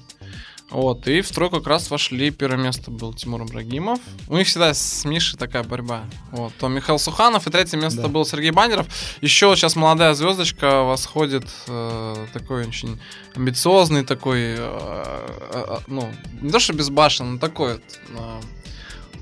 Вот, 0.71 1.07
и 1.07 1.21
в 1.21 1.31
тройку 1.31 1.59
как 1.59 1.67
раз 1.69 1.91
вошли. 1.91 2.31
Первое 2.31 2.57
место 2.59 2.91
был 2.91 3.13
Тимур 3.13 3.43
Ибрагимов. 3.45 4.01
У 4.29 4.37
них 4.37 4.47
всегда 4.49 4.73
с 4.75 5.05
Мишей 5.05 5.39
такая 5.39 5.63
борьба. 5.63 6.05
Вот, 6.33 6.53
то 6.59 6.69
Михаил 6.69 6.99
Суханов, 6.99 7.47
и 7.47 7.51
третье 7.51 7.77
место 7.77 8.03
Да. 8.03 8.09
был 8.09 8.25
Сергей 8.25 8.51
Бандеров. 8.51 8.87
Еще 9.21 9.55
сейчас 9.55 9.77
молодая 9.77 10.15
звездочка 10.15 10.83
восходит, 10.83 11.45
э, 11.69 12.27
такой 12.33 12.67
очень 12.67 12.99
амбициозный, 13.37 14.05
такой, 14.05 14.41
э, 14.41 14.57
э, 14.59 15.65
э, 15.69 15.77
ну, 15.87 16.11
не 16.41 16.51
то 16.51 16.59
что 16.59 16.73
безбашенный, 16.73 17.33
но 17.33 17.39
такой 17.39 17.75
вот, 17.75 17.83
э, 18.19 18.41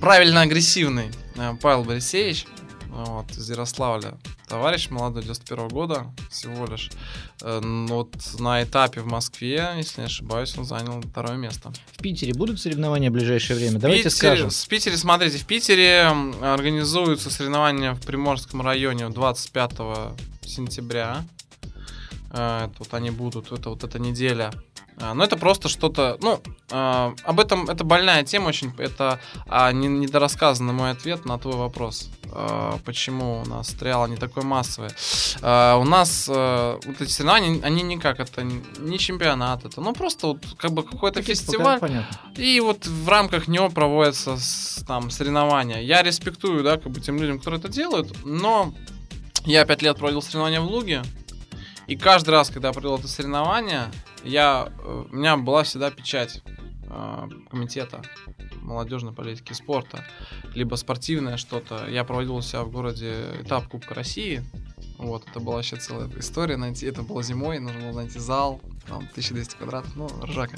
правильно 0.02 0.40
агрессивный 0.40 1.12
э, 1.36 1.54
Павел 1.62 1.84
Борисевич. 1.84 2.46
Вот, 2.88 3.30
из 3.30 3.48
Ярославля. 3.48 4.18
Товарищ 4.48 4.90
молодой, 4.90 5.22
91 5.22 5.68
года 5.68 6.06
всего 6.28 6.66
лишь. 6.66 6.90
Э, 7.40 7.60
ну, 7.62 7.86
вот 7.86 8.12
на 8.40 8.64
этапе 8.64 9.00
в 9.00 9.06
Москве, 9.06 9.64
если 9.76 10.00
не 10.00 10.06
ошибаюсь, 10.08 10.58
он 10.58 10.64
занял 10.64 11.00
второе 11.00 11.36
место. 11.36 11.72
В 11.92 12.02
Питере 12.02 12.34
будут 12.34 12.60
соревнования 12.60 13.10
в 13.10 13.12
ближайшее 13.12 13.56
время? 13.56 13.78
В 13.78 13.80
Давайте 13.82 14.08
Питере- 14.08 14.10
скажем. 14.10 14.50
В 14.50 14.68
Питере, 14.68 14.96
смотрите, 14.96 15.38
в 15.38 15.46
Питере 15.46 16.12
организуются 16.42 17.30
соревнования 17.30 17.94
в 17.94 18.00
Приморском 18.00 18.60
районе 18.60 19.08
25 19.08 19.72
сентября. 20.44 21.24
Это 22.32 22.72
вот 22.80 22.92
они 22.92 23.10
будут, 23.10 23.52
это 23.52 23.70
вот 23.70 23.84
эта 23.84 24.00
неделя. 24.00 24.52
А, 25.02 25.14
Но 25.14 25.24
это 25.24 25.36
просто 25.36 25.68
что-то, 25.68 26.16
ну, 26.20 26.40
а, 26.70 27.12
об 27.24 27.40
этом, 27.40 27.68
это 27.68 27.82
больная 27.82 28.22
тема 28.22 28.48
очень, 28.48 28.72
это 28.78 29.18
а, 29.48 29.72
не, 29.72 29.88
недорассказанный 29.88 30.72
мой 30.72 30.92
ответ 30.92 31.24
на 31.24 31.38
твой 31.38 31.56
вопрос. 31.56 32.08
Почему 32.86 33.42
у 33.42 33.44
нас 33.44 33.68
триал 33.72 34.06
не 34.06 34.16
такой 34.16 34.42
массовый? 34.42 34.88
У 35.40 35.84
нас 35.84 36.28
вот 36.28 37.00
эти 37.00 37.10
соревнования, 37.10 37.62
они 37.62 37.82
никак, 37.82 38.20
это 38.20 38.42
не 38.42 38.98
чемпионат, 38.98 39.66
это, 39.66 39.82
ну, 39.82 39.92
просто 39.92 40.28
вот 40.28 40.38
как 40.56 40.72
бы 40.72 40.82
какой-то 40.82 41.20
Какие-то 41.20 41.42
фестиваль. 41.42 41.78
И 42.36 42.58
вот 42.60 42.86
в 42.86 43.06
рамках 43.06 43.48
него 43.48 43.68
проводятся 43.68 44.38
там 44.86 45.10
соревнования. 45.10 45.80
Я 45.80 46.02
респектую, 46.02 46.64
да, 46.64 46.78
как 46.78 46.90
бы 46.90 47.00
тем 47.02 47.18
людям, 47.18 47.38
которые 47.38 47.60
это 47.60 47.68
делают, 47.68 48.24
но 48.24 48.72
я 49.44 49.66
пять 49.66 49.82
лет 49.82 49.98
проводил 49.98 50.22
соревнования 50.22 50.62
в 50.62 50.70
Луге, 50.70 51.02
и 51.86 51.96
каждый 51.96 52.30
раз, 52.30 52.48
когда 52.48 52.68
я 52.68 52.72
провел 52.72 52.96
это 52.96 53.08
соревнование, 53.08 53.90
я, 54.24 54.72
э, 54.78 55.04
у 55.10 55.14
меня 55.14 55.36
была 55.36 55.62
всегда 55.62 55.90
печать 55.90 56.42
э, 56.88 57.28
комитета 57.50 58.02
молодежной 58.62 59.12
политики 59.12 59.52
спорта, 59.52 60.04
либо 60.54 60.76
спортивное 60.76 61.36
что-то. 61.36 61.86
Я 61.88 62.04
проводил 62.04 62.36
у 62.36 62.42
себя 62.42 62.62
в 62.62 62.70
городе 62.70 63.24
этап 63.40 63.68
Кубка 63.68 63.94
России. 63.94 64.42
Вот, 64.98 65.24
это 65.28 65.40
была 65.40 65.56
вообще 65.56 65.76
целая 65.76 66.08
история 66.16 66.56
найти. 66.56 66.86
Это 66.86 67.02
было 67.02 67.24
зимой, 67.24 67.58
нужно 67.58 67.80
было 67.80 68.02
найти 68.02 68.20
зал, 68.20 68.60
там 68.86 68.98
1200 68.98 69.56
квадратов, 69.56 69.96
ну, 69.96 70.08
ржака. 70.22 70.56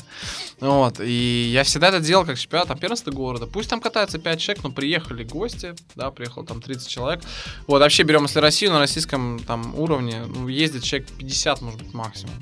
Вот, 0.61 1.01
и 1.01 1.51
я 1.51 1.65
всегда 1.65 1.89
это 1.89 2.01
делал 2.01 2.27
как 2.27 2.39
чемпионат, 2.39 2.69
там, 2.69 2.79
первенство 2.79 3.11
города. 3.11 3.47
Пусть 3.47 3.71
там 3.71 3.81
катается 3.81 4.19
5 4.19 4.41
человек, 4.41 4.65
но 4.65 4.71
приехали 4.71 5.25
гости, 5.25 5.75
да, 5.95 6.11
приехало 6.11 6.45
там 6.45 6.61
30 6.61 6.89
человек. 6.89 7.25
Вот, 7.67 7.81
вообще 7.81 8.03
берем, 8.03 8.25
если 8.25 8.39
Россию 8.39 8.73
на 8.73 8.81
российском 8.81 9.39
там 9.47 9.75
уровне, 9.79 10.25
ну, 10.27 10.49
ездит 10.49 10.83
человек 10.83 11.09
50, 11.19 11.63
может 11.63 11.83
быть, 11.83 11.95
максимум. 11.95 12.35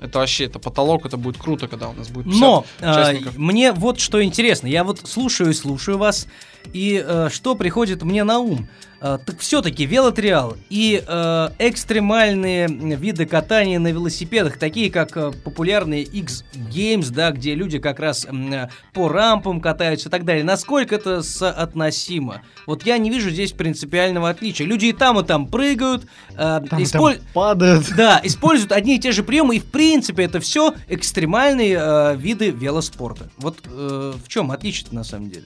Это 0.00 0.20
вообще, 0.20 0.44
это 0.44 0.58
потолок, 0.58 1.06
это 1.06 1.16
будет 1.16 1.38
круто, 1.38 1.66
когда 1.66 1.88
у 1.88 1.92
нас 1.92 2.08
будет 2.08 2.26
50 2.26 2.40
Но 2.40 2.64
э, 2.80 2.90
участников. 2.90 3.36
мне 3.36 3.72
вот 3.72 3.98
что 3.98 4.22
интересно. 4.22 4.68
Я 4.68 4.84
вот 4.84 5.00
слушаю 5.04 5.50
и 5.50 5.54
слушаю 5.54 5.98
вас, 5.98 6.28
и 6.72 7.02
э, 7.04 7.28
что 7.32 7.54
приходит 7.56 8.02
мне 8.02 8.22
на 8.24 8.38
ум? 8.38 8.68
Э, 9.00 9.18
так 9.24 9.38
все-таки 9.38 9.86
велотриал 9.86 10.56
и 10.70 11.02
э, 11.06 11.48
экстремальные 11.60 12.66
виды 12.68 13.26
катания 13.26 13.78
на 13.78 13.92
велосипедах, 13.92 14.58
такие 14.58 14.90
как 14.90 15.16
э, 15.16 15.30
популярные 15.44 16.02
X-Games, 16.02 17.10
да, 17.12 17.30
где 17.30 17.54
люди 17.54 17.78
как 17.78 18.00
раз 18.00 18.26
э, 18.26 18.68
по 18.92 19.08
рампам 19.08 19.60
катаются 19.60 20.08
и 20.08 20.10
так 20.10 20.24
далее. 20.24 20.42
Насколько 20.42 20.96
это 20.96 21.22
соотносимо? 21.22 22.42
Вот 22.66 22.82
я 22.84 22.98
не 22.98 23.10
вижу 23.10 23.30
здесь 23.30 23.52
принципиального 23.52 24.30
отличия. 24.30 24.66
Люди 24.66 24.86
и 24.86 24.92
там, 24.92 25.20
и 25.20 25.24
там 25.24 25.46
прыгают, 25.46 26.04
э, 26.32 26.36
Там, 26.36 26.66
там 26.66 26.82
исполь- 26.82 27.20
падают. 27.32 27.86
да, 27.96 28.20
используют 28.24 28.72
одни 28.72 28.96
и 28.96 28.98
те 28.98 29.12
же 29.12 29.22
приемы, 29.22 29.56
и 29.56 29.60
в 29.60 29.66
принципе 29.66 30.24
это 30.24 30.40
все 30.40 30.74
экстремальные 30.88 31.78
э, 31.80 32.16
виды 32.16 32.50
велоспорта. 32.50 33.30
Вот 33.36 33.58
э, 33.64 34.12
в 34.24 34.28
чем 34.28 34.50
отличие 34.50 34.88
на 34.90 35.04
самом 35.04 35.30
деле? 35.30 35.44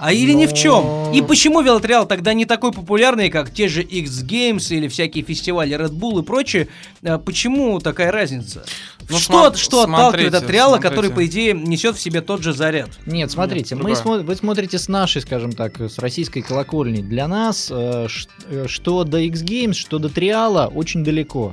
А 0.00 0.14
или 0.14 0.32
не 0.32 0.46
в 0.46 0.54
чем? 0.54 1.12
И 1.12 1.20
почему 1.20 1.60
велотриал 1.60 2.06
тогда 2.06 2.32
не 2.32 2.46
такой 2.46 2.72
популярный, 2.72 3.28
как 3.28 3.52
те 3.52 3.68
же 3.68 3.82
X 3.82 4.22
Games 4.24 4.74
или 4.74 4.88
всякие 4.88 5.22
фестивали 5.22 5.76
Red 5.76 5.90
Bull 5.90 6.20
и 6.20 6.24
прочее? 6.24 6.68
Э, 7.02 7.18
Почему 7.18 7.78
такая 7.80 8.10
разница? 8.10 8.64
Ну, 9.10 9.18
что 9.18 9.54
что 9.54 9.82
отталкивает 9.82 10.34
от 10.34 10.46
триала, 10.46 10.78
который, 10.78 11.10
по 11.10 11.26
идее, 11.26 11.52
несет 11.52 11.96
в 11.96 12.00
себе 12.00 12.22
тот 12.22 12.42
же 12.42 12.54
заряд? 12.54 12.90
Нет, 13.04 13.30
смотрите, 13.30 13.74
Нет, 13.74 13.84
мы 13.84 13.90
смо- 13.92 14.22
вы 14.22 14.36
смотрите 14.36 14.78
с 14.78 14.88
нашей, 14.88 15.20
скажем 15.20 15.52
так, 15.52 15.78
с 15.80 15.98
российской 15.98 16.40
колокольни. 16.40 17.02
Для 17.02 17.28
нас 17.28 17.68
э, 17.70 18.06
э, 18.48 18.66
что 18.68 19.04
до 19.04 19.18
X 19.18 19.42
Games, 19.42 19.74
что 19.74 19.98
до 19.98 20.08
Триала 20.08 20.66
очень 20.74 21.04
далеко. 21.04 21.52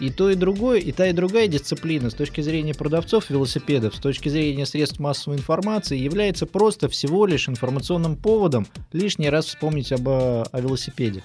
И 0.00 0.10
то, 0.10 0.30
и 0.30 0.36
другое, 0.36 0.78
и 0.78 0.92
та, 0.92 1.08
и 1.08 1.12
другая 1.12 1.48
дисциплина 1.48 2.08
с 2.08 2.14
точки 2.14 2.40
зрения 2.40 2.72
продавцов 2.72 3.30
велосипедов, 3.30 3.96
с 3.96 3.98
точки 3.98 4.28
зрения 4.28 4.64
средств 4.64 5.00
массовой 5.00 5.36
информации, 5.38 5.98
является 5.98 6.46
просто 6.46 6.88
всего 6.88 7.26
лишь 7.26 7.48
информационным 7.48 8.14
поводом 8.16 8.66
лишний 8.92 9.28
раз 9.28 9.46
вспомнить 9.46 9.90
об, 9.90 10.08
э, 10.08 10.42
о 10.52 10.60
велосипеде. 10.60 11.24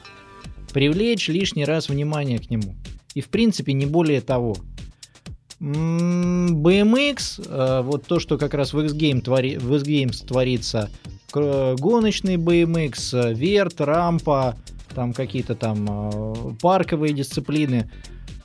Привлечь 0.73 1.27
лишний 1.27 1.65
раз 1.65 1.87
внимание 1.89 2.39
к 2.39 2.49
нему. 2.49 2.75
И 3.13 3.21
в 3.21 3.29
принципе 3.29 3.73
не 3.73 3.85
более 3.85 4.21
того. 4.21 4.55
М, 5.59 6.63
BMX, 6.63 7.45
э, 7.47 7.81
вот 7.83 8.05
то, 8.07 8.19
что 8.19 8.37
как 8.37 8.53
раз 8.53 8.73
в 8.73 8.79
X-Game 8.81 9.21
твори- 9.21 9.59
в 9.59 9.75
X-Games 9.75 10.25
творится, 10.25 10.89
к- 11.31 11.75
гоночный 11.79 12.37
BMX, 12.37 13.13
э, 13.13 13.33
верт, 13.33 13.79
рампа, 13.79 14.57
там 14.93 15.13
какие-то 15.13 15.55
там 15.55 15.87
э, 15.89 16.35
парковые 16.61 17.13
дисциплины, 17.13 17.89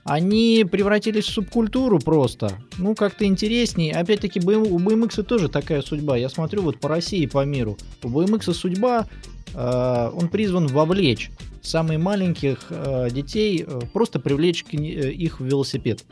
они 0.09 0.65
превратились 0.71 1.27
в 1.27 1.33
субкультуру 1.33 1.99
просто. 1.99 2.53
Ну, 2.79 2.95
как-то 2.95 3.27
интересней. 3.27 3.93
Опять-таки, 3.93 4.41
у 4.41 4.79
BMX 4.79 5.23
тоже 5.23 5.49
такая 5.49 5.83
судьба. 5.83 6.17
Я 6.17 6.31
смотрю 6.31 6.63
вот 6.63 6.81
по 6.81 6.89
России 6.89 7.21
и 7.21 7.27
по 7.27 7.45
миру. 7.45 7.77
У 8.03 8.09
BMX 8.09 8.53
судьба, 8.55 9.07
э, 9.55 10.11
он 10.15 10.29
призван 10.29 10.67
вовлечь 10.67 11.31
самых 11.61 11.99
маленьких 11.99 12.67
э, 12.71 13.09
детей, 13.11 13.65
э, 13.67 13.81
просто 13.93 14.19
привлечь 14.19 14.65
к 14.65 14.73
э, 14.75 15.13
их 15.13 15.41
в 15.41 15.45
велосипед. 15.45 16.05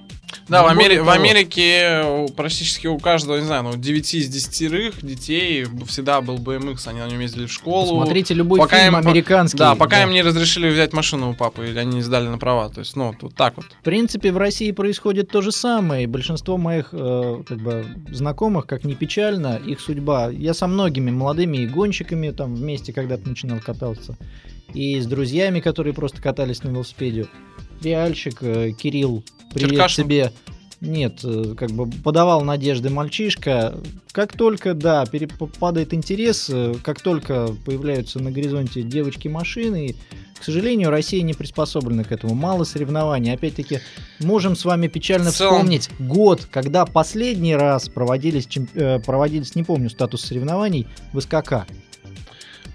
Да, 0.49 0.63
в, 0.63 0.67
Амери- 0.67 1.03
в. 1.03 1.09
Америке 1.09 2.29
практически 2.37 2.87
у 2.87 2.99
каждого, 2.99 3.39
не 3.39 3.45
знаю, 3.45 3.65
ну, 3.65 3.77
9 3.77 4.15
из 4.15 4.29
10 4.29 5.01
детей 5.03 5.67
всегда 5.87 6.21
был 6.21 6.37
BMX, 6.37 6.87
они 6.87 7.01
на 7.01 7.09
нем 7.09 7.21
ездили 7.21 7.47
в 7.47 7.53
школу. 7.53 8.03
Смотрите 8.03 8.35
любой 8.35 8.61
пока 8.61 8.79
фильм 8.79 8.99
им 8.99 9.09
американский. 9.09 9.59
Да, 9.59 9.75
пока 9.75 10.03
им 10.03 10.11
не 10.11 10.23
разрешили 10.23 10.69
взять 10.69 10.93
машину 10.93 11.31
у 11.31 11.35
папы, 11.35 11.69
или 11.69 11.79
они 11.79 11.97
не 11.97 12.03
сдали 12.03 12.29
на 12.29 12.39
права. 12.39 12.69
То 12.69 12.81
есть, 12.81 12.95
ну, 12.97 13.15
вот 13.21 13.35
так 13.35 13.57
вот. 13.57 13.67
В 13.67 13.85
принципе, 13.85 14.31
в 14.31 14.37
России 14.37 14.71
происходит 14.71 15.31
то 15.31 15.43
же 15.43 15.51
самое. 15.51 16.05
И 16.05 16.07
большинство 16.07 16.57
моих 16.57 16.91
э, 16.93 17.43
как 17.47 17.59
бы, 17.59 17.85
знакомых, 18.11 18.67
как 18.67 18.85
ни 18.85 18.95
печально, 18.95 19.57
их 19.57 19.81
судьба. 19.81 20.31
Я 20.31 20.55
со 20.55 20.67
многими 20.67 21.11
молодыми 21.11 21.59
и 21.59 21.67
гонщиками 21.67 22.31
там 22.31 22.55
вместе 22.55 22.93
когда-то 22.93 23.29
начинал 23.29 23.59
кататься. 23.59 24.17
И 24.75 25.01
с 25.01 25.07
друзьями, 25.07 25.61
которые 25.61 25.95
просто 25.95 26.21
катались 26.21 26.63
на 26.63 26.69
велосипеде. 26.69 27.27
Реальщик, 27.83 28.39
э, 28.41 28.73
Кирилл, 28.73 29.23
привет 29.53 29.71
Черкашин? 29.71 30.05
тебе. 30.05 30.33
Нет, 30.81 31.21
э, 31.25 31.55
как 31.57 31.71
бы 31.71 31.91
подавал 31.91 32.43
надежды 32.43 32.91
мальчишка. 32.91 33.75
Как 34.13 34.37
только, 34.37 34.75
да, 34.75 35.05
падает 35.59 35.95
интерес, 35.95 36.51
э, 36.51 36.75
как 36.83 37.01
только 37.01 37.49
появляются 37.65 38.19
на 38.21 38.31
горизонте 38.31 38.83
девочки-машины, 38.83 39.95
к 40.39 40.45
сожалению, 40.45 40.91
Россия 40.91 41.23
не 41.23 41.33
приспособлена 41.33 42.05
к 42.05 42.13
этому. 42.13 42.35
Мало 42.35 42.65
соревнований. 42.65 43.33
Опять-таки, 43.33 43.81
можем 44.21 44.55
с 44.55 44.67
вами 44.67 44.87
печально 44.87 45.33
целом- 45.33 45.55
вспомнить 45.55 45.89
год, 45.99 46.47
когда 46.51 46.85
последний 46.85 47.57
раз 47.57 47.89
проводились, 47.89 48.47
проводились, 49.05 49.55
не 49.55 49.63
помню 49.63 49.89
статус 49.89 50.23
соревнований, 50.23 50.87
в 51.15 51.21
СКК 51.21 51.67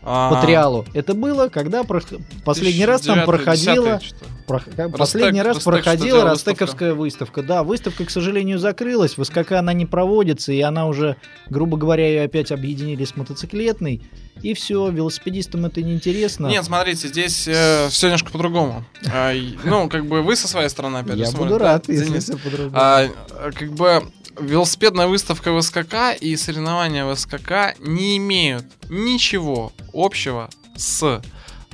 А, 0.04 0.34
по 0.34 0.42
триалу. 0.42 0.86
Это 0.94 1.14
было, 1.14 1.48
когда 1.50 1.82
прох- 1.82 2.22
последний 2.44 2.86
раз 2.86 3.02
там 3.02 3.20
2009-10 3.20 3.26
проходила... 3.26 3.86
как- 3.86 4.02
Ростек- 4.48 4.98
Последний 4.98 5.42
раз 5.42 5.56
Ростек 5.58 5.74
проходила 5.74 6.24
Ростековская 6.26 6.94
выставка. 6.94 7.42
Да, 7.42 7.64
выставка, 7.64 8.04
к 8.06 8.10
сожалению, 8.10 8.60
закрылась. 8.60 9.18
В 9.18 9.24
СКК 9.24 9.54
она 9.54 9.72
не 9.72 9.86
проводится, 9.86 10.52
и 10.52 10.60
она 10.60 10.88
уже, 10.88 11.16
грубо 11.50 11.78
говоря, 11.78 12.06
ее 12.08 12.24
опять 12.24 12.52
объединили 12.52 13.06
с 13.06 13.16
мотоциклетной. 13.16 14.02
И 14.42 14.54
все, 14.54 14.90
велосипедистам 14.90 15.66
это 15.68 15.82
неинтересно. 15.82 16.48
Нет, 16.48 16.66
смотрите, 16.66 17.08
здесь 17.08 17.34
все 17.44 17.90
немножко 18.08 18.32
по-другому. 18.32 18.84
А, 19.10 19.32
ну, 19.64 19.88
как 19.88 20.06
бы 20.08 20.22
вы 20.22 20.36
со 20.36 20.48
своей 20.50 20.68
стороны, 20.68 20.98
опять 20.98 21.18
же, 21.18 21.24
Я 21.24 21.32
буду 21.32 21.58
рад, 21.58 21.88
если 21.88 22.20
все 22.20 22.36
по-другому. 22.38 22.72
А, 22.74 23.08
как 23.54 23.72
бы 23.74 24.04
велосипедная 24.40 25.08
выставка 25.08 25.52
в 25.52 25.62
СКК 25.62 26.16
и 26.20 26.36
соревнования 26.36 27.06
в 27.06 27.16
СКК 27.16 27.76
не 27.80 28.18
имеют 28.18 28.66
ничего 28.90 29.72
общего 29.94 30.50
с 30.76 31.22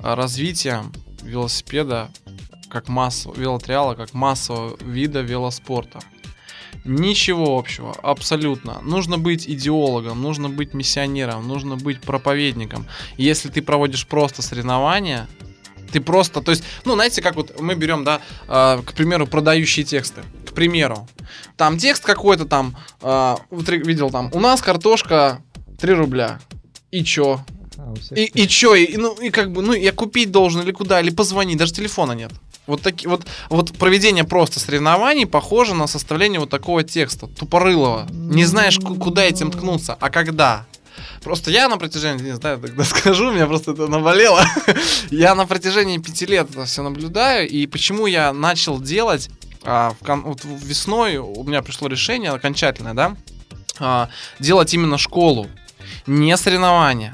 а, 0.02 0.16
развитием 0.16 0.92
велосипеда 1.22 2.10
как 2.70 2.90
массового, 2.90 3.40
велотриала 3.40 3.96
как 3.96 4.14
массового 4.14 4.78
вида 4.82 5.22
велоспорта. 5.22 6.00
Ничего 6.84 7.58
общего, 7.58 7.94
абсолютно. 8.02 8.80
Нужно 8.82 9.18
быть 9.18 9.48
идеологом, 9.48 10.22
нужно 10.22 10.50
быть 10.50 10.74
миссионером, 10.74 11.48
нужно 11.48 11.76
быть 11.76 12.02
проповедником. 12.02 12.86
Если 13.18 13.50
ты 13.50 13.62
проводишь 13.62 14.08
просто 14.08 14.42
соревнования, 14.42 15.28
ты 15.92 16.00
просто, 16.00 16.42
то 16.42 16.52
есть, 16.52 16.64
ну, 16.86 16.94
знаете, 16.94 17.22
как 17.22 17.36
вот 17.36 17.60
мы 17.60 17.76
берем, 17.76 18.04
да, 18.04 18.22
э, 18.48 18.82
к 18.86 18.94
примеру, 18.94 19.28
продающие 19.28 19.86
тексты. 19.86 20.24
Примеру, 20.58 21.08
там 21.56 21.78
текст 21.78 22.04
какой-то 22.04 22.46
там, 22.46 22.76
э, 23.04 23.36
вот 23.52 23.70
видел 23.70 24.10
там, 24.10 24.32
у 24.34 24.40
нас 24.40 24.60
картошка 24.64 25.40
3 25.80 25.94
рубля. 25.94 26.40
И 26.90 27.04
чё? 27.04 27.42
А, 27.78 27.94
И, 28.16 28.24
и 28.24 28.48
чё? 28.48 28.74
И, 28.74 28.98
ну, 28.98 29.14
и 29.22 29.30
как 29.30 29.52
бы, 29.52 29.62
ну, 29.62 29.74
я 29.74 29.92
купить 29.92 30.32
должен 30.32 30.62
или 30.64 30.72
куда, 30.72 31.00
или 31.00 31.12
позвонить, 31.12 31.60
даже 31.60 31.74
телефона 31.74 32.14
нет. 32.14 32.32
Вот, 32.66 32.82
таки, 32.82 33.08
вот, 33.08 33.28
вот 33.52 33.72
проведение 33.78 34.24
просто 34.24 34.60
соревнований 34.60 35.28
похоже 35.28 35.76
на 35.76 35.86
составление 35.86 36.40
вот 36.40 36.50
такого 36.50 36.84
текста, 36.84 37.28
тупорылого. 37.28 38.08
Не 38.12 38.46
знаешь, 38.46 38.80
ку- 38.80 38.96
куда 38.96 39.24
этим 39.26 39.52
ткнуться, 39.52 39.96
а 40.00 40.10
когда. 40.10 40.66
Просто 41.24 41.52
я 41.52 41.70
на 41.70 41.78
протяжении, 41.78 42.24
не 42.24 42.36
знаю, 42.36 42.58
тогда 42.60 42.84
скажу, 42.96 43.32
меня 43.32 43.46
просто 43.46 43.74
это 43.74 43.88
наболело. 43.88 44.44
я 45.12 45.36
на 45.36 45.46
протяжении 45.46 46.00
пяти 46.00 46.26
лет 46.26 46.50
это 46.50 46.66
все 46.66 46.82
наблюдаю, 46.82 47.48
и 47.48 47.68
почему 47.68 48.08
я 48.08 48.34
начал 48.34 48.82
делать 48.82 49.30
а, 49.68 49.94
в 50.00 50.16
вот 50.22 50.46
весной 50.46 51.18
у 51.18 51.44
меня 51.44 51.62
пришло 51.62 51.90
решение 51.90 52.32
окончательное, 52.32 52.94
да, 52.94 53.18
а, 53.80 54.10
делать 54.40 54.74
именно 54.74 54.98
школу, 54.98 55.48
не 56.06 56.36
соревнования. 56.38 57.14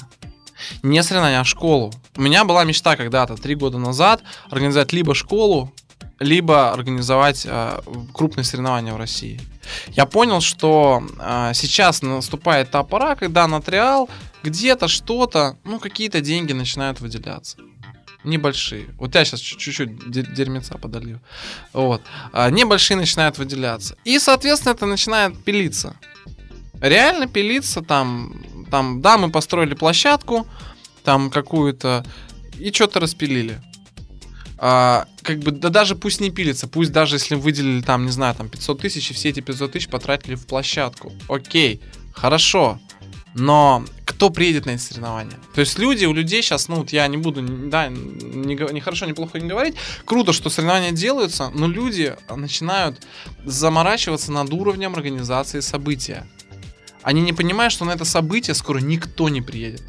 Не 0.84 1.02
соревнования, 1.02 1.42
а 1.42 1.46
школу. 1.46 1.92
У 2.16 2.22
меня 2.22 2.46
была 2.46 2.64
мечта 2.64 2.96
когда-то, 2.96 3.36
три 3.38 3.56
года 3.56 3.80
назад, 3.80 4.22
организовать 4.52 4.94
либо 4.94 5.16
школу, 5.16 5.74
либо 6.20 6.72
организовать 6.72 7.44
а, 7.50 7.82
крупные 8.14 8.44
соревнования 8.44 8.94
в 8.94 8.98
России. 8.98 9.42
Я 9.90 10.06
понял, 10.06 10.40
что 10.40 11.04
а, 11.18 11.54
сейчас 11.54 12.04
наступает 12.04 12.70
та 12.70 12.84
пора, 12.84 13.16
когда 13.16 13.48
на 13.48 13.62
триал 13.64 14.10
где-то 14.44 14.88
что-то, 14.88 15.58
ну, 15.64 15.80
какие-то 15.80 16.22
деньги 16.22 16.54
начинают 16.54 17.02
выделяться. 17.02 17.58
Небольшие. 18.24 18.88
Вот 18.98 19.16
я 19.16 19.26
сейчас 19.26 19.40
чуть-чуть 19.42 20.10
де- 20.10 20.24
дерьмеца 20.24 20.78
подолью. 20.78 21.20
Вот. 21.74 22.02
А, 22.32 22.50
небольшие 22.50 22.98
начинают 22.98 23.38
выделяться. 23.38 23.98
И, 24.06 24.18
соответственно, 24.20 24.74
это 24.74 24.86
начинает 24.86 25.44
пилиться. 25.44 25.96
Реально 26.80 27.28
пилиться 27.28 27.82
там, 27.82 28.34
там, 28.72 29.02
да, 29.02 29.18
мы 29.18 29.30
построили 29.30 29.74
площадку, 29.74 30.48
там 31.04 31.30
какую-то, 31.30 32.06
и 32.60 32.72
что-то 32.72 33.00
распилили. 33.00 33.62
А, 34.58 35.08
как 35.22 35.40
бы, 35.40 35.52
да 35.52 35.70
даже 35.70 35.96
пусть 35.96 36.22
не 36.22 36.30
пилится, 36.32 36.68
пусть 36.68 36.92
даже 36.92 37.16
если 37.18 37.36
выделили 37.36 37.82
там, 37.82 38.06
не 38.06 38.12
знаю, 38.12 38.36
там 38.36 38.48
500 38.50 38.80
тысяч, 38.82 39.12
и 39.12 39.14
все 39.14 39.30
эти 39.30 39.42
500 39.42 39.74
тысяч 39.74 39.90
потратили 39.90 40.36
в 40.36 40.46
площадку. 40.46 41.12
Окей, 41.28 41.82
хорошо. 42.14 42.80
Но 43.36 43.84
кто 44.06 44.30
приедет 44.30 44.66
на 44.66 44.72
эти 44.72 44.82
соревнования. 44.82 45.40
То 45.56 45.62
есть 45.62 45.80
люди, 45.80 46.06
у 46.06 46.14
людей 46.14 46.42
сейчас, 46.42 46.68
ну 46.68 46.76
вот 46.76 46.92
я 46.92 47.08
не 47.08 47.18
буду, 47.18 47.42
да, 47.42 47.88
не, 47.88 48.56
не 48.56 48.80
хорошо, 48.80 49.06
не 49.06 49.14
плохо 49.14 49.40
не 49.40 49.48
говорить, 49.48 49.76
круто, 50.06 50.34
что 50.34 50.50
соревнования 50.50 50.92
делаются, 50.92 51.50
но 51.54 51.68
люди 51.68 52.16
начинают 52.30 53.02
заморачиваться 53.44 54.32
над 54.32 54.54
уровнем 54.54 54.94
организации 54.96 55.62
события. 55.62 56.28
Они 57.02 57.22
не 57.22 57.34
понимают, 57.34 57.74
что 57.74 57.86
на 57.86 57.92
это 57.92 58.06
событие 58.06 58.54
скоро 58.54 58.80
никто 58.80 59.30
не 59.30 59.42
приедет. 59.42 59.84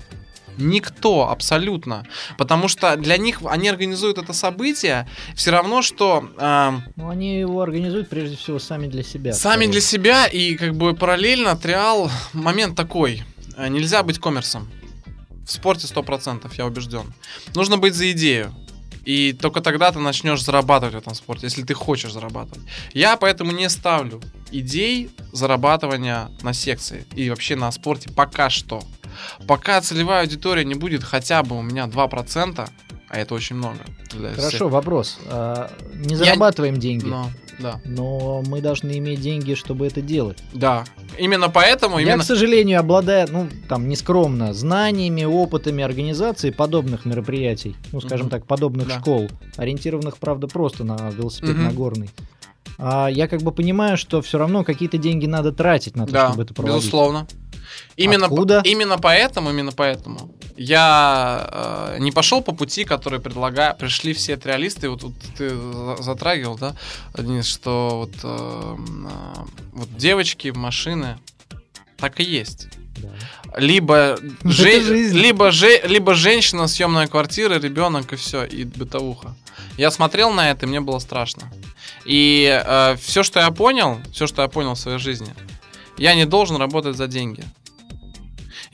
Никто, 0.57 1.29
абсолютно. 1.31 2.07
Потому 2.39 2.69
что 2.69 2.97
для 2.97 3.17
них 3.17 3.41
они 3.45 3.69
организуют 3.69 4.19
это 4.19 4.33
событие 4.33 5.09
все 5.35 5.51
равно, 5.51 5.83
что 5.83 6.29
эм, 6.39 6.85
Ну, 6.97 7.09
они 7.09 7.39
его 7.41 7.61
организуют 7.61 8.09
прежде 8.09 8.37
всего 8.37 8.59
сами 8.59 8.87
для 8.87 9.03
себя. 9.03 9.33
Сами 9.33 9.55
скорее. 9.55 9.73
для 9.73 9.81
себя 9.81 10.27
и 10.27 10.55
как 10.55 10.75
бы 10.77 10.95
параллельно 10.95 11.57
триал 11.57 12.11
момент 12.33 12.77
такой. 12.77 13.25
Э, 13.57 13.69
Нельзя 13.69 14.03
быть 14.03 14.19
коммерсом. 14.19 14.69
В 15.47 15.51
спорте 15.53 15.87
100%, 15.87 16.51
я 16.57 16.67
убежден. 16.67 17.13
Нужно 17.55 17.77
быть 17.77 17.95
за 17.95 18.11
идею. 18.13 18.55
И 19.05 19.35
только 19.35 19.61
тогда 19.61 19.93
ты 19.93 19.99
начнешь 19.99 20.43
зарабатывать 20.43 20.95
в 20.95 20.99
этом 20.99 21.15
спорте, 21.15 21.47
если 21.47 21.63
ты 21.63 21.75
хочешь 21.75 22.13
зарабатывать. 22.13 22.63
Я 22.95 23.17
поэтому 23.19 23.53
не 23.53 23.69
ставлю 23.69 24.23
идей 24.51 25.11
зарабатывания 25.33 26.31
на 26.43 26.55
секции 26.55 27.05
и 27.15 27.29
вообще 27.29 27.55
на 27.57 27.71
спорте 27.71 28.09
пока 28.11 28.49
что. 28.49 28.83
Пока 29.47 29.81
целевая 29.83 30.23
аудитория 30.23 30.65
не 30.65 30.75
будет 30.75 31.05
хотя 31.05 31.43
бы 31.43 31.59
у 31.59 31.63
меня 31.63 31.85
2%, 31.87 32.69
а 33.09 33.19
это 33.19 33.35
очень 33.35 33.57
много. 33.57 33.79
для 34.13 34.31
всех. 34.33 34.45
Хорошо, 34.45 34.69
вопрос. 34.69 35.19
А, 35.27 35.71
не 35.95 36.15
Я- 36.15 36.17
зарабатываем 36.17 36.79
деньги, 36.79 37.05
Но, 37.05 37.31
да. 37.59 37.81
но 37.85 38.43
мы 38.47 38.61
должны 38.61 38.99
иметь 38.99 39.21
деньги, 39.21 39.55
чтобы 39.55 39.87
это 39.87 40.01
делать. 40.01 40.39
Да. 40.53 40.85
Именно 41.19 41.49
поэтому, 41.49 41.99
Я, 41.99 42.07
именно... 42.09 42.23
к 42.23 42.27
сожалению, 42.27 42.81
обладая, 42.81 43.27
ну, 43.31 43.49
там, 43.69 43.89
нескромно, 43.89 44.53
знаниями, 44.55 45.25
опытами 45.25 45.83
организации 45.85 46.51
подобных 46.51 47.05
мероприятий, 47.05 47.77
ну, 47.93 48.01
скажем 48.01 48.27
Мгм. 48.27 48.31
так, 48.31 48.47
подобных 48.47 48.89
Да. 48.89 49.01
школ, 49.01 49.29
ориентированных, 49.57 50.19
правда, 50.19 50.47
просто 50.49 50.85
на 50.85 50.97
велосипед 51.11 51.51
Мгм. 51.57 51.65
Нагорный. 51.65 52.11
А 52.77 53.09
я 53.09 53.29
как 53.29 53.43
бы 53.43 53.53
понимаю, 53.53 53.97
что 53.97 54.21
все 54.21 54.37
равно 54.39 54.65
какие-то 54.65 54.99
деньги 54.99 55.27
надо 55.27 55.53
тратить 55.53 55.95
на 55.97 56.07
то, 56.07 56.13
Да, 56.13 56.27
чтобы 56.29 56.43
это 56.43 56.55
проводить. 56.55 56.79
безусловно. 56.81 57.27
Именно, 57.97 58.27
Откуда? 58.27 58.61
по- 58.63 58.67
именно 58.69 58.99
поэтому, 58.99 59.51
именно 59.51 59.73
поэтому 59.73 60.31
я 60.57 61.49
э, 61.95 61.99
не 62.01 62.11
пошел 62.13 62.43
по 62.43 62.53
пути, 62.53 62.85
который 62.85 63.21
предлагаю, 63.21 63.77
пришли 63.77 64.13
все 64.13 64.37
триалисты. 64.37 64.89
Вот, 64.89 65.03
вот 65.03 65.13
ты 65.39 65.51
за- 65.51 66.03
затрагивал, 66.03 66.59
да, 66.59 66.75
Денис, 67.17 67.47
что 67.47 67.91
вот, 68.01 68.15
э, 68.23 68.77
э, 68.77 69.45
вот 69.73 69.97
девочки, 69.97 70.49
машины, 70.49 71.19
так 71.97 72.21
и 72.21 72.25
есть. 72.25 72.69
Да. 72.99 73.09
Либо, 73.61 74.17
же- 74.45 74.83
жизнь. 74.83 75.17
либо, 75.17 75.51
же- 75.51 75.81
либо 75.85 76.15
женщина, 76.15 76.67
съемная 76.69 77.07
квартира, 77.07 77.59
ребенок 77.61 78.13
и 78.13 78.17
все, 78.17 78.45
и 78.45 78.65
бытовуха. 78.65 79.35
Я 79.77 79.91
смотрел 79.91 80.33
на 80.33 80.51
это, 80.51 80.67
и 80.67 80.69
мне 80.69 80.81
было 80.81 80.99
страшно. 81.01 81.51
И 82.05 82.63
все, 83.01 83.23
что 83.23 83.41
я 83.41 83.51
понял, 83.51 83.99
все, 84.13 84.27
что 84.27 84.43
я 84.43 84.49
понял 84.49 84.75
в 84.75 84.79
своей 84.79 84.99
жизни, 84.99 85.33
я 85.99 86.15
не 86.15 86.27
должен 86.27 86.57
работать 86.57 86.97
за 86.97 87.07
деньги. 87.07 87.45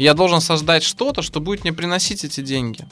Я 0.00 0.14
должен 0.14 0.40
создать 0.40 0.82
что-то, 0.82 1.20
что 1.20 1.40
будет 1.40 1.62
мне 1.62 1.74
приносить 1.74 2.24
эти 2.24 2.40
деньги. 2.40 2.86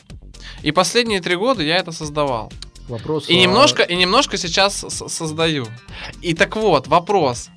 И 0.62 0.72
последние 0.72 1.22
три 1.22 1.36
года 1.36 1.62
я 1.62 1.78
это 1.78 1.90
создавал. 1.90 2.52
Вопрос. 2.86 3.30
И 3.30 3.34
а, 3.34 3.40
немножко, 3.40 3.82
и 3.82 3.96
немножко 3.96 4.36
сейчас 4.36 4.84
создаю. 4.90 5.66
И 6.20 6.34
так 6.34 6.54
вот, 6.56 6.86
вопрос. 6.86 7.48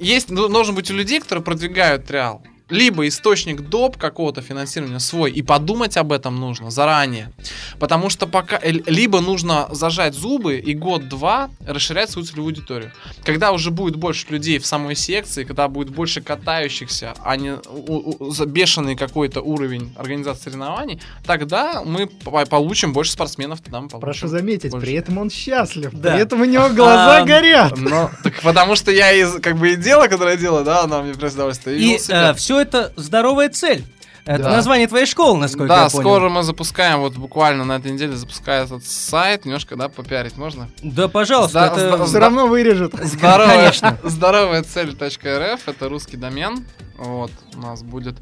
Есть, 0.00 0.30
ну, 0.30 0.48
должен 0.48 0.74
быть 0.74 0.90
у 0.90 0.94
людей, 0.94 1.20
которые 1.20 1.44
продвигают 1.44 2.06
триал. 2.06 2.42
Либо 2.72 3.06
источник 3.06 3.60
доп 3.60 3.96
какого-то 3.98 4.40
финансирования 4.42 4.98
свой, 5.00 5.30
и 5.30 5.42
подумать 5.42 5.96
об 5.96 6.10
этом 6.12 6.40
нужно 6.40 6.70
заранее. 6.70 7.30
Потому 7.78 8.10
что 8.10 8.26
пока... 8.26 8.58
э, 8.62 8.72
Либо 8.86 9.20
нужно 9.20 9.68
зажать 9.70 10.14
зубы 10.14 10.56
и 10.58 10.74
год-два 10.74 11.50
расширять 11.66 12.10
свою 12.10 12.26
целевую 12.26 12.46
аудиторию. 12.46 12.92
Когда 13.24 13.52
уже 13.52 13.70
будет 13.70 13.96
больше 13.96 14.26
людей 14.30 14.58
в 14.58 14.66
самой 14.66 14.96
секции, 14.96 15.44
когда 15.44 15.68
будет 15.68 15.90
больше 15.90 16.20
катающихся, 16.20 17.14
а 17.24 17.36
не 17.36 17.52
у- 17.52 18.16
у- 18.28 18.44
бешеный 18.46 18.96
какой-то 18.96 19.40
уровень 19.42 19.92
организации 19.96 20.44
соревнований, 20.44 21.00
тогда 21.26 21.82
мы 21.84 22.06
по- 22.06 22.44
получим 22.46 22.92
больше 22.92 23.12
спортсменов, 23.12 23.60
тогда 23.60 23.80
мы 23.80 23.88
получим 23.88 24.00
Прошу 24.06 24.28
заметить, 24.28 24.70
больше. 24.70 24.86
при 24.86 24.94
этом 24.96 25.18
он 25.18 25.30
счастлив. 25.30 25.90
Да. 25.92 26.12
При 26.12 26.22
этом 26.22 26.40
у 26.40 26.44
него 26.44 26.68
глаза 26.70 27.18
А, 27.18 27.24
горят. 27.24 27.74
Ну, 27.76 28.08
так 28.22 28.40
потому 28.42 28.76
что 28.76 28.90
я 28.90 29.12
из, 29.12 29.40
как 29.40 29.56
бы 29.58 29.72
и 29.72 29.76
дело, 29.76 30.06
которое 30.08 30.32
я 30.32 30.36
делаю, 30.40 30.64
да, 30.64 30.82
она 30.84 31.02
мне 31.02 31.12
приносит 31.12 31.34
удовольствие. 31.36 31.76
И 31.78 31.88
велосипед. 31.90 32.38
все 32.38 32.61
это 32.62 32.92
здоровая 32.96 33.48
цель. 33.48 33.84
Это 34.24 34.44
Да. 34.44 34.50
название 34.50 34.86
твоей 34.86 35.06
школы, 35.06 35.36
насколько 35.36 35.66
да, 35.66 35.82
я 35.84 35.90
понял. 35.90 36.00
скоро 36.04 36.28
мы 36.28 36.44
запускаем, 36.44 37.00
вот 37.00 37.14
буквально 37.16 37.64
на 37.64 37.72
этой 37.78 37.90
неделе 37.90 38.14
запускаю 38.14 38.66
этот 38.66 38.86
сайт, 38.86 39.44
немножко, 39.44 39.74
да, 39.74 39.88
попиарить 39.88 40.36
можно? 40.36 40.68
Да, 40.80 41.08
пожалуйста, 41.08 41.54
Да, 41.54 41.66
это... 41.66 41.98
да, 41.98 42.04
Все 42.04 42.18
равно 42.20 42.46
вырежет. 42.46 42.94
Здоровая, 43.02 43.56
Конечно. 43.56 43.98
здоровая 44.04 44.62
цель.рф, 44.62 45.66
это 45.68 45.88
русский 45.88 46.16
домен, 46.16 46.64
вот, 46.98 47.32
у 47.56 47.60
нас 47.62 47.82
будет, 47.82 48.14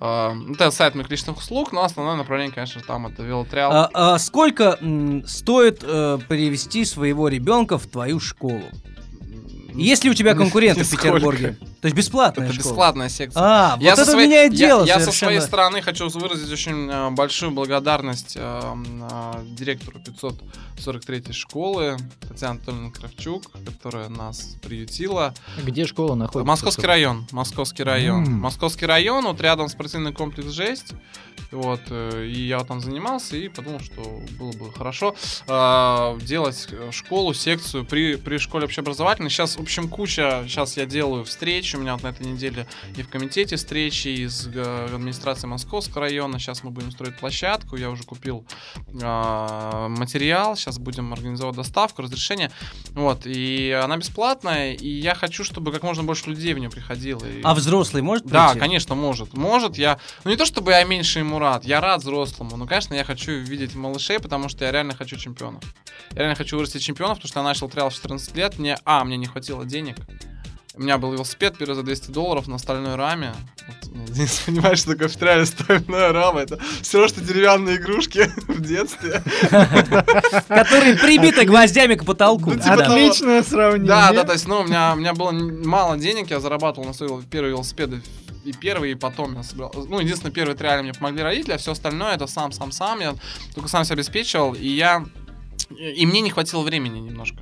э, 0.00 0.32
это 0.54 0.72
сайт 0.72 0.96
моих 0.96 1.08
личных 1.08 1.36
услуг, 1.38 1.70
но 1.70 1.84
основное 1.84 2.16
направление, 2.16 2.52
конечно, 2.52 2.80
там 2.84 3.06
это 3.06 3.22
велотриал. 3.22 3.70
А, 3.72 3.90
а 3.94 4.18
сколько 4.18 4.76
м, 4.80 5.24
стоит 5.24 5.84
э, 5.84 6.18
привести 6.28 6.84
своего 6.84 7.28
ребенка 7.28 7.78
в 7.78 7.86
твою 7.86 8.18
школу? 8.18 8.64
Есть 9.74 10.04
ли 10.04 10.10
у 10.10 10.14
тебя 10.14 10.34
конкуренты 10.34 10.84
в. 10.84 10.90
Петербурге? 10.90 11.56
То 11.80 11.86
есть 11.88 11.96
бесплатная 11.96 12.46
Это 12.46 12.54
школа? 12.54 12.70
бесплатная 12.72 13.08
секция. 13.08 13.42
А, 13.42 13.76
Я 13.80 13.90
вот 13.90 13.96
со 13.96 14.02
это 14.02 14.12
своей- 14.12 14.28
меняет 14.28 14.52
я- 14.52 14.58
дело 14.58 14.84
Я, 14.84 15.00
со 15.00 15.12
своей 15.12 15.40
стороны 15.40 15.82
хочу 15.82 16.08
выразить 16.08 16.50
очень 16.50 16.88
э, 16.90 17.10
большую 17.10 17.50
благодарность 17.52 18.34
э, 18.36 18.40
э, 19.10 19.44
директору 19.50 19.98
543 20.00 21.32
школы 21.32 21.96
Татьяне 22.26 22.52
Анатольевне 22.54 22.90
Кравчук, 22.90 23.50
которая 23.66 24.08
нас 24.08 24.56
приютила. 24.62 25.34
Где 25.62 25.84
школа 25.86 26.14
находится? 26.14 26.46
Московский 26.48 26.86
район. 26.86 27.26
Московский 27.32 27.82
район. 27.82 28.24
М. 28.24 28.32
Московский 28.40 28.86
район, 28.86 29.24
вот 29.26 29.40
рядом 29.40 29.68
спортивный 29.68 30.12
комплекс 30.12 30.48
Жесть. 30.52 30.92
Вот, 31.50 31.80
э, 31.90 32.26
и 32.26 32.46
я 32.46 32.60
там 32.64 32.80
занимался 32.80 33.36
и 33.36 33.48
подумал, 33.48 33.80
что 33.80 34.00
было 34.38 34.52
бы 34.52 34.72
хорошо 34.72 35.14
э, 35.46 36.18
делать 36.22 36.68
школу, 36.90 37.34
секцию 37.34 37.84
при, 37.84 38.16
при 38.16 38.38
школе 38.38 38.64
общеобразовательной. 38.64 39.30
Сейчас, 39.30 39.56
общем, 39.64 39.88
куча, 39.88 40.44
сейчас 40.46 40.76
я 40.76 40.86
делаю 40.86 41.24
встречи, 41.24 41.76
у 41.76 41.80
меня 41.80 41.94
вот 41.94 42.02
на 42.02 42.08
этой 42.08 42.26
неделе 42.26 42.66
и 42.96 43.02
в 43.02 43.08
комитете 43.08 43.56
встречи, 43.56 44.08
и 44.08 44.28
с 44.28 44.48
э, 44.54 44.86
администрацией 44.94 45.50
Московского 45.50 46.02
района. 46.02 46.38
Сейчас 46.38 46.62
мы 46.62 46.70
будем 46.70 46.90
строить 46.90 47.16
площадку, 47.16 47.76
я 47.76 47.90
уже 47.90 48.04
купил 48.04 48.46
э, 48.86 49.88
материал, 49.88 50.56
сейчас 50.56 50.78
будем 50.78 51.12
организовывать 51.12 51.56
доставку, 51.56 52.02
разрешение. 52.02 52.50
Вот, 52.92 53.22
и 53.26 53.70
она 53.82 53.96
бесплатная, 53.96 54.72
и 54.72 54.88
я 54.88 55.14
хочу, 55.14 55.44
чтобы 55.44 55.72
как 55.72 55.82
можно 55.82 56.02
больше 56.02 56.30
людей 56.30 56.54
в 56.54 56.58
нее 56.58 56.70
приходило. 56.70 57.24
И- 57.24 57.40
А 57.42 57.54
взрослый 57.54 58.02
может 58.02 58.26
да, 58.26 58.48
прийти? 58.48 58.60
конечно, 58.60 58.94
может. 58.94 59.34
Может, 59.34 59.76
я... 59.76 59.98
Ну, 60.24 60.30
не 60.30 60.36
то, 60.36 60.46
чтобы 60.46 60.72
я 60.72 60.84
меньше 60.84 61.18
ему 61.20 61.38
рад. 61.38 61.64
Я 61.64 61.80
рад 61.80 62.00
взрослому. 62.02 62.56
Но, 62.56 62.66
конечно, 62.66 62.94
я 62.94 63.04
хочу 63.04 63.32
видеть 63.32 63.74
малышей, 63.74 64.18
потому 64.20 64.48
что 64.48 64.64
я 64.64 64.72
реально 64.72 64.94
хочу 64.94 65.16
чемпионов. 65.16 65.62
Я 66.12 66.18
реально 66.18 66.36
хочу 66.36 66.56
вырастить 66.56 66.82
чемпионов, 66.82 67.18
потому 67.18 67.28
что 67.28 67.40
я 67.40 67.44
начал 67.44 67.68
триал 67.68 67.90
в 67.90 67.94
14 67.94 68.36
лет. 68.36 68.58
Мне, 68.58 68.78
а, 68.84 69.04
мне 69.04 69.16
не 69.16 69.26
хватило 69.26 69.53
денег. 69.62 69.96
У 70.76 70.82
меня 70.82 70.98
был 70.98 71.12
велосипед 71.12 71.56
первый 71.56 71.74
за 71.74 71.84
200 71.84 72.10
долларов 72.10 72.48
на 72.48 72.58
стальной 72.58 72.96
раме. 72.96 73.32
Вот, 73.68 73.92
ну, 73.94 74.04
Денис 74.08 74.42
понимаешь, 74.44 74.78
что 74.80 74.92
такое 74.92 75.06
в 75.06 75.16
триале 75.16 75.46
стальная 75.46 76.12
рама. 76.12 76.40
Это 76.40 76.58
все 76.82 76.98
равно, 76.98 77.14
что 77.14 77.24
деревянные 77.24 77.76
игрушки 77.76 78.28
в 78.48 78.60
детстве. 78.60 79.22
Которые 80.48 80.96
прибиты 80.96 81.44
гвоздями 81.44 81.94
к 81.94 82.04
потолку. 82.04 82.50
Ну, 82.50 82.56
типа 82.56 82.76
того. 82.76 82.94
Отличное 82.94 83.44
сравнение. 83.44 83.86
Да, 83.86 84.12
да, 84.12 84.24
то 84.24 84.32
есть, 84.32 84.48
ну, 84.48 84.60
у 84.60 84.64
меня, 84.64 84.94
у 84.94 84.96
меня 84.96 85.14
было 85.14 85.30
мало 85.30 85.96
денег, 85.96 86.30
я 86.30 86.40
зарабатывал 86.40 86.88
на 86.88 86.92
свои 86.92 87.08
первые 87.30 87.52
велосипеды 87.52 88.02
и 88.44 88.52
первый, 88.52 88.90
и 88.90 88.94
потом 88.96 89.36
я 89.36 89.44
собирал. 89.44 89.72
Ну, 89.88 90.00
единственное, 90.00 90.32
первые 90.32 90.56
три 90.56 90.66
реально 90.66 90.82
мне 90.82 90.92
помогли 90.92 91.22
родители, 91.22 91.52
а 91.52 91.58
все 91.58 91.72
остальное 91.72 92.14
это 92.14 92.26
сам, 92.26 92.50
сам, 92.50 92.72
сам. 92.72 93.00
Я 93.00 93.14
только 93.54 93.68
сам 93.68 93.84
себя 93.84 93.94
обеспечивал, 93.94 94.54
и 94.54 94.66
я... 94.66 95.04
И 95.70 96.04
мне 96.04 96.20
не 96.20 96.30
хватило 96.30 96.62
времени 96.62 96.98
немножко. 96.98 97.38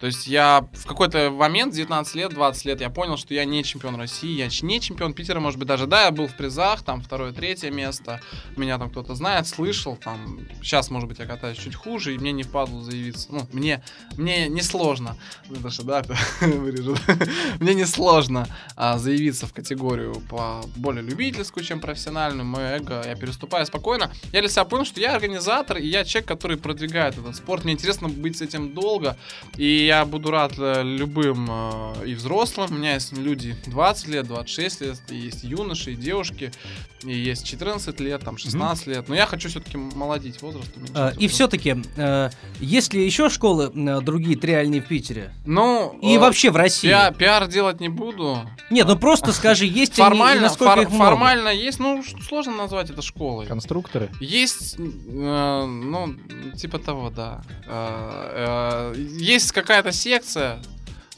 То 0.00 0.06
есть 0.06 0.26
я 0.26 0.68
в 0.72 0.86
какой-то 0.86 1.30
момент, 1.30 1.74
19 1.74 2.14
лет, 2.14 2.32
20 2.32 2.64
лет, 2.66 2.80
я 2.80 2.90
понял, 2.90 3.16
что 3.16 3.32
я 3.34 3.44
не 3.44 3.64
чемпион 3.64 3.96
России, 3.96 4.30
я 4.30 4.48
не 4.62 4.80
чемпион 4.80 5.14
Питера, 5.14 5.40
может 5.40 5.58
быть, 5.58 5.68
даже, 5.68 5.86
да, 5.86 6.04
я 6.04 6.10
был 6.10 6.26
в 6.26 6.36
призах, 6.36 6.82
там, 6.82 7.00
второе, 7.00 7.32
третье 7.32 7.70
место, 7.70 8.20
меня 8.56 8.78
там 8.78 8.90
кто-то 8.90 9.14
знает, 9.14 9.46
слышал, 9.46 9.96
там, 9.96 10.40
сейчас, 10.62 10.90
может 10.90 11.08
быть, 11.08 11.18
я 11.18 11.26
катаюсь 11.26 11.58
чуть 11.58 11.74
хуже, 11.74 12.14
и 12.14 12.18
мне 12.18 12.32
не 12.32 12.42
впадло 12.42 12.82
заявиться, 12.82 13.28
ну, 13.30 13.46
мне, 13.52 13.82
мне 14.16 14.48
не 14.48 14.62
сложно, 14.62 15.16
ну, 15.48 15.56
это 15.56 15.70
что, 15.70 15.84
да, 15.84 16.02
вырежу, 16.40 16.96
мне 17.60 17.74
не 17.74 17.86
сложно 17.86 18.46
а, 18.76 18.98
заявиться 18.98 19.46
в 19.46 19.54
категорию 19.54 20.20
по 20.28 20.62
более 20.76 21.02
любительскую, 21.02 21.64
чем 21.64 21.80
профессиональную, 21.80 22.44
мое 22.44 22.76
эго, 22.76 23.02
я 23.04 23.14
переступаю 23.14 23.64
спокойно, 23.64 24.10
я 24.32 24.40
для 24.40 24.50
себя 24.50 24.64
понял, 24.64 24.84
что 24.84 25.00
я 25.00 25.14
организатор, 25.14 25.78
и 25.78 25.86
я 25.86 26.04
человек, 26.04 26.28
который 26.28 26.58
продвигает 26.58 27.16
этот 27.16 27.36
спорт, 27.36 27.64
мне 27.64 27.72
интересно 27.72 28.08
быть 28.08 28.36
с 28.36 28.42
этим 28.42 28.74
долго, 28.74 29.16
и 29.56 29.85
я 29.86 30.04
буду 30.04 30.30
рад 30.30 30.52
э, 30.58 30.82
любым 30.82 31.46
э, 31.50 32.06
и 32.06 32.14
взрослым. 32.14 32.68
У 32.70 32.74
меня 32.74 32.94
есть 32.94 33.12
люди 33.16 33.56
20 33.66 34.08
лет, 34.08 34.26
26 34.26 34.80
лет, 34.82 35.00
и 35.10 35.16
есть 35.16 35.44
юноши, 35.44 35.92
и 35.92 35.96
девушки, 35.96 36.52
и 37.04 37.12
есть 37.16 37.46
14 37.46 38.00
лет, 38.00 38.22
там 38.24 38.36
16 38.38 38.86
лет. 38.88 39.08
Но 39.08 39.14
я 39.14 39.26
хочу 39.26 39.48
все-таки 39.48 39.76
молодить 39.76 40.42
возраст. 40.42 40.70
А, 40.94 41.12
И 41.18 41.28
все-таки, 41.28 41.76
есть 42.60 42.92
ли 42.94 43.04
еще 43.04 43.28
школы 43.28 43.70
э, 43.74 44.00
другие 44.00 44.36
триальные 44.36 44.80
в 44.82 44.86
Питере? 44.86 45.32
Ну, 45.44 45.98
И 46.02 46.16
э, 46.16 46.18
вообще 46.18 46.50
в 46.50 46.56
России? 46.56 46.90
пиа- 46.90 47.14
пиар 47.16 47.46
делать 47.46 47.80
не 47.80 47.88
буду. 47.88 48.38
Нет, 48.70 48.86
ну 48.88 48.96
просто 48.96 49.32
скажи, 49.32 49.66
есть 49.66 49.98
они 50.00 50.06
и 50.06 50.10
Формально, 50.10 50.42
насколько 50.42 50.72
фор- 50.74 50.82
их 50.82 50.90
много? 50.90 51.10
формально 51.10 51.48
есть, 51.50 51.78
ну 51.78 52.02
сложно 52.28 52.56
назвать 52.56 52.90
это 52.90 53.02
школой. 53.02 53.46
Конструкторы. 53.46 54.10
Есть, 54.20 54.76
э, 54.78 55.64
ну, 55.66 56.14
типа 56.56 56.78
того, 56.78 57.10
да. 57.10 57.42
Э, 57.66 58.92
э, 58.96 59.00
есть 59.20 59.46
какая-то 59.76 59.92
секция 59.92 60.62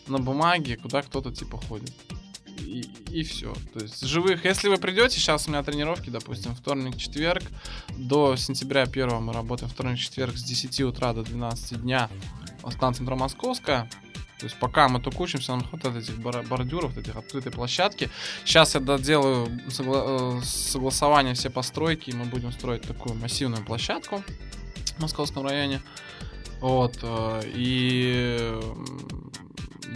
на 0.08 0.18
бумаге, 0.18 0.76
куда 0.76 1.02
кто-то 1.02 1.30
типа 1.30 1.58
ходит. 1.68 1.92
И, 2.58 3.22
все. 3.22 3.54
То 3.72 3.80
есть 3.80 4.04
живых. 4.04 4.44
Если 4.44 4.68
вы 4.68 4.78
придете, 4.78 5.20
сейчас 5.20 5.46
у 5.46 5.50
меня 5.50 5.62
тренировки, 5.62 6.10
допустим, 6.10 6.56
вторник, 6.56 6.96
четверг, 6.96 7.44
до 7.96 8.34
сентября 8.36 8.82
1 8.82 9.22
мы 9.22 9.32
работаем 9.32 9.70
вторник, 9.70 9.98
четверг 9.98 10.36
с 10.36 10.42
10 10.42 10.80
утра 10.80 11.12
до 11.12 11.22
12 11.22 11.82
дня. 11.82 12.10
Станция 12.68 13.04
метро 13.04 13.16
Московская. 13.16 13.88
То 14.40 14.46
есть 14.46 14.58
пока 14.58 14.88
мы 14.88 15.00
только 15.00 15.22
учимся, 15.22 15.52
нам 15.52 15.64
хватает 15.64 15.96
этих 15.96 16.18
бордюров, 16.18 16.98
этих 16.98 17.14
открытой 17.14 17.52
площадки. 17.52 18.10
Сейчас 18.44 18.74
я 18.74 18.80
доделаю 18.80 19.46
согла- 19.68 20.40
э, 20.40 20.44
согласование 20.44 21.34
все 21.34 21.48
постройки, 21.48 22.10
и 22.10 22.12
мы 22.12 22.24
будем 22.24 22.50
строить 22.50 22.82
такую 22.82 23.14
массивную 23.14 23.64
площадку 23.64 24.22
в 24.96 25.00
Московском 25.00 25.46
районе. 25.46 25.80
Вот. 26.60 26.98
э, 27.02 27.42
И 27.54 28.60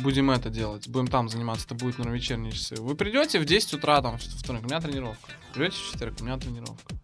будем 0.02 0.30
это 0.30 0.48
делать. 0.50 0.88
Будем 0.88 1.06
там 1.08 1.28
заниматься. 1.28 1.66
Это 1.66 1.74
будет, 1.74 1.98
наверное, 1.98 2.18
вечерние 2.18 2.52
часы. 2.52 2.76
Вы 2.76 2.94
придете 2.94 3.38
в 3.40 3.44
10 3.44 3.74
утра, 3.74 4.00
там, 4.00 4.18
в 4.18 4.22
вторник, 4.22 4.62
у 4.64 4.66
меня 4.66 4.80
тренировка. 4.80 5.32
Придете 5.54 5.76
в 5.76 5.92
четверг, 5.92 6.14
у 6.20 6.24
меня 6.24 6.38
тренировка. 6.38 6.94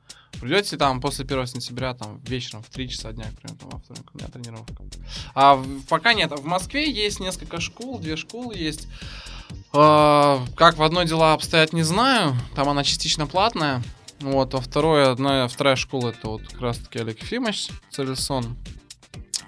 Придете 0.41 0.77
там 0.77 1.01
после 1.01 1.25
1 1.25 1.47
сентября, 1.49 1.95
там, 1.95 2.21
вечером 2.21 2.63
в 2.63 2.71
3 2.71 2.89
часа 2.89 3.13
дня, 3.13 3.25
к 3.25 3.41
примеру, 3.41 3.59
там, 3.61 3.71
во 3.71 3.79
вторник, 3.81 4.05
у 4.15 4.19
меня 4.19 4.29
тренировка. 4.29 4.75
А 5.35 5.63
пока 5.89 6.15
нет. 6.15 6.31
В 6.31 6.45
Москве 6.45 6.91
есть 6.91 7.19
несколько 7.21 7.61
школ, 7.61 7.99
две 7.99 8.17
школы 8.17 8.55
есть. 8.57 8.87
А, 9.73 10.41
Как 10.57 10.77
в 10.79 10.83
одной 10.83 11.07
дела 11.07 11.33
обстоят, 11.35 11.73
не 11.73 11.83
знаю. 11.83 12.37
Там 12.55 12.69
она 12.69 12.85
частично 12.85 13.27
платная. 13.27 13.83
Вот, 14.21 14.55
а 14.55 14.61
второе, 14.61 15.11
одна, 15.13 15.47
вторая 15.47 15.77
школа 15.77 16.09
это 16.11 16.29
вот 16.29 16.43
как 16.49 16.61
раз 16.61 16.79
таки 16.79 16.99
Олег 16.99 17.23
Ефимович 17.23 17.69
Целесон. 17.91 18.57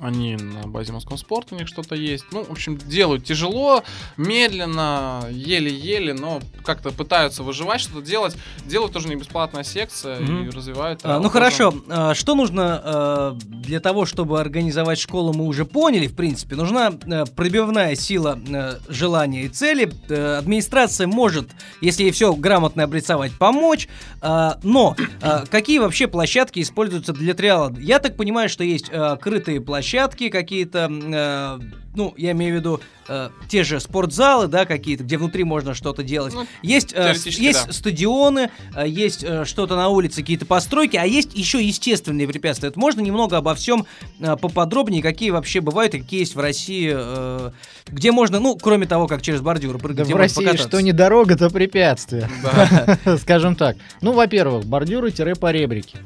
Они 0.01 0.35
на 0.37 0.67
базе 0.67 0.93
Москва 0.93 1.17
спорт, 1.19 1.49
у 1.53 1.57
них 1.57 1.69
что-то 1.69 1.95
есть. 1.95 2.25
Ну, 2.33 2.43
в 2.45 2.51
общем, 2.51 2.79
делают 2.79 3.25
тяжело, 3.25 3.85
медленно, 4.17 5.25
еле-еле, 5.31 6.15
но 6.15 6.41
как-то 6.65 6.91
пытаются 6.91 7.43
выживать, 7.43 7.83
что-то 7.83 8.01
делать. 8.01 8.35
Делают 8.65 8.93
тоже 8.95 9.09
не 9.09 9.17
бесплатная 9.17 9.63
секция 9.63 10.21
Мгм. 10.21 10.47
и 10.47 10.51
развивают. 10.51 11.01
А, 11.05 11.17
а, 11.17 11.21
ну 11.21 11.29
хорошо, 11.29 11.75
а, 11.89 12.15
что 12.15 12.35
нужно 12.35 12.81
а, 12.83 13.39
для 13.43 13.81
того, 13.81 14.07
чтобы 14.07 14.41
организовать 14.41 14.99
школу, 14.99 15.35
мы 15.35 15.45
уже 15.45 15.67
поняли, 15.67 16.07
в 16.07 16.17
принципе. 16.17 16.57
Нужна 16.57 16.87
а, 16.89 17.27
пробивная 17.27 17.95
сила 17.95 18.39
а, 18.51 18.79
желания 18.89 19.43
и 19.45 19.49
цели. 19.49 19.93
Э, 20.09 20.39
Администрация 20.39 21.07
может, 21.07 21.49
если 21.83 22.05
ей 22.05 22.13
все 22.13 22.33
грамотно 22.33 22.85
обрисовать, 22.85 23.33
помочь. 23.33 23.87
А, 24.23 24.59
Но 24.63 24.97
а, 25.21 25.45
какие 25.47 25.79
вообще 25.79 26.07
площадки 26.07 26.61
используются 26.61 27.13
для 27.13 27.35
триала? 27.35 27.75
Я 27.79 27.99
так 27.99 28.17
понимаю, 28.17 28.49
что 28.49 28.65
есть 28.65 28.87
а, 28.91 29.17
крытые 29.17 29.61
площадки 29.61 29.90
какие-то, 29.99 30.89
а, 30.91 31.61
ну, 31.95 32.15
я 32.17 32.33
имею 32.33 32.55
в 32.55 32.59
виду 32.59 32.81
а, 33.09 33.31
те 33.49 33.65
же 33.65 33.81
спортзалы, 33.81 34.47
да, 34.47 34.65
какие-то, 34.65 35.03
где 35.05 35.19
внутри 35.19 35.43
можно 35.45 35.75
что-то 35.75 36.03
делать. 36.05 36.33
Ну, 36.33 36.47
Есть, 36.63 36.93
э, 36.95 37.15
есть 37.25 37.67
да. 37.67 37.73
стадионы, 37.73 38.51
э, 38.77 38.87
есть 38.87 39.25
э, 39.25 39.45
что-то 39.45 39.75
на 39.75 39.89
улице, 39.89 40.21
какие-то 40.21 40.47
постройки, 40.47 40.97
а 40.97 41.05
есть 41.05 41.35
еще 41.37 41.61
естественные 41.61 42.29
препятствия. 42.29 42.69
Вот 42.69 42.77
можно 42.77 43.01
немного 43.01 43.37
обо 43.37 43.55
всем 43.55 43.87
э, 44.21 44.37
поподробнее, 44.37 45.03
какие 45.03 45.31
вообще 45.31 45.61
бывают 45.61 45.95
и 45.95 46.01
какие 46.01 46.21
есть 46.21 46.37
в 46.37 46.41
России, 46.41 46.93
э, 46.95 47.51
где 47.89 48.13
можно, 48.13 48.39
ну, 48.39 48.57
кроме 48.57 48.87
того, 48.87 49.09
как 49.09 49.23
через 49.23 49.41
бордюры 49.41 49.79
прыгать, 49.79 50.07
Да 50.09 50.15
в 50.15 50.17
России 50.17 50.45
покататься. 50.45 50.69
что 50.69 50.81
не 50.81 50.93
дорога, 50.93 51.37
то 51.37 51.51
препятствие. 51.51 52.31
Да. 52.43 52.99
Скажем 53.19 53.57
так. 53.57 53.77
Ну, 54.01 54.13
во-первых, 54.13 54.67
бордюры-поребрики. 54.67 55.99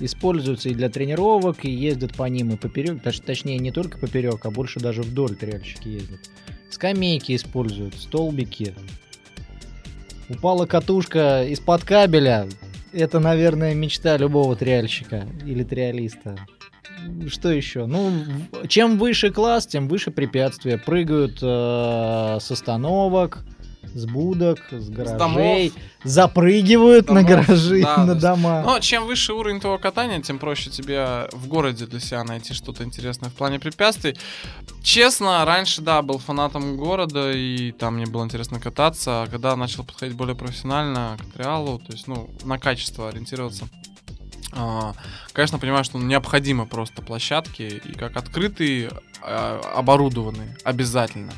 Используются 0.00 0.68
и 0.68 0.74
для 0.74 0.88
тренировок, 0.88 1.64
и 1.64 1.70
ездят 1.70 2.14
по 2.14 2.24
ним 2.24 2.52
и 2.52 2.56
поперек, 2.56 3.02
точ- 3.02 3.22
точнее 3.24 3.58
не 3.58 3.72
только 3.72 3.98
поперек, 3.98 4.46
а 4.46 4.50
больше 4.50 4.78
даже 4.80 5.02
вдоль 5.02 5.34
тряльщики 5.34 5.88
ездят. 5.88 6.20
Скамейки 6.70 7.34
используют, 7.34 7.94
столбики. 7.94 8.74
Упала 10.28 10.66
катушка 10.66 11.44
из-под 11.48 11.84
кабеля. 11.84 12.46
Это, 12.92 13.18
наверное, 13.18 13.74
мечта 13.74 14.16
любого 14.16 14.54
триальщика 14.54 15.26
или 15.44 15.64
триалиста. 15.64 16.38
Что 17.28 17.50
еще? 17.50 17.86
Ну, 17.86 18.12
чем 18.68 18.98
выше 18.98 19.30
класс, 19.30 19.66
тем 19.66 19.88
выше 19.88 20.10
препятствия. 20.10 20.78
Прыгают 20.78 21.38
э, 21.42 22.38
с 22.40 22.50
остановок, 22.50 23.44
с 23.94 24.06
будок, 24.06 24.58
с 24.70 24.88
гаражей, 24.88 25.72
запрыгивают 26.04 27.08
на 27.10 27.22
Домов, 27.22 27.46
гаражи, 27.46 27.82
да, 27.82 28.04
на 28.04 28.14
дома. 28.14 28.62
Но 28.62 28.78
чем 28.80 29.06
выше 29.06 29.32
уровень 29.32 29.60
твоего 29.60 29.78
катания, 29.78 30.20
тем 30.20 30.38
проще 30.38 30.70
тебе 30.70 31.28
в 31.32 31.48
городе 31.48 31.86
для 31.86 32.00
себя 32.00 32.24
найти 32.24 32.54
что-то 32.54 32.84
интересное 32.84 33.30
в 33.30 33.34
плане 33.34 33.58
препятствий. 33.58 34.16
Честно, 34.82 35.44
раньше, 35.44 35.82
да, 35.82 36.02
был 36.02 36.18
фанатом 36.18 36.76
города, 36.76 37.32
и 37.32 37.72
там 37.72 37.96
мне 37.96 38.06
было 38.06 38.24
интересно 38.24 38.60
кататься. 38.60 39.22
А 39.22 39.26
когда 39.26 39.56
начал 39.56 39.84
подходить 39.84 40.16
более 40.16 40.36
профессионально 40.36 41.16
к 41.18 41.32
триалу, 41.34 41.78
то 41.78 41.92
есть, 41.92 42.06
ну, 42.06 42.30
на 42.44 42.58
качество 42.58 43.08
ориентироваться, 43.08 43.68
а, 44.52 44.94
конечно, 45.32 45.58
понимаю, 45.58 45.84
что 45.84 45.98
необходимо 45.98 46.66
просто 46.66 47.02
площадки, 47.02 47.62
и 47.62 47.92
как 47.94 48.16
открытые, 48.16 48.90
а, 49.22 49.60
оборудованные, 49.76 50.56
обязательно. 50.64 51.32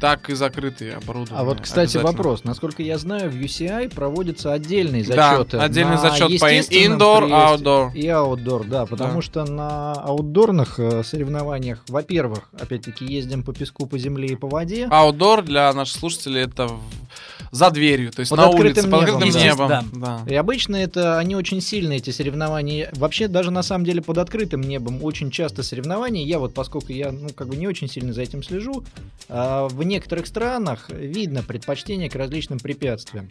Так 0.00 0.28
и 0.28 0.34
закрытые, 0.34 0.94
оборудованные. 0.94 1.40
А 1.40 1.44
вот, 1.44 1.60
кстати, 1.60 1.96
вопрос. 1.96 2.44
Насколько 2.44 2.82
я 2.82 2.98
знаю, 2.98 3.30
в 3.30 3.34
UCI 3.34 3.94
проводятся 3.94 4.52
отдельные 4.52 5.04
Да, 5.04 5.38
зачеты. 5.38 5.58
отдельный 5.58 5.92
на 5.92 5.98
зачет 5.98 6.38
по 6.38 6.52
indoor, 6.54 7.28
outdoor. 7.30 7.94
И 7.94 8.06
аутдор, 8.08 8.66
да, 8.66 8.84
потому 8.86 9.16
Да. 9.16 9.22
что 9.22 9.44
на 9.44 9.92
аутдорных 9.92 10.78
э, 10.78 11.02
соревнованиях, 11.02 11.82
во-первых, 11.88 12.48
опять-таки 12.60 13.04
ездим 13.06 13.42
по 13.42 13.52
песку, 13.52 13.86
по 13.86 13.96
земле 13.98 14.28
и 14.28 14.36
по 14.36 14.48
воде. 14.48 14.86
Аутдор 14.90 15.42
для 15.42 15.72
наших 15.72 15.98
слушателей 15.98 16.42
это 16.42 16.70
за 17.52 17.70
дверью, 17.70 18.10
то 18.12 18.20
есть 18.20 18.30
Под 18.30 18.38
на 18.38 18.48
открытым 18.48 18.84
улице, 18.84 18.90
под 18.90 19.00
небом, 19.00 19.14
открытым 19.14 19.32
да. 19.32 19.44
небом. 19.44 19.68
Да. 19.68 20.20
Да. 20.26 20.30
И 20.30 20.34
обычно 20.34 20.76
это 20.76 21.18
они 21.18 21.36
очень 21.36 21.60
сильные, 21.60 21.98
эти 21.98 22.10
соревнования. 22.10 22.90
Вообще, 22.92 23.28
даже 23.28 23.50
на 23.50 23.62
самом 23.62 23.84
деле 23.84 24.02
под 24.02 24.18
открытым 24.18 24.60
небом 24.60 25.02
очень 25.02 25.30
часто 25.30 25.62
соревнования. 25.62 26.24
Я 26.24 26.38
вот, 26.38 26.52
поскольку 26.54 26.92
я, 26.92 27.12
ну, 27.12 27.28
как 27.34 27.48
бы 27.48 27.56
не 27.56 27.66
очень 27.66 27.88
сильно 27.88 28.12
за 28.12 28.22
этим 28.22 28.42
слежу, 28.42 28.84
а, 29.28 29.68
в 29.68 29.82
некоторых 29.86 30.26
странах 30.26 30.90
видно 30.90 31.42
предпочтение 31.42 32.10
к 32.10 32.14
различным 32.14 32.58
препятствиям. 32.58 33.28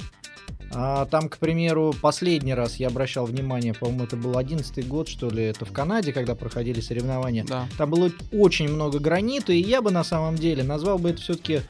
А, 0.73 1.05
там, 1.05 1.29
к 1.29 1.37
примеру, 1.37 1.93
последний 2.01 2.53
раз 2.53 2.77
я 2.77 2.87
обращал 2.87 3.25
внимание, 3.25 3.73
по-моему, 3.73 4.03
это 4.03 4.17
был 4.17 4.37
11 4.37 4.87
год, 4.87 5.07
что 5.07 5.29
ли, 5.29 5.43
это 5.43 5.65
в 5.65 5.71
Канаде, 5.71 6.11
когда 6.11 6.35
проходили 6.35 6.81
соревнования. 6.81 7.45
Да. 7.45 7.67
Там 7.77 7.91
было 7.91 8.11
очень 8.31 8.67
много 8.67 8.99
гранита, 8.99 9.53
и 9.53 9.61
я 9.61 9.81
бы 9.81 9.91
на 9.91 10.03
самом 10.03 10.35
деле 10.35 10.63
назвал 10.63 10.97
бы 10.97 11.11
это 11.11 11.21
все-таки 11.21 11.61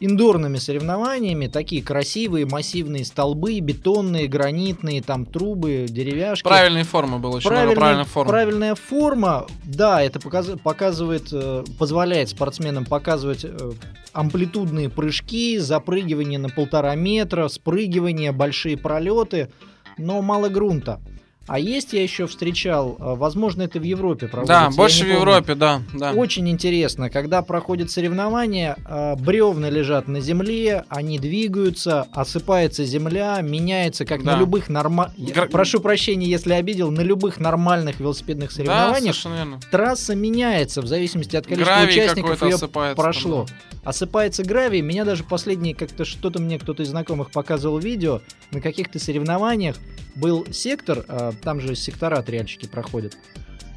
индорными 0.00 0.58
соревнованиями. 0.58 1.46
Такие 1.46 1.82
красивые 1.82 2.46
массивные 2.46 3.04
столбы, 3.04 3.58
бетонные, 3.60 4.26
гранитные, 4.28 5.02
там 5.02 5.24
трубы, 5.24 5.86
деревяшки. 5.88 6.44
Правильные 6.44 6.84
формы 6.84 7.18
было 7.18 7.36
очень 7.36 7.50
много 7.50 7.74
правильных 7.74 8.08
форм. 8.08 8.28
правильная 8.28 8.74
форма, 8.74 9.46
да, 9.64 10.02
это 10.02 10.18
показ- 10.18 10.58
показывает, 10.62 11.28
э, 11.32 11.64
позволяет 11.78 12.28
спортсменам 12.28 12.84
показывать 12.84 13.44
э, 13.44 13.72
амплитудные 14.12 14.88
прыжки, 14.88 15.58
запрыгивание 15.58 16.38
на 16.38 16.48
полтора 16.48 16.94
метра, 16.94 17.48
спрыгивание, 17.48 18.32
большие 18.32 18.76
пролеты, 18.76 19.50
но 19.98 20.22
мало 20.22 20.48
грунта. 20.48 21.00
А 21.46 21.58
есть 21.58 21.92
я 21.92 22.02
еще 22.02 22.26
встречал, 22.26 22.96
э, 22.98 23.14
возможно, 23.14 23.62
это 23.62 23.78
в 23.78 23.82
Европе 23.84 24.26
проводится. 24.26 24.68
Да, 24.68 24.76
больше 24.76 25.04
в. 25.04 25.08
Европе, 25.08 25.54
да, 25.54 25.80
да. 25.94 26.12
Очень 26.12 26.48
интересно, 26.48 27.08
когда 27.10 27.42
проходят 27.42 27.90
соревнования, 27.90 28.76
э, 28.84 29.14
бревна 29.16 29.70
лежат 29.70 30.08
на 30.08 30.20
земле, 30.20 30.84
они 30.88 31.18
двигаются, 31.18 32.06
осыпается 32.12 32.84
земля, 32.84 33.40
меняется, 33.42 34.04
как 34.04 34.24
Да. 34.24 34.32
на 34.34 34.40
любых 34.40 34.68
нормальных... 34.68 35.16
Гра- 35.34 35.46
Прошу 35.46 35.80
прощения, 35.80 36.26
если 36.26 36.52
обидел, 36.52 36.90
на 36.90 37.00
любых 37.02 37.38
нормальных 37.38 38.00
велосипедных 38.00 38.50
Да, 38.50 38.54
соревнованиях 38.56 39.24
верно. 39.24 39.60
трасса 39.70 40.14
меняется 40.14 40.82
в 40.82 40.86
зависимости 40.86 41.36
от 41.36 41.46
количества 41.46 41.74
Гравий 41.76 41.92
участников 42.02 42.42
ее 42.42 42.54
осыпается. 42.56 42.96
прошло. 43.02 43.46
там, 43.46 43.56
Осыпается 43.86 44.42
гравий. 44.42 44.80
Меня 44.80 45.04
даже 45.04 45.22
последние 45.22 45.72
как-то 45.72 46.04
что-то 46.04 46.42
мне 46.42 46.58
кто-то 46.58 46.82
из 46.82 46.88
знакомых 46.88 47.30
показывал 47.30 47.78
видео. 47.78 48.20
На 48.50 48.60
каких-то 48.60 48.98
соревнованиях 48.98 49.76
был 50.16 50.44
сектор, 50.50 51.04
а, 51.06 51.32
там 51.40 51.60
же 51.60 51.76
сектора 51.76 52.20
триальщики 52.20 52.66
проходят. 52.66 53.16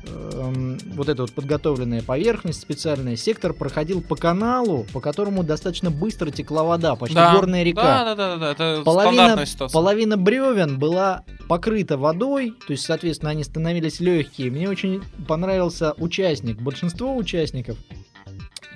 эм, 0.08 0.80
вот 0.96 1.10
эта 1.10 1.22
вот 1.22 1.34
подготовленная 1.34 2.02
поверхность 2.02 2.62
специальная, 2.62 3.16
сектор 3.16 3.54
проходил 3.54 4.02
по 4.02 4.16
каналу, 4.16 4.88
по 4.94 5.02
которому 5.02 5.44
достаточно 5.44 5.92
быстро 5.92 6.32
текла 6.32 6.64
вода, 6.64 6.96
почти 6.96 7.16
Да. 7.16 7.36
горная 7.36 7.62
река. 7.64 7.84
Да, 7.84 8.16
да, 8.16 8.16
да, 8.16 8.38
да, 8.38 8.52
это 8.54 8.82
Половина, 8.84 9.46
половина 9.72 10.18
бревен 10.18 10.80
была 10.80 11.26
покрыта 11.48 11.98
водой, 11.98 12.56
то 12.66 12.72
есть, 12.72 12.86
соответственно, 12.86 13.32
они 13.32 13.44
становились 13.44 14.00
легкие. 14.00 14.50
Мне 14.50 14.70
очень 14.70 15.04
понравился 15.28 15.94
участник. 15.98 16.60
Большинство 16.60 17.16
участников 17.16 17.78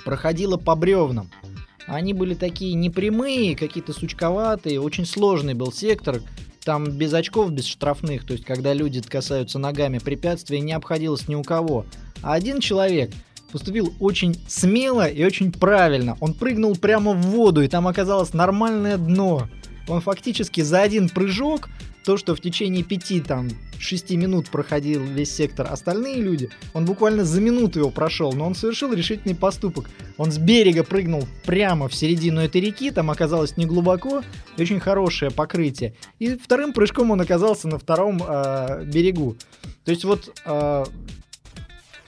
проходило 0.04 0.58
по 0.58 0.76
бревнам. 0.76 1.30
Они 1.86 2.14
были 2.14 2.34
такие 2.34 2.74
непрямые, 2.76 3.56
какие-то 3.56 3.93
сучковатые, 3.93 4.80
очень 4.80 5.06
сложный 5.06 5.54
был 5.54 5.72
сектор. 5.72 6.22
Там 6.64 6.86
без 6.86 7.14
очков, 7.14 7.51
без 7.51 7.66
штрафных, 7.66 8.26
то 8.26 8.34
есть 8.34 8.45
когда 8.45 8.74
люди 8.74 9.01
касаются 9.01 9.60
ногами 9.60 9.97
препятствия, 9.97 10.62
не 10.62 10.72
обходилось 10.72 11.28
ни 11.28 11.36
у 11.36 11.43
кого. 11.43 11.86
А 12.22 12.34
один 12.34 12.62
человек 12.62 13.12
поступил 13.51 13.93
очень 13.99 14.36
смело 14.47 15.06
и 15.06 15.24
очень 15.26 15.51
правильно. 15.51 16.18
Он 16.22 16.34
прыгнул 16.34 16.76
прямо 16.78 17.12
в 17.12 17.22
воду, 17.22 17.62
и 17.62 17.68
там 17.68 17.88
оказалось 17.88 18.34
нормальное 18.34 18.97
дно. 18.97 19.49
Он 19.89 19.99
фактически 19.99 20.62
за 20.62 20.82
один 20.82 21.10
прыжок, 21.10 21.68
то, 22.04 22.18
что 22.18 22.36
в 22.36 22.41
течение 22.41 22.84
пяти, 22.84 23.22
там, 23.22 23.49
шести 23.80 24.18
минут 24.18 24.49
проходил 24.49 25.04
весь 25.04 25.34
сектор 25.34 25.68
остальные 25.72 26.22
люди, 26.22 26.49
он 26.74 26.86
буквально 26.86 27.24
за 27.26 27.41
минуту 27.41 27.80
его 27.80 27.89
прошел, 27.89 28.34
но 28.34 28.45
он 28.45 28.56
совершил 28.56 28.93
решительный 28.93 29.36
поступок. 29.36 29.89
Он 30.18 30.32
с 30.32 30.38
берега 30.38 30.84
прыгнул 30.84 31.28
прямо 31.45 31.88
в 31.88 31.95
середину 31.95 32.41
этой 32.41 32.62
реки, 32.62 32.91
там 32.91 33.10
оказалось 33.10 33.58
не 33.58 33.66
глубоко, 33.66 34.24
очень 34.58 34.80
хорошее 34.80 35.32
покрытие. 35.32 35.95
И 36.20 36.38
вторым 36.38 36.74
прыжком 36.74 37.12
он 37.12 37.22
оказался 37.22 37.68
на 37.68 37.80
втором 37.80 38.22
э, 38.26 38.86
берегу. 38.86 39.36
То 39.86 39.91
есть 39.91 40.04
вот 40.04 40.32
э, 40.45 40.86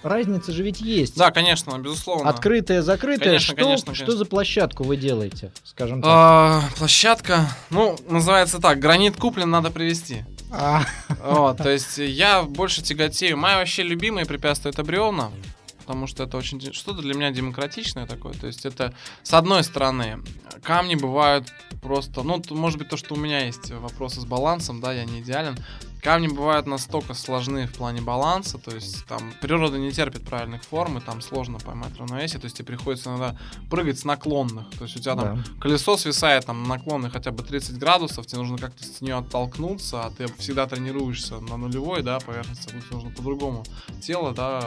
разница 0.06 0.51
же 0.51 0.64
ведь 0.64 0.82
есть. 0.82 1.18
Да, 1.18 1.32
конечно, 1.32 1.78
безусловно. 1.78 2.30
Открытая, 2.30 2.82
закрытая. 2.82 3.26
Конечно, 3.30 3.45
что, 3.47 3.56
конечно, 3.56 3.95
что 3.95 4.06
конечно. 4.06 4.18
за 4.18 4.26
площадку 4.26 4.84
вы 4.84 4.97
делаете, 4.97 5.51
скажем 5.64 6.01
так? 6.01 6.12
А, 6.14 6.64
площадка, 6.78 7.49
ну, 7.70 7.97
называется 8.08 8.60
так, 8.60 8.80
гранит 8.80 9.18
куплен, 9.18 9.49
надо 9.49 9.72
привезти. 9.72 10.24
А, 10.51 10.84
Вот, 11.24 11.58
то 11.58 11.70
есть 11.70 11.97
я 11.97 12.43
больше 12.43 12.82
тяготею. 12.82 13.38
Мои 13.38 13.56
вообще 13.56 13.84
любимые 13.84 14.26
препятствия 14.26 14.72
это 14.72 14.84
бревна, 14.84 15.32
потому 15.80 16.08
что 16.08 16.24
это 16.24 16.38
очень 16.38 16.62
что-то 16.74 17.01
для 17.01 17.14
меня 17.14 17.32
демократичное 17.32 18.06
такое. 18.06 18.34
То 18.34 18.47
есть 18.47 18.66
это, 18.66 18.93
с 19.24 19.34
одной 19.34 19.64
стороны, 19.64 20.20
камни 20.64 20.95
бывают 20.95 21.51
просто, 21.82 22.24
ну, 22.24 22.41
может 22.51 22.80
быть, 22.80 22.89
то, 22.89 22.97
что 22.97 23.16
у 23.16 23.18
меня 23.18 23.45
есть 23.45 23.72
вопросы 23.72 24.22
с 24.22 24.26
балансом, 24.26 24.82
да, 24.82 24.93
я 24.93 25.06
не 25.06 25.22
идеален. 25.22 25.58
Камни 26.06 26.28
бывают 26.28 26.68
настолько 26.68 27.16
сложны 27.16 27.66
в 27.66 27.74
плане 27.74 27.99
баланса, 27.99 28.60
то 28.60 28.70
есть 28.70 29.08
там 29.08 29.34
природа 29.41 29.80
не 29.80 29.91
терпит 29.91 30.24
правильных 30.24 30.64
форм, 30.64 30.99
и 30.99 31.01
там 31.01 31.20
сложно 31.20 31.58
поймать 31.58 31.97
равновесие, 31.97 32.39
то 32.39 32.45
есть 32.45 32.58
тебе 32.58 32.68
приходится 32.68 33.10
иногда 33.10 33.36
прыгать 33.72 33.97
с 33.97 34.06
наклонных, 34.06 34.70
то 34.78 34.84
есть 34.84 34.95
у 34.97 34.99
тебя 34.99 35.16
там 35.16 35.38
да. 35.38 35.43
колесо 35.60 35.97
свисает 35.97 36.45
там 36.45 36.62
на 36.62 36.76
наклоны 36.76 37.10
хотя 37.10 37.32
бы 37.32 37.41
30 37.41 37.80
градусов, 37.80 38.28
тебе 38.28 38.38
нужно 38.38 38.60
как-то 38.60 38.84
с 38.84 39.01
нее 39.01 39.16
оттолкнуться, 39.16 40.06
а 40.06 40.12
ты 40.12 40.28
всегда 40.38 40.68
тренируешься 40.68 41.39
на 41.39 41.58
нулевой, 41.58 42.03
да, 42.03 42.20
поверхности, 42.20 42.72
тут 42.72 42.91
нужно 42.91 43.10
по-другому 43.10 43.64
тело, 43.99 44.32
да, 44.32 44.60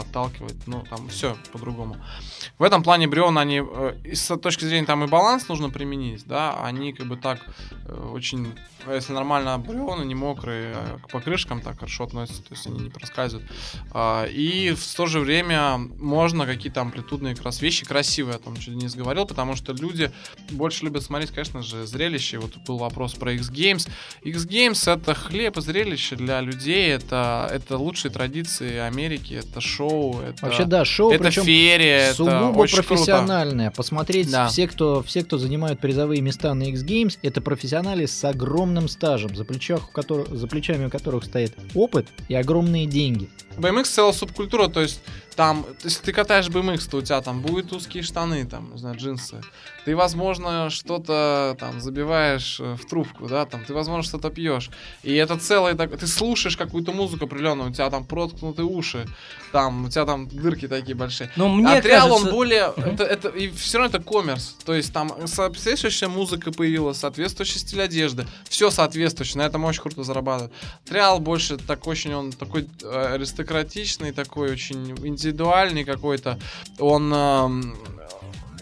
отталкивать, 0.00 0.66
ну, 0.66 0.82
там 0.88 1.08
все 1.08 1.36
по-другому. 1.52 1.98
В 2.58 2.62
этом 2.62 2.82
плане 2.82 3.06
бревна, 3.06 3.42
они, 3.42 3.60
э, 3.62 4.14
с 4.14 4.34
точки 4.38 4.64
зрения 4.64 4.86
там 4.86 5.04
и 5.04 5.08
баланс 5.08 5.46
нужно 5.48 5.68
применить, 5.68 6.26
да, 6.26 6.58
они 6.64 6.94
как 6.94 7.06
бы 7.06 7.18
так 7.18 7.40
э, 7.84 8.10
очень, 8.14 8.54
если 8.88 9.12
нормально 9.12 9.58
бревна, 9.58 10.02
не 10.02 10.14
мокрые, 10.14 10.72
а 10.74 10.85
к 11.02 11.10
покрышкам 11.10 11.60
так 11.60 11.76
хорошо 11.78 12.04
относятся, 12.04 12.42
то 12.42 12.54
есть 12.54 12.66
они 12.66 12.80
не 12.80 12.90
проскальзывают. 12.90 13.48
А, 13.92 14.26
И 14.26 14.72
в 14.72 14.94
то 14.94 15.06
же 15.06 15.20
время 15.20 15.78
можно 15.78 16.46
какие-то 16.46 16.80
амплитудные 16.80 17.34
как 17.34 17.44
раз 17.44 17.60
вещи 17.62 17.84
красивые, 17.84 18.36
о 18.36 18.38
том, 18.38 18.56
что 18.60 18.70
Денис 18.70 18.94
говорил, 18.94 19.26
потому 19.26 19.56
что 19.56 19.72
люди 19.72 20.10
больше 20.50 20.84
любят 20.84 21.02
смотреть, 21.02 21.30
конечно 21.30 21.62
же, 21.62 21.86
зрелище. 21.86 22.38
Вот 22.38 22.56
был 22.66 22.78
вопрос 22.78 23.14
про 23.14 23.32
X-Games. 23.32 23.88
X-Games— 24.22 24.92
это 24.92 25.14
хлеб 25.14 25.56
и 25.56 25.60
зрелище 25.60 26.16
для 26.16 26.40
людей, 26.40 26.88
это, 26.90 27.48
это 27.52 27.76
лучшие 27.78 28.10
традиции 28.10 28.78
Америки, 28.78 29.34
это 29.34 29.60
шоу, 29.60 30.20
это, 30.20 30.44
Вообще, 30.46 30.64
да, 30.64 30.84
шоу, 30.84 31.10
это 31.12 31.30
ферия, 31.30 32.08
это 32.08 32.16
сугубо 32.16 32.58
очень 32.58 32.76
круто. 32.76 32.88
профессиональное. 32.88 33.70
Посмотреть, 33.70 34.30
Да. 34.30 34.48
все, 34.48 34.66
кто, 34.68 35.02
все, 35.02 35.22
кто 35.22 35.38
занимают 35.38 35.80
призовые 35.80 36.20
места 36.20 36.54
на 36.54 36.64
X-Games, 36.64 37.18
это 37.22 37.40
профессионалы 37.40 38.06
с 38.06 38.24
огромным 38.24 38.88
стажем, 38.88 39.34
за, 39.36 39.44
плечах, 39.44 39.88
у 39.88 39.92
которых, 39.92 40.28
за 40.28 40.46
плечами 40.66 40.86
у 40.86 40.90
которых 40.90 41.24
стоит 41.24 41.52
опыт 41.74 42.06
и 42.28 42.34
огромные 42.34 42.86
деньги. 42.86 43.28
BMX 43.56 43.84
целая 43.84 44.12
субкультура, 44.12 44.68
то 44.68 44.82
есть 44.82 45.00
там, 45.36 45.66
если 45.84 46.02
ты 46.02 46.12
катаешь 46.12 46.48
BMX, 46.48 46.90
то 46.90 46.96
у 46.96 47.02
тебя 47.02 47.20
там 47.20 47.42
будут 47.42 47.72
узкие 47.72 48.02
штаны, 48.02 48.46
там, 48.46 48.72
не 48.72 48.78
знаю, 48.78 48.96
джинсы. 48.96 49.42
Ты, 49.84 49.94
возможно, 49.94 50.70
что-то 50.70 51.56
там 51.60 51.80
забиваешь 51.80 52.58
э, 52.58 52.74
в 52.74 52.86
трубку, 52.86 53.28
да, 53.28 53.44
там, 53.44 53.64
ты, 53.64 53.74
возможно, 53.74 54.02
что-то 54.02 54.30
пьешь. 54.30 54.70
И 55.02 55.14
это 55.14 55.36
целое, 55.38 55.74
так, 55.74 55.96
ты 55.96 56.06
слушаешь 56.06 56.56
какую-то 56.56 56.92
музыку 56.92 57.26
определенную, 57.26 57.70
у 57.70 57.72
тебя 57.72 57.90
там 57.90 58.04
проткнуты 58.04 58.64
уши, 58.64 59.06
там, 59.52 59.84
у 59.84 59.90
тебя 59.90 60.06
там 60.06 60.26
дырки 60.26 60.66
такие 60.66 60.96
большие. 60.96 61.30
Но 61.36 61.48
мне 61.48 61.76
а 61.76 61.82
триал, 61.82 62.08
кажется... 62.08 62.28
он 62.28 62.34
более, 62.34 62.72
это, 62.76 63.04
это, 63.04 63.28
и 63.28 63.50
все 63.50 63.78
равно 63.78 63.96
это 63.96 64.04
коммерс, 64.04 64.56
то 64.64 64.74
есть 64.74 64.92
там 64.92 65.12
соответствующая 65.26 66.08
музыка 66.08 66.50
появилась, 66.50 66.98
соответствующий 66.98 67.60
стиль 67.60 67.82
одежды, 67.82 68.26
все 68.48 68.70
соответствующее, 68.70 69.42
на 69.42 69.46
этом 69.46 69.64
очень 69.64 69.82
круто 69.82 70.02
зарабатывают. 70.02 70.52
Триал 70.86 71.20
больше 71.20 71.58
так 71.58 71.86
очень, 71.86 72.14
он 72.14 72.32
такой 72.32 72.68
э, 72.82 73.14
аристократичный, 73.14 74.12
такой 74.12 74.50
очень 74.50 74.94
индивидуальный 75.26 75.84
какой-то, 75.84 76.38
он... 76.78 77.12
эм, 77.12 77.76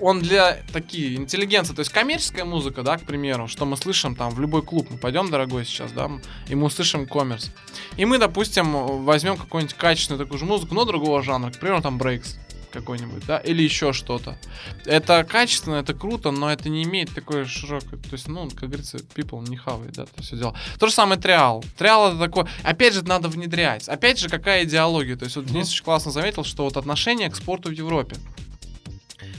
он 0.00 0.20
для 0.20 0.58
такие 0.72 1.14
интеллигенции, 1.14 1.72
то 1.72 1.78
есть 1.78 1.92
коммерческая 1.92 2.44
музыка, 2.44 2.82
да, 2.82 2.98
к 2.98 3.02
примеру, 3.02 3.46
что 3.46 3.64
мы 3.64 3.76
слышим 3.76 4.16
там 4.16 4.34
в 4.34 4.40
любой 4.40 4.62
клуб, 4.62 4.88
мы 4.90 4.98
пойдем, 4.98 5.30
дорогой, 5.30 5.64
сейчас, 5.64 5.92
да, 5.92 6.10
и 6.48 6.56
мы 6.56 6.66
услышим 6.66 7.06
коммерс. 7.06 7.52
И 7.96 8.04
мы, 8.04 8.18
допустим, 8.18 9.04
возьмем 9.04 9.36
какую-нибудь 9.36 9.76
качественную 9.76 10.24
такую 10.24 10.40
же 10.40 10.46
музыку, 10.46 10.74
но 10.74 10.84
другого 10.84 11.22
жанра, 11.22 11.52
к 11.52 11.60
примеру, 11.60 11.80
там 11.80 11.96
брейкс 11.96 12.38
какой-нибудь, 12.74 13.24
да, 13.26 13.38
или 13.38 13.62
еще 13.62 13.92
что-то. 13.92 14.36
Это 14.84 15.24
качественно, 15.24 15.76
это 15.76 15.94
круто, 15.94 16.30
но 16.30 16.52
это 16.52 16.68
не 16.68 16.82
имеет 16.84 17.14
такой 17.14 17.44
широкой, 17.44 17.98
то 17.98 18.12
есть, 18.12 18.28
ну, 18.28 18.50
как 18.50 18.68
говорится, 18.68 18.98
people 18.98 19.48
не 19.48 19.56
хавает, 19.56 19.94
да, 19.94 20.04
то 20.06 20.22
все 20.22 20.36
дело. 20.36 20.54
То 20.78 20.86
же 20.86 20.92
самое 20.92 21.20
триал. 21.20 21.64
Триал 21.78 22.10
это 22.10 22.18
такое, 22.18 22.46
опять 22.62 22.94
же, 22.94 23.02
надо 23.04 23.28
внедрять. 23.28 23.88
Опять 23.88 24.18
же, 24.18 24.28
какая 24.28 24.64
идеология? 24.64 25.16
То 25.16 25.24
есть, 25.24 25.36
вот 25.36 25.46
Денис 25.46 25.70
очень 25.70 25.84
классно 25.84 26.10
заметил, 26.10 26.44
что 26.44 26.64
вот 26.64 26.76
отношение 26.76 27.30
к 27.30 27.36
спорту 27.36 27.68
в 27.68 27.72
Европе. 27.72 28.16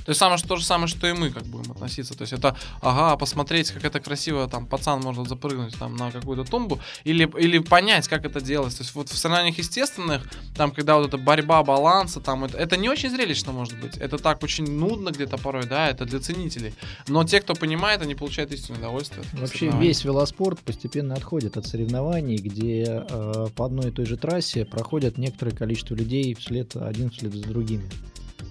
То 0.06 0.12
есть 0.12 0.20
самое, 0.20 0.39
то 0.39 0.56
же 0.56 0.64
самое, 0.64 0.88
что 0.88 1.08
и 1.08 1.14
мы 1.14 1.32
как 1.32 1.43
будем 1.43 1.72
относиться. 1.72 2.16
То 2.16 2.22
есть 2.22 2.34
это, 2.34 2.56
ага, 2.82 3.18
посмотреть, 3.18 3.72
как 3.72 3.84
это 3.84 3.99
красиво, 3.99 4.47
там, 4.47 4.68
пацан 4.68 5.01
может 5.01 5.28
запрыгнуть 5.28 5.78
там 5.78 5.95
на 5.95 6.12
какую-то 6.12 6.49
тумбу, 6.49 6.80
или, 7.03 7.30
или 7.39 7.58
понять, 7.58 8.08
как 8.08 8.24
это 8.24 8.39
делать. 8.39 8.78
То 8.78 8.84
есть 8.84 8.93
вот 8.93 9.10
в 9.10 9.18
соревнованиях 9.18 9.58
естественных, 9.58 10.30
там, 10.56 10.72
когда 10.72 10.97
вот 10.97 11.08
эта 11.08 11.18
борьба 11.18 11.64
баланса, 11.64 12.22
там, 12.22 12.45
это, 12.45 12.58
это 12.58 12.78
не 12.78 12.88
очень 12.88 13.10
зрелищно 13.10 13.51
может 13.51 13.80
быть. 13.80 13.97
Это 13.97 14.18
так 14.20 14.43
очень 14.43 14.66
нудно 14.66 15.10
где-то 15.10 15.38
порой, 15.38 15.66
да, 15.66 15.89
это 15.89 16.06
для 16.06 16.20
ценителей. 16.20 16.74
Но 17.08 17.24
те, 17.24 17.41
кто 17.41 17.56
понимает, 17.56 18.01
они 18.01 18.14
получают 18.14 18.51
истинное 18.51 18.80
удовольствие. 18.80 19.26
Вообще 19.34 19.70
весь 19.70 20.03
велоспорт 20.03 20.60
постепенно 20.60 21.16
отходит 21.16 21.58
от 21.58 21.66
соревнований, 21.66 22.38
где 22.38 23.03
э, 23.10 23.47
по 23.56 23.66
одной 23.66 23.88
и 23.88 23.91
той 23.91 24.06
же 24.06 24.18
трассе 24.18 24.66
проходят 24.66 25.18
некоторое 25.18 25.51
количество 25.51 25.95
людей 25.95 26.36
вслед 26.36 26.76
один 26.76 27.10
вслед 27.10 27.34
за 27.34 27.43
другими. 27.43 27.89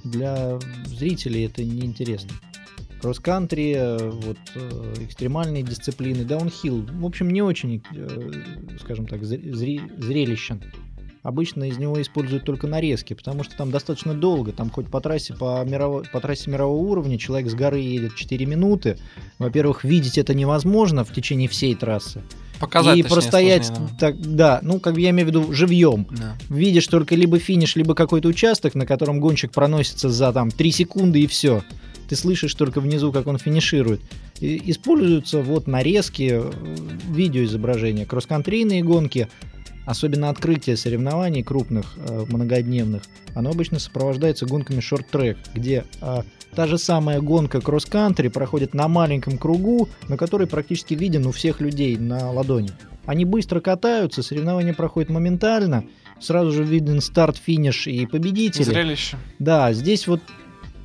Для 0.05 0.59
зрителей 0.87 1.47
это 1.47 1.65
неинтересно. 1.65 2.31
Кросс-кантри, 3.01 3.75
э, 3.77 4.11
вот 4.11 4.39
э, 4.55 4.95
экстремальные 5.01 5.63
дисциплины, 5.63 6.25
даунхилл, 6.25 6.87
в 6.87 7.05
общем, 7.05 7.31
не 7.31 7.43
очень, 7.43 7.83
э, 7.95 8.33
скажем 8.81 9.07
так, 9.07 9.23
зре- 9.23 9.51
зре- 9.53 10.01
зрелищен. 10.01 10.63
Обычно 11.23 11.65
из 11.65 11.79
него 11.79 12.01
используют 12.01 12.45
только 12.45 12.67
нарезки, 12.67 13.15
потому 13.15 13.45
что 13.45 13.57
там 13.57 13.71
достаточно 13.71 14.13
долго. 14.15 14.53
Там 14.53 14.69
хоть 14.71 14.89
по 14.89 15.01
трассе, 15.01 15.35
по, 15.35 15.65
мирово- 15.65 16.05
по 16.13 16.21
трассе 16.21 16.51
мирового 16.51 16.79
уровня 16.87 17.19
человек 17.19 17.51
с 17.51 17.55
горы 17.55 17.81
едет 17.81 18.15
4 18.15 18.45
минуты. 18.45 18.99
Во-первых, 19.39 19.85
видеть 19.85 20.19
это 20.19 20.35
невозможно 20.35 21.03
в 21.03 21.13
течение 21.13 21.49
всей 21.49 21.75
трассы. 21.75 22.23
Показать, 22.67 22.99
и 22.99 23.03
точнее, 23.03 23.15
простоять, 23.15 23.67
сложнее, 23.67 23.89
так, 23.99 24.21
да, 24.21 24.61
ну, 24.63 24.81
как 24.81 24.95
бы 24.95 25.01
я 25.01 25.11
имею 25.11 25.27
в 25.27 25.31
виду, 25.31 25.53
живьем. 25.53 26.07
да. 26.11 26.37
Видишь 26.49 26.87
только 26.87 27.15
либо 27.15 27.39
финиш, 27.39 27.77
либо 27.77 27.95
какой-то 27.95 28.29
участок, 28.29 28.75
на 28.75 28.87
котором 28.87 29.21
гонщик 29.21 29.53
проносится 29.53 30.09
за 30.09 30.33
там 30.33 30.51
3 30.51 30.71
секунды 30.71 31.21
и 31.21 31.27
все. 31.27 31.63
Ты 32.09 32.17
слышишь 32.17 32.55
только 32.55 32.81
внизу, 32.81 33.13
как 33.13 33.27
он 33.27 33.39
финиширует. 33.39 34.01
И 34.41 34.71
используются 34.71 35.41
вот 35.41 35.67
нарезки, 35.67 36.31
э, 36.33 36.53
видеоизображения, 37.09 38.05
кросс-контрийные 38.05 38.83
гонки, 38.83 39.29
особенно 39.87 40.31
открытие 40.31 40.77
соревнований 40.77 41.43
крупных, 41.43 41.95
э, 41.97 42.25
многодневных, 42.29 43.03
оно 43.35 43.51
обычно 43.51 43.79
сопровождается 43.79 44.47
гонками 44.47 44.81
шорт-трек, 44.81 45.39
где 45.55 45.85
э, 46.01 46.23
та 46.55 46.67
же 46.67 46.79
самая 46.79 47.21
гонка 47.21 47.61
кросс-кантри 47.61 48.29
проходит 48.29 48.75
на 48.75 48.89
маленьком 48.89 49.39
кругу, 49.39 49.89
на 50.09 50.17
который 50.17 50.47
практически 50.47 50.95
виден 50.95 51.27
у 51.27 51.33
всех 51.33 51.61
людей 51.61 51.97
на 51.97 52.31
ладони. 52.31 52.71
Они 53.07 53.25
быстро 53.25 53.61
катаются, 53.61 54.23
соревнования 54.23 54.73
проходят 54.73 55.11
моментально, 55.11 55.85
сразу 56.21 56.53
же 56.53 56.65
виден 56.65 57.01
старт, 57.03 57.37
финиш 57.37 57.87
и 57.87 58.07
победители. 58.07 58.63
Зрелище. 58.63 59.17
Да, 59.39 59.73
здесь 59.75 60.07
вот 60.07 60.21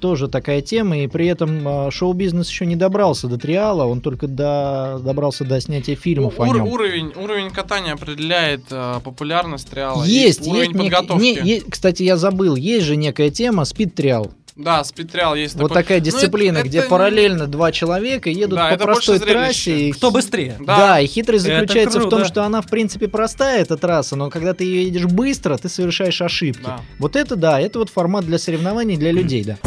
тоже 0.01 0.27
такая 0.29 0.61
тема, 0.61 0.97
и 0.99 1.07
при 1.07 1.27
этом 1.27 1.67
а, 1.67 1.91
шоу-бизнес 1.91 2.49
еще 2.49 2.65
не 2.65 2.77
добрался 2.77 3.27
до 3.27 3.37
триала, 3.37 3.83
он 3.85 3.99
только 3.99 4.27
до, 4.27 4.99
добрался 5.03 5.43
до 5.43 5.59
снятия 5.59 5.95
фильмов 5.97 6.39
о 6.39 6.43
Ур- 6.43 6.55
нем. 6.55 6.67
уровень, 6.67 7.11
уровень 7.17 7.49
катания 7.51 7.93
определяет 7.93 8.61
э, 8.71 8.99
популярность 9.03 9.69
триала. 9.69 10.05
и 10.05 10.09
Есть, 10.09 10.47
уровень 10.47 10.69
есть, 10.69 10.71
нек- 10.75 10.83
подготовки. 10.83 11.21
не- 11.23 11.33
е- 11.57 11.61
кстати, 11.69 12.03
я 12.03 12.15
забыл, 12.15 12.55
есть 12.55 12.85
же 12.85 12.95
некая 12.95 13.29
тема 13.29 13.65
спид 13.65 13.93
триал. 13.93 14.31
Да, 14.59 14.83
спидтриал 14.83 15.35
есть 15.35 15.55
Вот 15.55 15.69
такой. 15.69 15.83
такая 15.83 15.99
Ну, 15.99 16.05
дисциплина, 16.05 16.57
это- 16.57 16.67
где 16.67 16.79
это- 16.79 16.89
параллельно 16.89 17.47
два 17.47 17.71
человека 17.71 18.29
едут 18.29 18.59
Да, 18.59 18.69
по 18.71 18.77
простой 18.77 19.17
трассе. 19.19 19.87
и 19.87 19.91
Кто 19.93 20.11
быстрее? 20.11 20.57
Да. 20.59 20.77
Да, 20.77 20.99
и 20.99 21.07
хитрость 21.07 21.45
заключается 21.45 22.01
в 22.01 22.09
том, 22.09 22.25
что 22.25 22.43
она, 22.43 22.61
в 22.61 22.67
принципе, 22.67 23.07
простая, 23.07 23.61
эта 23.61 23.77
трасса, 23.77 24.17
но 24.17 24.29
когда 24.29 24.53
ты 24.53 24.65
ее 24.65 24.83
едешь 24.83 25.05
быстро, 25.05 25.55
ты 25.57 25.69
совершаешь 25.69 26.21
ошибки. 26.21 26.63
Да. 26.65 26.81
Вот 26.99 27.15
это 27.15 27.37
да, 27.37 27.59
это 27.61 27.79
вот 27.79 27.89
формат 27.89 28.25
для 28.25 28.37
соревнований 28.37 28.97
для 28.97 29.11
людей, 29.13 29.43
да. 29.45 29.57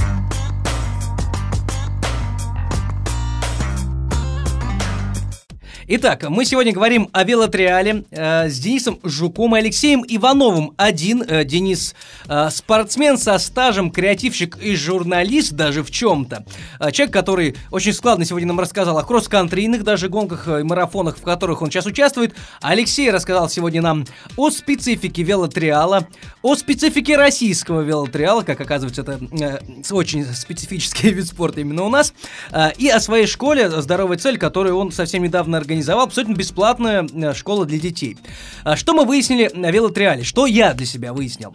Итак, 5.95 6.27
мы 6.31 6.47
сегодня 6.47 6.73
говорим 6.73 7.11
о 7.13 7.23
велотриале 7.23 8.05
э, 8.11 8.49
с 8.49 8.59
Денисом 8.59 8.99
Жуком 9.03 9.55
и 9.55 9.59
Алексеем 9.59 10.03
Ивановым. 10.09 10.73
Один, 10.79 11.23
э, 11.23 11.45
Денис, 11.45 11.95
э, 12.31 12.49
спортсмен 12.49 13.19
со 13.19 13.37
стажем, 13.37 13.91
креативщик 13.91 14.57
и 14.57 14.75
журналист 14.75 15.53
даже 15.53 15.83
в 15.83 15.91
чем-то. 15.91 16.47
Э, 16.81 16.91
человек, 16.93 17.13
который 17.13 17.57
очень 17.71 17.93
складно 17.93 18.25
сегодня 18.25 18.49
нам 18.49 18.59
рассказал 18.59 18.97
о 18.97 19.05
кросс-кантрийных 19.05 19.85
даже 19.85 20.09
гонках 20.09 20.49
э, 20.49 20.61
и 20.61 20.63
марафонах, 20.63 21.19
в 21.19 21.23
которых 21.23 21.61
он 21.61 21.71
сейчас 21.71 21.85
участвует. 21.85 22.35
Алексей 22.63 23.11
рассказал 23.11 23.51
сегодня 23.51 23.83
нам 23.83 24.07
о 24.39 24.49
специфике 24.49 25.23
велотриала, 25.23 26.09
о 26.41 26.57
специфике 26.57 27.19
российского 27.19 27.83
велотриала, 27.83 28.41
как 28.41 28.59
оказывается, 28.63 29.03
это 29.03 29.21
э, 29.31 29.59
очень 29.91 30.25
специфический 30.25 31.11
вид 31.13 31.27
спорта 31.27 31.61
именно 31.61 31.83
у 31.83 31.91
нас, 31.91 32.15
э, 32.51 32.71
и 32.79 32.89
о 32.89 32.99
своей 32.99 33.27
школе 33.27 33.69
«Здоровая 33.71 34.17
цель», 34.17 34.39
которую 34.39 34.79
он 34.79 34.91
совсем 34.91 35.23
недавно 35.23 35.59
организовал, 35.59 35.82
абсолютно 35.89 36.35
бесплатная 36.35 37.07
э, 37.13 37.35
школа 37.35 37.67
для 37.67 37.79
детей. 37.79 38.17
А 38.65 38.77
Что 38.77 38.95
мы 38.95 39.05
выяснили 39.05 39.51
на 39.55 39.71
велотриале? 39.71 40.25
Что 40.25 40.47
я 40.47 40.75
для 40.75 40.87
себя 40.87 41.13
выяснил? 41.13 41.55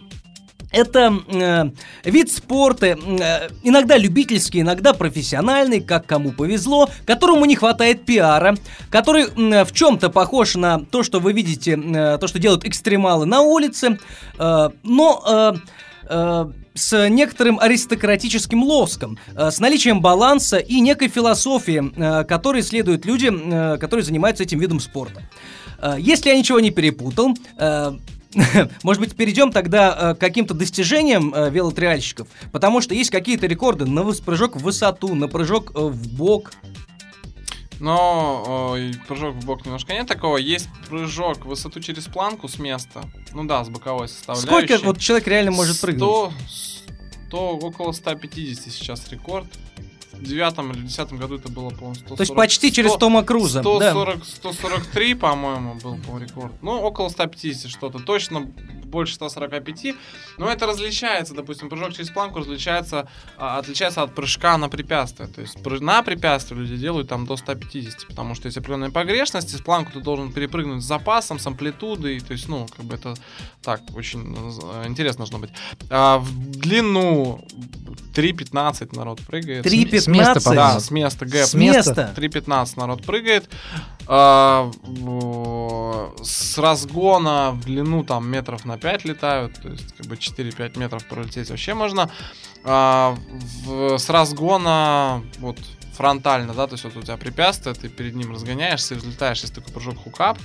Это 0.70 1.14
э, 1.28 1.70
вид 2.04 2.30
спорта, 2.30 2.86
э, 2.88 3.48
иногда 3.62 3.96
любительский, 3.96 4.60
иногда 4.60 4.92
профессиональный, 4.92 5.80
как 5.80 6.04
кому 6.04 6.32
повезло, 6.32 6.90
которому 7.06 7.46
не 7.46 7.56
хватает 7.56 8.04
пиара, 8.04 8.54
который 8.90 9.28
м, 9.34 9.64
в 9.64 9.72
чем-то 9.72 10.10
похож 10.10 10.56
на 10.56 10.80
то, 10.80 11.02
что 11.02 11.20
вы 11.20 11.32
видите, 11.32 11.72
э, 11.72 12.18
то, 12.18 12.26
что 12.26 12.38
делают 12.38 12.66
экстремалы 12.66 13.24
на 13.24 13.40
улице, 13.40 13.98
э, 14.38 14.68
но 14.82 15.22
э, 15.26 15.52
э, 16.10 16.52
с 16.78 17.08
некоторым 17.08 17.58
аристократическим 17.58 18.62
лоском, 18.62 19.18
э, 19.34 19.50
с 19.50 19.58
наличием 19.58 20.00
баланса 20.00 20.58
и 20.58 20.80
некой 20.80 21.08
философии, 21.08 21.92
э, 21.94 22.24
которой 22.24 22.62
следуют 22.62 23.04
люди, 23.04 23.30
э, 23.30 23.78
которые 23.78 24.04
занимаются 24.04 24.44
этим 24.44 24.60
видом 24.60 24.80
спорта. 24.80 25.22
Если 25.96 26.30
я 26.30 26.36
ничего 26.36 26.58
не 26.58 26.72
перепутал, 26.72 27.36
может 28.82 29.00
быть, 29.00 29.14
перейдем 29.14 29.52
тогда 29.52 30.14
к 30.14 30.18
каким-то 30.18 30.52
достижениям 30.52 31.32
велотриальщиков, 31.32 32.26
потому 32.50 32.80
что 32.80 32.94
есть 32.94 33.10
какие-то 33.10 33.46
рекорды 33.46 33.86
на 33.86 34.02
прыжок 34.12 34.56
в 34.56 34.62
высоту, 34.64 35.14
на 35.14 35.28
прыжок 35.28 35.70
в 35.72 36.16
бок. 36.16 36.50
Но 37.80 38.74
э, 38.76 38.92
прыжок 39.06 39.34
в 39.36 39.44
бок 39.44 39.64
немножко 39.64 39.92
нет 39.92 40.06
такого. 40.06 40.36
Есть 40.36 40.68
прыжок 40.88 41.44
в 41.44 41.48
высоту 41.48 41.80
через 41.80 42.04
планку 42.04 42.48
с 42.48 42.58
места. 42.58 43.02
Ну 43.32 43.44
да, 43.44 43.64
с 43.64 43.68
боковой 43.68 44.08
составляющей. 44.08 44.46
Сколько 44.48 44.84
вот 44.84 44.98
человек 44.98 45.28
реально 45.28 45.52
может 45.52 45.80
прыгнуть? 45.80 46.02
100, 46.02 46.32
100, 47.28 47.38
около 47.58 47.92
150 47.92 48.72
сейчас 48.72 49.08
рекорд. 49.08 49.46
Девятом 50.20 50.72
или 50.72 50.82
десятом 50.82 51.18
году 51.18 51.36
это 51.36 51.48
было, 51.48 51.70
по-моему, 51.70 51.94
140. 51.94 52.16
То 52.16 52.22
есть 52.22 52.34
почти 52.34 52.72
через 52.72 52.90
100, 52.90 52.98
Тома 52.98 53.22
Круза. 53.22 53.62
да. 53.62 53.90
140, 53.90 54.24
143, 54.24 55.14
по-моему, 55.14 55.74
был 55.74 55.96
по 55.96 56.18
рекорд. 56.18 56.52
Ну, 56.62 56.72
около 56.80 57.08
150 57.08 57.70
что-то. 57.70 57.98
Точно 57.98 58.50
больше 58.88 59.14
145. 59.14 59.94
Но 60.38 60.50
это 60.50 60.66
различается. 60.66 61.34
Допустим, 61.34 61.68
прыжок 61.68 61.92
через 61.92 62.10
планку 62.10 62.40
различается, 62.40 63.08
а, 63.36 63.58
отличается 63.58 64.02
от 64.02 64.14
прыжка 64.14 64.56
на 64.58 64.68
препятствие. 64.68 65.28
То 65.28 65.40
есть 65.40 65.58
на 65.80 66.02
препятствие 66.02 66.60
люди 66.60 66.76
делают 66.76 67.08
там 67.08 67.26
до 67.26 67.36
150. 67.36 68.08
Потому 68.08 68.34
что 68.34 68.46
есть 68.46 68.56
определенная 68.56 68.90
погрешность. 68.90 69.54
Из 69.54 69.60
планку 69.60 69.92
ты 69.92 70.00
должен 70.00 70.32
перепрыгнуть 70.32 70.82
с 70.82 70.86
запасом, 70.86 71.38
с 71.38 71.46
амплитудой. 71.46 72.20
То 72.20 72.32
есть, 72.32 72.48
ну, 72.48 72.66
как 72.76 72.84
бы 72.84 72.94
это 72.94 73.14
так, 73.62 73.82
очень 73.94 74.34
э, 74.34 74.86
интересно 74.88 75.18
должно 75.18 75.38
быть. 75.38 75.50
А 75.90 76.18
в 76.18 76.50
длину 76.50 77.44
3.15 78.14 78.96
народ 78.96 79.20
прыгает. 79.26 79.64
3.15. 79.66 80.07
С 80.08 80.18
места, 80.34 80.40
Да, 80.56 80.80
с 80.80 80.90
места 80.90 81.24
гэп. 81.26 81.46
С 81.46 81.54
места. 81.54 82.14
3.15 82.16 82.78
народ 82.78 83.04
прыгает. 83.04 83.48
А, 84.06 84.70
с 86.22 86.58
разгона 86.58 87.50
в 87.52 87.64
длину 87.64 88.04
там 88.04 88.28
метров 88.28 88.64
на 88.64 88.78
5 88.78 89.04
летают. 89.04 89.54
То 89.60 89.68
есть 89.68 89.94
как 89.96 90.06
бы 90.06 90.16
4-5 90.16 90.78
метров 90.78 91.04
пролететь 91.04 91.50
вообще 91.50 91.74
можно. 91.74 92.10
А, 92.64 93.16
в- 93.64 93.98
с 93.98 94.08
разгона 94.10 95.22
вот 95.38 95.58
фронтально, 95.94 96.54
да, 96.54 96.66
то 96.66 96.74
есть 96.74 96.84
вот 96.84 96.96
у 96.96 97.02
тебя 97.02 97.16
препятствие, 97.16 97.74
ты 97.74 97.88
перед 97.88 98.14
ним 98.14 98.32
разгоняешься 98.32 98.94
и 98.94 98.98
взлетаешь, 98.98 99.40
есть 99.42 99.54
такой 99.54 99.72
прыжок 99.72 99.96
хукап, 99.98 100.38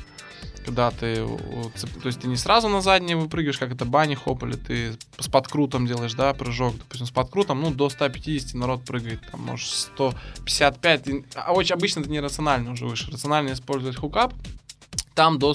когда 0.64 0.92
ты, 0.92 1.16
то 1.16 2.06
есть 2.08 2.22
ты 2.22 2.28
не 2.28 2.38
сразу 2.38 2.70
на 2.70 2.82
заднее 2.82 3.18
выпрыгиваешь, 3.18 3.58
как 3.58 3.72
это 3.72 3.86
бани 3.86 4.16
хоп, 4.16 4.44
или 4.44 4.54
ты 4.54 4.96
с 5.20 5.28
подкрутом 5.28 5.86
делаешь, 5.86 6.14
да, 6.14 6.34
прыжок, 6.34 6.78
допустим, 6.78 7.06
с 7.08 7.12
подкрутом, 7.12 7.62
ну, 7.62 7.72
до 7.72 7.90
150 7.90 8.54
народ 8.56 8.84
прыгает, 8.84 9.20
там, 9.32 9.42
может, 9.42 9.68
155, 9.70 11.08
и- 11.08 11.26
а 11.36 11.54
очень 11.54 11.76
обычно 11.76 12.00
это 12.02 12.10
нерационально 12.10 12.72
уже 12.72 12.86
выше, 12.86 13.12
рационально 13.12 13.54
использовать 13.54 13.98
хукап, 13.98 14.34
там 15.16 15.38
до 15.40 15.54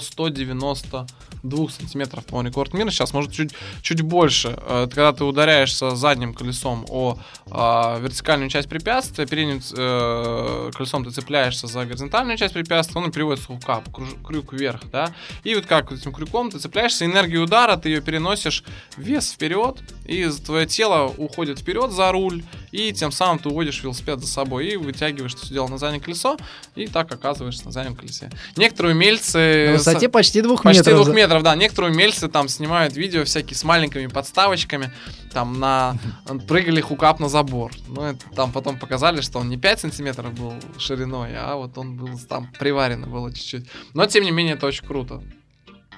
192 1.39 1.69
сантиметров, 1.69 2.25
по 2.25 2.41
рекорд 2.41 2.73
мира. 2.73 2.89
Сейчас, 2.89 3.13
может, 3.13 3.31
чуть, 3.31 3.53
чуть 3.81 4.01
больше. 4.01 4.57
Э, 4.57 4.83
это 4.85 4.95
Когда 4.95 5.13
ты 5.13 5.23
ударяешься 5.23 5.95
задним 5.95 6.33
колесом 6.33 6.85
о 6.89 7.17
а, 7.51 7.99
вертикальную 7.99 8.49
часть 8.49 8.69
препятствия, 8.69 9.25
передним 9.25 9.61
э, 9.75 10.71
колесом 10.73 11.05
ты 11.05 11.11
цепляешься 11.11 11.67
за 11.67 11.85
горизонтальную 11.85 12.37
часть 12.37 12.53
препятствия, 12.53 13.01
он 13.01 13.11
переводится 13.11 13.47
круж- 13.91 14.15
крюк 14.25 14.53
вверх, 14.53 14.81
да. 14.91 15.13
И 15.43 15.55
вот 15.55 15.65
как 15.65 15.91
этим 15.91 16.13
крюком 16.13 16.51
ты 16.51 16.59
цепляешься, 16.59 17.05
энергию 17.05 17.43
удара, 17.43 17.77
ты 17.77 17.89
ее 17.89 18.01
переносишь 18.01 18.63
вес 18.97 19.31
вперед, 19.31 19.77
и 20.05 20.27
твое 20.45 20.65
тело 20.65 21.13
уходит 21.17 21.59
вперед 21.59 21.91
за 21.91 22.11
руль, 22.11 22.43
и 22.71 22.91
тем 22.93 23.11
самым 23.11 23.39
ты 23.39 23.49
уводишь 23.49 23.83
велосипед 23.83 24.19
за 24.19 24.27
собой 24.27 24.67
и 24.69 24.75
вытягиваешь 24.77 25.33
это 25.33 25.43
все 25.43 25.53
дело 25.53 25.67
на 25.67 25.77
заднее 25.77 26.01
колесо, 26.01 26.37
и 26.75 26.87
так 26.87 27.11
оказываешься 27.11 27.65
на 27.65 27.71
заднем 27.71 27.95
колесе. 27.95 28.29
Некоторые 28.55 28.95
умельцы... 28.95 29.67
На 29.67 29.73
высоте 29.77 30.07
с- 30.07 30.11
почти 30.11 30.41
двух 30.41 30.63
Почти 30.63 30.79
метров. 30.79 31.03
двух 31.03 31.15
метров, 31.15 31.43
да. 31.43 31.55
Некоторые 31.55 31.91
умельцы 31.93 32.27
там 32.27 32.47
снимают 32.49 32.95
видео 32.95 33.23
всякие 33.23 33.55
с 33.55 33.63
маленькими 33.63 34.07
подставочками, 34.07 34.91
там 35.33 35.59
на 35.59 35.97
прыгали 36.47 36.81
хукап 36.81 37.19
на 37.19 37.29
забор. 37.29 37.71
Ну, 37.87 38.01
это 38.03 38.19
там 38.35 38.51
потом 38.51 38.77
показали, 38.77 39.21
что 39.21 39.39
он 39.39 39.49
не 39.49 39.57
5 39.57 39.79
сантиметров 39.81 40.33
был 40.33 40.53
шириной, 40.77 41.31
а 41.37 41.55
вот 41.55 41.77
он 41.77 41.95
был 41.97 42.17
там 42.27 42.51
приварено 42.59 43.07
было 43.07 43.33
чуть-чуть. 43.33 43.65
Но, 43.93 44.05
тем 44.05 44.23
не 44.23 44.31
менее, 44.31 44.55
это 44.55 44.65
очень 44.67 44.85
круто. 44.85 45.23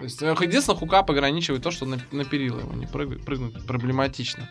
То 0.02 0.06
есть, 0.06 0.22
э, 0.24 0.36
единственное, 0.42 0.80
хукап 0.80 1.12
ограничивает 1.12 1.62
то, 1.62 1.70
что 1.70 1.86
на, 1.86 2.00
на 2.12 2.26
перила 2.26 2.60
его 2.60 2.74
не 2.74 2.88
прыгать, 2.88 3.24
прыгнуть 3.24 3.66
проблематично. 3.68 4.50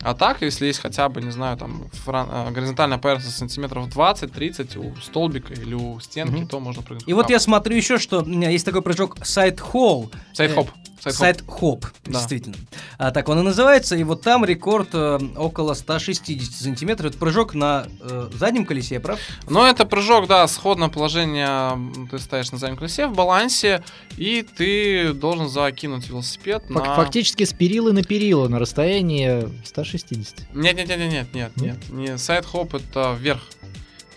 А 0.00 0.14
так, 0.14 0.42
если 0.42 0.66
есть 0.66 0.78
хотя 0.78 1.08
бы, 1.08 1.20
не 1.20 1.32
знаю, 1.32 1.56
там 1.56 1.90
фран- 2.06 2.28
э, 2.30 2.50
горизонтальная 2.52 2.98
поверхность 2.98 3.36
сантиметров 3.36 3.88
20-30 3.88 4.76
у 4.78 4.94
столбика 5.00 5.54
или 5.54 5.74
у 5.74 5.98
стенки, 5.98 6.36
Мгм. 6.36 6.46
то 6.46 6.60
можно 6.60 6.82
прыгнуть. 6.82 7.08
И 7.08 7.12
вот 7.14 7.22
хукапом. 7.24 7.32
я 7.32 7.40
смотрю 7.40 7.76
еще, 7.76 7.98
что 7.98 8.22
есть 8.24 8.64
такой 8.64 8.82
прыжок 8.82 9.16
side-hop. 9.24 10.12
Side-hop. 10.34 10.70
Сайд-хоп. 11.02 11.18
Side-hop, 11.18 11.86
Да. 12.04 12.10
действительно. 12.12 12.56
А, 12.98 13.10
так 13.10 13.28
он 13.28 13.40
и 13.40 13.42
называется, 13.42 13.96
и 13.96 14.04
вот 14.04 14.22
там 14.22 14.44
рекорд 14.44 14.90
э, 14.92 15.18
около 15.36 15.74
160 15.74 16.52
сантиметров. 16.52 17.10
Это 17.10 17.18
прыжок 17.18 17.54
на 17.54 17.86
э, 18.00 18.30
заднем 18.34 18.64
колесе, 18.64 18.94
я 18.96 19.00
прав? 19.00 19.18
Ну, 19.48 19.64
это 19.64 19.84
прыжок, 19.84 20.28
да, 20.28 20.46
сходное 20.46 20.88
положение. 20.88 21.76
Ты 22.10 22.18
стоишь 22.18 22.52
на 22.52 22.58
заднем 22.58 22.76
колесе 22.76 23.06
в 23.08 23.14
балансе, 23.14 23.82
и 24.16 24.42
ты 24.42 25.12
должен 25.12 25.48
закинуть 25.48 26.08
велосипед 26.08 26.62
Фак- 26.68 26.86
на... 26.86 26.94
Фактически 26.96 27.44
с 27.44 27.52
перилы 27.52 27.92
на 27.92 28.02
перила 28.04 28.46
на 28.48 28.58
расстоянии 28.58 29.48
160. 29.64 30.54
Нет, 30.54 30.76
нет, 30.76 30.88
нет, 30.88 31.34
нет, 31.34 31.56
нет. 31.56 31.76
Не 31.90 32.16
сайд-хоп, 32.18 32.74
это 32.74 33.16
вверх. 33.18 33.42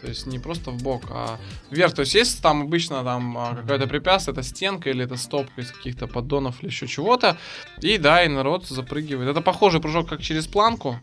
То 0.06 0.10
есть 0.10 0.28
не 0.28 0.38
просто 0.40 0.70
в 0.72 0.84
бок, 0.84 1.04
а 1.10 1.40
вверх. 1.72 1.94
То 1.94 2.02
есть 2.02 2.14
есть 2.14 2.42
там 2.42 2.62
обычно 2.62 3.04
там 3.04 3.36
а, 3.38 3.56
какое-то 3.56 3.88
препятствие, 3.88 4.34
это 4.34 4.44
стенка 4.44 4.90
или 4.92 5.04
это 5.04 5.16
стопка 5.18 5.62
из 5.62 5.72
каких-то 5.72 6.08
поддонов 6.08 6.62
или 6.62 6.70
еще 6.70 6.88
чего-то. 6.88 7.38
И 7.82 7.98
да, 7.98 8.24
и 8.24 8.28
народ 8.28 8.68
запрыгивает. 8.68 9.30
Это 9.30 9.42
похожий 9.42 9.82
прыжок, 9.82 10.08
как 10.08 10.22
через 10.22 10.46
планку. 10.48 11.00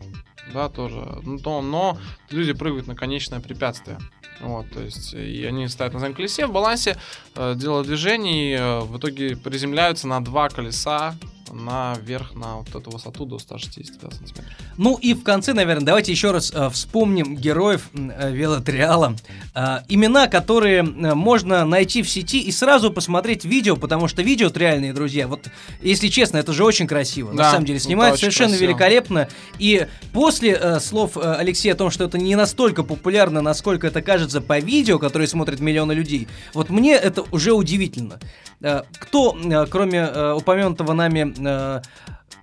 Да, 0.53 0.69
тоже. 0.69 1.21
То- 1.43 1.61
но 1.61 1.97
люди 2.29 2.53
прыгают 2.53 2.87
на 2.87 2.95
конечное 2.95 3.39
препятствие. 3.41 3.97
Вот, 4.41 4.69
то 4.71 4.81
есть, 4.81 5.13
и 5.13 5.45
они 5.45 5.67
стоят 5.67 5.93
на 5.93 5.99
заднем 5.99 6.15
колесе 6.15 6.47
в 6.47 6.51
балансе, 6.51 6.97
э, 7.35 7.53
делают 7.55 7.87
движение, 7.87 8.53
и 8.53 8.57
э, 8.59 8.79
в 8.81 8.97
итоге 8.97 9.37
приземляются 9.37 10.07
на 10.07 10.23
два 10.23 10.49
колеса, 10.49 11.15
наверх 11.51 12.33
на 12.33 12.57
вот 12.57 12.69
эту 12.75 12.89
высоту 12.89 13.25
до 13.25 13.37
160 13.37 13.99
да, 14.01 14.09
сантиметров. 14.09 14.45
Ну 14.77 14.95
и 14.95 15.13
в 15.13 15.23
конце, 15.23 15.53
наверное, 15.53 15.85
давайте 15.85 16.11
еще 16.11 16.31
раз 16.31 16.51
э, 16.53 16.69
вспомним 16.71 17.35
героев 17.35 17.89
э, 17.93 18.31
велотриала. 18.31 19.15
Э, 19.53 19.79
имена, 19.87 20.27
которые 20.27 20.79
э, 20.79 21.13
можно 21.13 21.63
найти 21.65 22.01
в 22.01 22.09
сети 22.09 22.39
и 22.39 22.51
сразу 22.51 22.91
посмотреть 22.91 23.45
видео, 23.45 23.75
потому 23.75 24.07
что 24.07 24.23
видео 24.23 24.51
реальные, 24.53 24.93
друзья. 24.93 25.27
Вот, 25.27 25.41
если 25.81 26.07
честно, 26.07 26.37
это 26.37 26.53
же 26.53 26.63
очень 26.63 26.87
красиво. 26.87 27.31
на 27.31 27.37
Да, 27.37 27.51
самом 27.51 27.65
деле, 27.65 27.79
снимают 27.79 28.13
очень 28.15 28.21
совершенно 28.21 28.49
красиво. 28.51 28.69
великолепно. 28.69 29.27
И 29.59 29.85
после 30.11 30.57
э, 30.59 30.79
слов 30.79 31.17
э, 31.17 31.35
Алексея 31.35 31.73
о 31.73 31.77
том, 31.77 31.91
что 31.91 32.05
это 32.05 32.17
не 32.17 32.35
настолько 32.35 32.81
популярно, 32.83 33.41
насколько 33.41 33.85
это 33.85 34.01
кажется 34.01 34.22
по 34.27 34.59
видео, 34.59 34.99
которые 34.99 35.27
смотрят 35.27 35.59
миллионы 35.59 35.93
людей, 35.93 36.27
вот 36.53 36.69
мне 36.69 36.93
это 36.93 37.23
уже 37.31 37.53
удивительно. 37.53 38.19
Э, 38.61 38.83
кто, 38.99 39.37
э, 39.37 39.65
кроме 39.67 39.99
э, 39.99 40.33
упомянутого 40.33 40.93
нами 40.93 41.81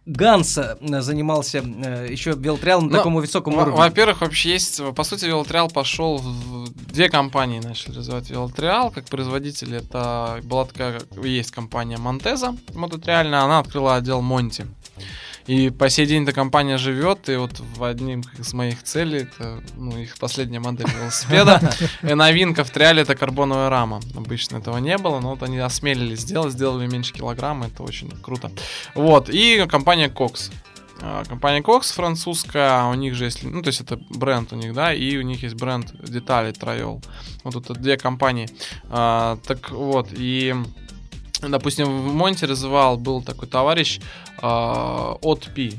Ганса 0.07 0.78
занимался 0.81 1.59
еще 1.59 2.33
велотриалом 2.33 2.87
на 2.87 2.93
Ну, 2.93 2.97
такому 2.97 3.20
высокому 3.20 3.57
Во- 3.57 3.62
уровне. 3.62 3.78
Во-первых, 3.78 4.22
вообще 4.22 4.53
есть, 4.53 4.81
по 4.95 5.05
сути, 5.05 5.26
Велотриал 5.26 5.68
пошел 5.68 6.18
в 6.18 6.72
две 6.93 7.09
компании 7.09 7.61
начали 7.61 7.97
развивать 7.97 8.31
Велотриал 8.31 8.91
как 8.91 9.05
производитель. 9.05 9.76
Это 9.76 10.41
была 10.43 10.64
такая, 10.64 11.01
есть 11.22 11.53
компания 11.53 11.99
Монтеза 11.99 12.57
мототриальная, 12.74 13.41
она 13.43 13.59
открыла 13.61 13.97
отдел 13.97 14.20
Монти. 14.20 14.66
И 15.51 15.70
по 15.70 15.90
сей 15.90 16.07
день 16.07 16.22
эта 16.22 16.32
компания 16.32 16.78
живет, 16.78 17.28
и 17.28 17.34
вот 17.34 17.59
в 17.59 17.82
одним 17.82 18.22
из 18.38 18.53
моих 18.53 18.84
целей, 18.84 19.22
это 19.22 19.61
ну, 19.76 19.98
их 19.98 20.16
последняя 20.16 20.61
модель 20.61 20.86
велосипеда, 20.86 21.72
и 22.03 22.14
новинка 22.14 22.62
в 22.62 22.70
триале 22.70 23.03
это 23.03 23.16
карбоновая 23.16 23.68
рама. 23.68 23.98
Обычно 24.14 24.59
этого 24.59 24.78
не 24.78 24.96
было, 24.96 25.18
но 25.18 25.30
вот 25.30 25.42
они 25.42 25.59
осмелились 25.59 26.20
сделать, 26.20 26.53
сделали 26.53 26.86
меньше 26.86 27.12
килограмма, 27.12 27.66
это 27.66 27.82
очень 27.82 28.12
круто. 28.22 28.53
Вот, 28.94 29.28
и 29.28 29.66
компания 29.68 30.07
Cox. 30.09 30.53
А, 31.03 31.24
Компания 31.24 31.62
Cox 31.62 31.94
французская, 31.94 32.84
у 32.84 32.94
них 32.94 33.16
же 33.16 33.24
есть, 33.24 33.42
ну, 33.42 33.61
то 33.61 33.70
есть 33.70 33.80
это 33.80 33.96
бренд 34.11 34.53
у 34.53 34.57
них, 34.57 34.72
да, 34.72 34.94
и 34.94 35.16
у 35.16 35.22
них 35.22 35.42
есть 35.42 35.57
бренд 35.57 35.92
деталей 36.01 36.53
Троел. 36.53 37.03
Вот 37.42 37.57
это 37.57 37.74
две 37.74 37.96
компании. 37.96 38.48
А, 38.88 39.36
так 39.44 39.72
вот, 39.72 40.11
и, 40.12 40.55
допустим, 41.43 42.09
в 42.09 42.14
Монте 42.14 42.47
развивал 42.47 42.97
был 42.97 43.22
такой 43.22 43.49
товарищ 43.49 44.01
а, 44.43 45.16
от 45.22 45.49
Пи. 45.55 45.74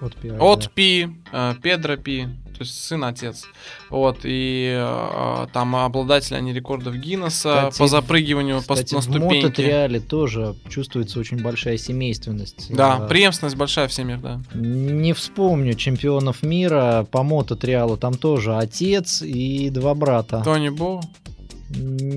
От 0.00 0.14
да. 0.22 0.70
Пи, 0.74 1.08
э, 1.32 1.54
Педро 1.62 1.96
Пи, 1.96 2.26
то 2.52 2.64
есть 2.64 2.74
сын, 2.84 3.04
отец. 3.04 3.44
Вот, 3.88 4.20
и 4.24 4.74
э, 4.76 5.46
там 5.52 5.76
обладатели 5.76 6.34
они 6.34 6.52
рекордов 6.52 6.96
Гиннесса 6.96 7.68
Кстати, 7.70 7.78
по 7.78 7.86
запрыгиванию 7.86 8.62
по, 8.62 8.74
Кстати, 8.74 8.94
на 8.94 9.00
в 9.00 9.04
ступеньки. 9.04 9.44
мототриале 9.44 10.00
тоже 10.00 10.56
чувствуется 10.68 11.20
очень 11.20 11.40
большая 11.40 11.76
семейственность. 11.76 12.74
Да, 12.74 12.98
Э, 13.04 13.08
преемственность 13.08 13.56
большая 13.56 13.86
в 13.86 13.92
семьях, 13.92 14.20
да. 14.20 14.40
Не 14.54 15.12
вспомню 15.12 15.74
чемпионов 15.74 16.42
мира 16.42 17.06
по 17.10 17.22
мототриалу. 17.22 17.96
Там 17.96 18.14
тоже 18.14 18.56
отец 18.56 19.22
и 19.22 19.70
два 19.70 19.94
брата. 19.94 20.42
Тони 20.44 20.68
Бо, 20.70 21.00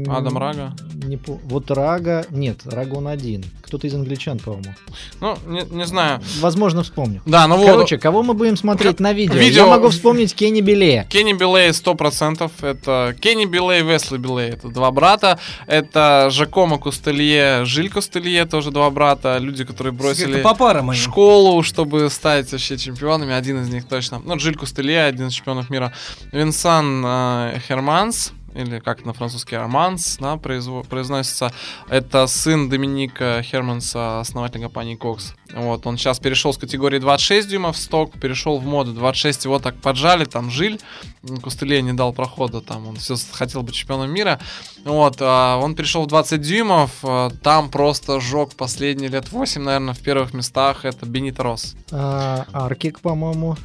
Адам 0.08 0.38
Рага. 0.38 0.74
Не 1.06 1.20
Вот 1.26 1.72
Рага... 1.72 2.26
Нет, 2.30 2.62
Рага 2.66 2.96
он 2.96 3.08
один. 3.08 3.44
Кто-то 3.62 3.88
из 3.88 3.94
англичан, 3.94 4.40
по-моему. 4.40 4.74
ну, 5.22 5.38
не, 5.48 5.62
не 5.70 5.86
знаю. 5.86 6.22
Возможно, 6.40 6.84
вспомню. 6.84 7.22
Да, 7.26 7.48
ну 7.48 7.58
вот, 7.58 7.66
Короче, 7.66 7.98
кого 7.98 8.24
мы 8.24 8.34
будем 8.34 8.58
смотреть 8.58 9.00
на 9.00 9.14
видео? 9.14 9.36
Видео- 9.36 9.66
Я 9.66 9.66
могу 9.68 9.90
вспомнить 9.90 10.34
Кенни 10.36 10.62
Беле. 10.62 11.08
Кенни 11.10 11.34
Билей 11.34 11.70
100%. 11.70 12.52
Это 12.62 13.16
Кенни 13.20 13.46
Билей, 13.46 13.82
Весли 13.82 14.18
Билей. 14.18 14.50
Это 14.50 14.70
два 14.70 14.92
брата. 14.92 15.40
Это 15.68 16.30
Жакомо 16.32 16.78
Кустелье, 16.78 17.66
Жиль 17.66 17.90
Кустелье, 17.90 18.46
тоже 18.46 18.72
два 18.72 18.90
брата. 18.90 19.38
Люди, 19.40 19.64
которые 19.64 19.94
бросили 19.94 20.42
по 20.42 20.94
школу, 20.94 21.62
чтобы 21.64 22.10
стать 22.10 22.52
вообще 22.52 22.78
чемпионами. 22.78 23.34
Один 23.34 23.62
из 23.62 23.70
них 23.70 23.88
точно. 23.88 24.22
Ну, 24.24 24.36
Джиль 24.38 24.56
Кустелье, 24.56 25.06
один 25.06 25.28
из 25.28 25.34
чемпионов 25.34 25.70
мира. 25.70 25.94
Винсан 26.32 27.04
э, 27.06 27.60
Херманс, 27.68 28.32
или 28.56 28.80
как 28.80 29.06
на 29.06 29.14
французский 29.14 29.58
Романс, 29.58 30.18
да, 30.20 30.38
произносится. 30.38 31.52
Это 31.90 32.26
сын 32.28 32.70
Доминика 32.70 33.42
Херманса, 33.44 34.20
основателя 34.22 34.64
компании 34.64 34.98
Cox. 34.98 35.34
Вот, 35.54 35.86
он 35.86 35.98
сейчас 35.98 36.20
перешел 36.20 36.54
с 36.54 36.58
категории 36.58 37.00
26 37.00 37.48
дюймов 37.48 37.76
в 37.76 37.80
сток, 37.80 38.20
перешел 38.20 38.58
в 38.58 38.66
моду 38.66 38.94
26, 38.94 39.46
его 39.46 39.60
так 39.60 39.76
поджали, 39.76 40.26
там 40.26 40.50
Жиль, 40.50 40.80
м, 41.24 41.38
Кустелье 41.38 41.82
не 41.82 41.94
дал 41.94 42.14
прохода, 42.14 42.62
там 42.62 42.88
он 42.88 42.96
все 42.96 43.16
хотел 43.32 43.62
быть 43.62 43.76
чемпионом 43.76 44.12
мира. 44.12 44.40
Вот, 44.84 45.18
а, 45.20 45.58
он 45.58 45.76
перешел 45.76 46.04
в 46.04 46.08
20 46.08 46.42
дюймов, 46.42 46.92
а, 47.04 47.30
там 47.44 47.70
просто 47.70 48.20
жег 48.20 48.56
последние 48.56 49.10
лет 49.10 49.32
8, 49.32 49.62
наверное, 49.62 49.94
в 49.94 50.00
первых 50.00 50.34
местах, 50.34 50.86
это 50.86 51.06
Бенито 51.06 51.44
Росс. 51.44 51.76
А, 51.92 52.46
Аркик, 52.52 53.00
по-моему. 53.02 53.56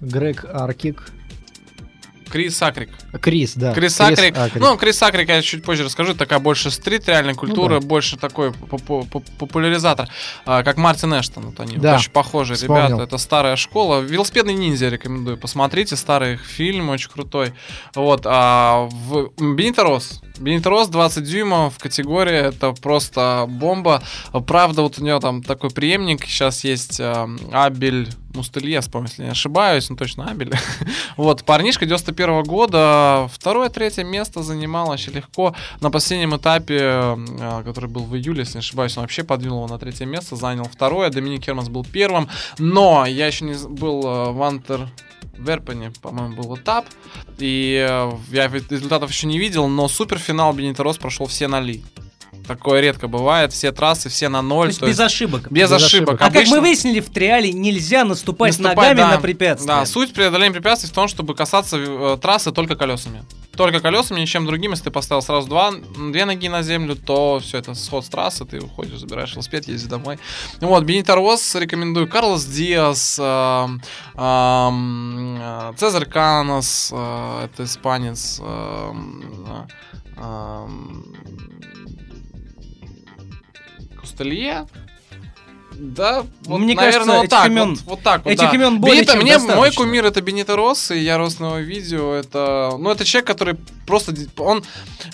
Грег 0.00 0.44
Аркик. 0.44 1.10
Крис 2.36 2.60
Акрик. 2.62 2.90
Крис, 3.20 3.54
да. 3.54 3.72
Крис 3.72 4.00
Акрик. 4.00 4.36
Ну, 4.56 4.76
Крис 4.76 5.02
Акрик 5.02 5.28
я 5.28 5.40
чуть 5.42 5.64
позже 5.64 5.84
расскажу. 5.84 6.14
Такая 6.14 6.38
больше 6.38 6.70
стрит 6.70 7.08
реальной 7.08 7.34
культуры, 7.34 7.76
Ну 7.76 7.80
да. 7.80 7.86
больше 7.86 8.16
такой 8.18 8.52
попу- 8.52 9.06
попу- 9.10 9.24
популяризатор, 9.38 10.08
а, 10.44 10.62
как 10.62 10.76
Мартин 10.76 11.14
Эштон. 11.18 11.46
Вот 11.46 11.60
они 11.60 11.76
Да, 11.78 11.96
очень 11.96 12.10
похожие 12.10 12.56
вспомнил. 12.56 12.86
ребята. 12.88 13.02
Это 13.04 13.18
старая 13.18 13.56
школа. 13.56 14.00
Велосипедный 14.00 14.54
ниндзя 14.54 14.88
рекомендую. 14.90 15.38
Посмотрите, 15.38 15.96
старый 15.96 16.34
их 16.34 16.44
фильм, 16.44 16.90
очень 16.90 17.10
крутой. 17.10 17.54
Вот. 17.94 18.22
А 18.26 18.88
в 18.90 19.30
Бенито 20.38 20.68
Росс 20.70 20.88
20 20.88 21.24
дюймов 21.24 21.78
категория. 21.78 22.40
Это 22.48 22.72
просто 22.72 23.46
бомба. 23.48 24.02
Правда, 24.46 24.82
вот 24.82 24.98
у 24.98 25.04
него 25.04 25.18
там 25.20 25.42
такой 25.42 25.70
преемник. 25.70 26.24
Сейчас 26.26 26.64
есть 26.64 27.00
а, 27.00 27.28
Абель 27.52 28.08
Мустелье, 28.36 28.80
вспомню, 28.80 29.08
если 29.08 29.24
не 29.24 29.30
ошибаюсь, 29.30 29.90
ну 29.90 29.96
точно 29.96 30.30
Абель. 30.30 30.52
вот, 31.16 31.44
парнишка 31.44 31.86
91 31.86 32.42
года, 32.44 33.28
второе, 33.32 33.68
третье 33.68 34.04
место 34.04 34.42
занимал 34.42 34.88
вообще 34.88 35.10
легко. 35.10 35.54
На 35.80 35.90
последнем 35.90 36.36
этапе, 36.36 36.78
э, 36.80 37.62
который 37.64 37.90
был 37.90 38.04
в 38.04 38.14
июле, 38.16 38.40
если 38.40 38.54
не 38.54 38.60
ошибаюсь, 38.60 38.96
он 38.96 39.02
вообще 39.02 39.24
подвинул 39.24 39.64
его 39.64 39.72
на 39.72 39.78
третье 39.78 40.06
место, 40.06 40.36
занял 40.36 40.64
второе, 40.64 41.10
Доминик 41.10 41.44
Херманс 41.44 41.68
был 41.68 41.84
первым, 41.84 42.28
но 42.58 43.06
я 43.06 43.26
еще 43.26 43.44
не 43.44 43.54
был 43.68 44.06
э, 44.06 44.32
в 44.32 44.42
Антер 44.42 44.88
Верпене, 45.38 45.92
по-моему, 46.02 46.36
был 46.36 46.56
этап. 46.56 46.86
И 47.38 47.86
э, 47.88 48.12
я 48.30 48.48
результатов 48.48 49.10
еще 49.10 49.26
не 49.26 49.38
видел, 49.38 49.68
но 49.68 49.88
суперфинал 49.88 50.52
Бенито 50.52 50.82
Росс 50.82 50.98
прошел 50.98 51.26
все 51.26 51.48
на 51.48 51.60
ли. 51.60 51.82
Такое 52.46 52.80
редко 52.80 53.08
бывает, 53.08 53.52
все 53.52 53.72
трассы, 53.72 54.08
все 54.08 54.28
на 54.28 54.38
То 54.38 54.42
ноль. 54.44 54.68
есть 54.68 54.80
то 54.80 54.86
без 54.86 54.98
есть 54.98 55.00
ошибок. 55.00 55.50
без 55.50 55.62
без 55.62 55.72
ошибок. 55.72 55.86
ошибок. 55.86 56.14
А 56.20 56.24
как 56.26 56.36
Обычно- 56.36 56.56
мы 56.56 56.60
выяснили, 56.62 57.00
в 57.00 57.10
триале 57.10 57.52
нельзя 57.52 58.04
наступать, 58.04 58.58
Наступать, 58.58 58.76
ногами 58.76 58.96
да. 58.98 59.10
на 59.16 59.18
препятствия. 59.20 59.66
Да, 59.66 59.86
суть 59.86 60.12
преодоления 60.12 60.52
препятствий 60.54 60.88
в 60.88 60.92
том, 60.92 61.08
чтобы 61.08 61.34
касаться 61.34 61.76
э, 61.78 62.18
трассы 62.20 62.52
только 62.52 62.76
колесами. 62.76 63.24
Только 63.56 63.80
колесами, 63.80 64.20
ничем 64.20 64.44
другим. 64.46 64.72
Если 64.72 64.84
ты 64.84 64.90
поставил 64.90 65.22
сразу 65.22 65.48
два, 65.48 65.72
две 65.72 66.24
ноги 66.26 66.48
на 66.48 66.62
землю, 66.62 66.94
то 66.94 67.40
все 67.42 67.58
это 67.58 67.74
сход 67.74 68.04
с 68.04 68.08
трассы, 68.08 68.44
ты 68.44 68.60
уходишь, 68.60 68.98
забираешь 69.00 69.32
велосипед, 69.32 69.66
ездишь 69.66 69.88
домой. 69.88 70.18
Вот, 70.60 70.84
Бенито 70.84 71.14
рекомендую. 71.14 72.06
Карлос 72.06 72.44
Диас, 72.44 73.18
эм, 73.18 73.80
э, 74.14 75.72
Цезарь 75.78 76.04
Канос, 76.06 76.90
э, 76.92 77.44
это 77.46 77.64
испанец. 77.64 78.40
эм, 78.40 79.24
э, 80.18 80.66
эм, 84.20 84.66
Кустелье. 84.66 84.66
Да, 85.78 86.24
вот, 86.44 86.58
Мне 86.58 86.74
наверное, 86.74 86.92
кажется, 86.92 87.12
вот 87.12 87.24
этих 87.24 87.30
так, 87.30 87.50
имен- 87.50 87.68
вот, 87.70 87.78
вот 87.84 88.02
так 88.02 88.24
вот, 88.24 88.30
этих 88.30 88.50
да. 88.50 88.54
имен 88.54 88.80
более 88.80 89.02
Бенито- 89.02 89.12
чем 89.12 89.22
мне 89.22 89.38
мой 89.38 89.46
достаточно. 89.46 89.82
кумир 89.84 90.04
это 90.06 90.20
Бенито 90.22 90.56
Росс, 90.56 90.90
и 90.90 90.98
я 90.98 91.18
рос 91.18 91.38
на 91.38 91.46
его 91.46 91.58
видео. 91.58 92.14
Это, 92.14 92.76
ну, 92.78 92.90
это 92.90 93.04
человек, 93.04 93.26
который 93.26 93.56
просто, 93.86 94.14
он, 94.38 94.64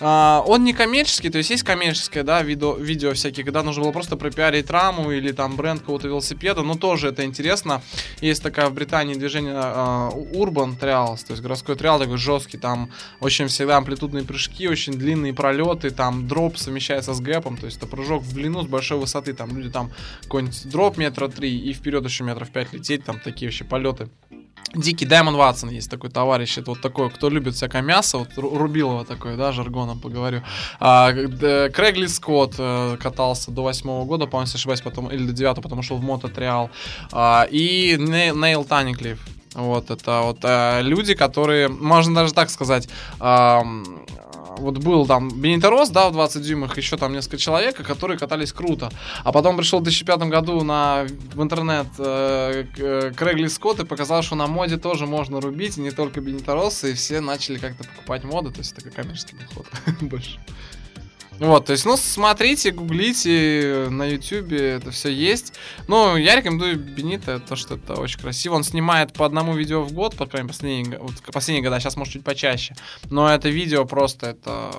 а, 0.00 0.42
он 0.46 0.64
не 0.64 0.72
коммерческий, 0.72 1.30
то 1.30 1.38
есть 1.38 1.50
есть 1.50 1.62
коммерческое, 1.62 2.22
да, 2.22 2.42
видео, 2.42 2.74
видео 2.74 3.12
всякие, 3.14 3.44
когда 3.44 3.62
нужно 3.62 3.82
было 3.82 3.92
просто 3.92 4.16
пропиарить 4.16 4.70
раму 4.70 5.10
или 5.10 5.32
там 5.32 5.56
бренд 5.56 5.80
какого-то 5.80 6.08
велосипеда, 6.08 6.62
но 6.62 6.74
тоже 6.76 7.08
это 7.08 7.24
интересно. 7.24 7.82
Есть 8.20 8.42
такая 8.42 8.68
в 8.68 8.72
Британии 8.74 9.14
движение 9.14 9.52
а, 9.54 10.10
Urban 10.10 10.78
Trials, 10.78 11.24
то 11.26 11.32
есть 11.32 11.42
городской 11.42 11.76
триал 11.76 11.98
такой 11.98 12.16
жесткий, 12.18 12.56
там 12.58 12.90
очень 13.20 13.48
всегда 13.48 13.76
амплитудные 13.76 14.24
прыжки, 14.24 14.68
очень 14.68 14.94
длинные 14.94 15.34
пролеты, 15.34 15.90
там 15.90 16.28
дроп 16.28 16.56
совмещается 16.56 17.14
с 17.14 17.20
гэпом, 17.20 17.56
то 17.56 17.66
есть 17.66 17.78
это 17.78 17.86
прыжок 17.86 18.22
в 18.22 18.32
длину 18.32 18.62
с 18.62 18.66
большой 18.66 18.98
высоты, 18.98 19.32
там 19.34 19.56
люди 19.56 19.70
там 19.70 19.90
какой-нибудь 20.22 20.51
дроп 20.64 20.96
метра 20.98 21.28
три 21.28 21.56
и 21.58 21.72
вперед 21.72 22.04
еще 22.04 22.24
метров 22.24 22.50
пять 22.50 22.72
лететь, 22.72 23.04
там 23.04 23.18
такие 23.20 23.48
вообще 23.48 23.64
полеты. 23.64 24.08
Дикий 24.74 25.04
Даймон 25.04 25.36
Ватсон 25.36 25.68
есть 25.68 25.90
такой 25.90 26.08
товарищ, 26.08 26.56
это 26.56 26.70
вот 26.70 26.80
такой, 26.80 27.10
кто 27.10 27.28
любит 27.28 27.54
всякое 27.54 27.82
мясо, 27.82 28.16
вот 28.18 28.28
Ру- 28.36 28.56
Рубилова 28.56 29.04
такой, 29.04 29.36
да, 29.36 29.52
жаргоном 29.52 30.00
поговорю. 30.00 30.42
А, 30.80 31.12
Крэгли 31.12 32.06
Скотт 32.06 32.54
э, 32.58 32.96
катался 32.98 33.50
до 33.50 33.62
восьмого 33.64 34.06
года, 34.06 34.26
по-моему, 34.26 34.46
если 34.46 34.56
ошибаюсь, 34.56 34.80
потом, 34.80 35.08
или 35.10 35.26
до 35.26 35.32
девятого, 35.32 35.62
потом 35.62 35.80
ушел 35.80 35.98
в 35.98 36.02
мототриал. 36.02 36.70
А, 37.10 37.46
и 37.50 37.96
Не- 37.98 38.32
Нейл 38.32 38.64
Таниклифф. 38.64 39.18
Вот, 39.54 39.90
это 39.90 40.22
вот 40.22 40.38
э, 40.42 40.80
люди, 40.80 41.12
которые, 41.14 41.68
можно 41.68 42.14
даже 42.14 42.32
так 42.32 42.48
сказать, 42.48 42.88
ам, 43.18 44.06
вот 44.62 44.78
был 44.78 45.06
там 45.06 45.28
Бенитарос, 45.28 45.90
да, 45.90 46.08
в 46.08 46.12
20 46.12 46.42
дюймах, 46.42 46.76
еще 46.78 46.96
там 46.96 47.12
несколько 47.12 47.36
человек, 47.36 47.76
которые 47.76 48.18
катались 48.18 48.52
круто. 48.52 48.90
А 49.24 49.32
потом 49.32 49.56
пришел 49.56 49.80
в 49.80 49.82
2005 49.82 50.20
году 50.22 50.62
на, 50.62 51.06
в 51.34 51.42
интернет 51.42 51.86
э, 51.98 52.64
э, 52.78 53.12
Крэгли 53.14 53.48
Скотт 53.48 53.80
и 53.80 53.84
показал, 53.84 54.22
что 54.22 54.34
на 54.36 54.46
моде 54.46 54.76
тоже 54.76 55.06
можно 55.06 55.40
рубить, 55.40 55.78
и 55.78 55.80
не 55.80 55.90
только 55.90 56.20
Бенитаросы, 56.20 56.92
и 56.92 56.94
все 56.94 57.20
начали 57.20 57.58
как-то 57.58 57.84
покупать 57.84 58.24
моды, 58.24 58.50
то 58.50 58.58
есть 58.58 58.74
такой 58.74 58.92
коммерческий 58.92 59.36
подход 59.36 59.66
больше. 60.00 60.38
Вот, 61.42 61.66
то 61.66 61.72
есть, 61.72 61.84
ну, 61.84 61.96
смотрите, 61.96 62.70
гуглите 62.70 63.88
на 63.90 64.04
ютюбе, 64.04 64.70
это 64.70 64.92
все 64.92 65.08
есть. 65.12 65.54
Ну, 65.88 66.16
я 66.16 66.36
рекомендую 66.36 66.78
Бенита, 66.78 67.40
то, 67.40 67.56
что 67.56 67.74
это 67.74 67.94
очень 67.94 68.20
красиво. 68.20 68.54
Он 68.54 68.62
снимает 68.62 69.12
по 69.12 69.26
одному 69.26 69.54
видео 69.54 69.82
в 69.82 69.92
год, 69.92 70.14
по 70.14 70.26
крайней 70.26 70.44
мере, 70.44 70.52
последние, 70.52 70.98
вот, 71.00 71.14
последние 71.32 71.64
года, 71.64 71.80
сейчас, 71.80 71.96
может, 71.96 72.12
чуть 72.12 72.22
почаще. 72.22 72.76
Но 73.10 73.28
это 73.28 73.48
видео 73.48 73.84
просто, 73.84 74.28
это, 74.28 74.70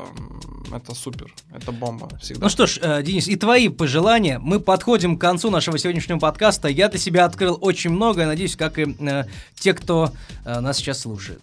это 0.74 0.95
супер, 0.95 1.34
это 1.53 1.74
бомба 1.74 2.09
всегда. 2.22 2.43
Ну 2.43 2.49
что 2.49 2.66
ж, 2.66 2.80
э, 2.82 3.03
Денис, 3.03 3.28
и 3.28 3.36
твои 3.36 3.68
пожелания. 3.68 4.39
Мы 4.39 4.61
подходим 4.61 5.18
к 5.18 5.22
концу 5.22 5.49
нашего 5.49 5.78
сегодняшнего 5.78 6.20
подкаста. 6.20 6.70
Я 6.70 6.88
для 6.88 6.99
себя 6.99 7.26
открыл 7.26 7.57
очень 7.59 7.89
много, 7.89 8.22
я 8.22 8.28
надеюсь, 8.28 8.55
как 8.55 8.80
и 8.80 8.95
э, 8.99 9.26
те, 9.55 9.74
кто 9.74 10.14
э, 10.45 10.59
нас 10.61 10.78
сейчас 10.78 11.01
слушает. 11.01 11.41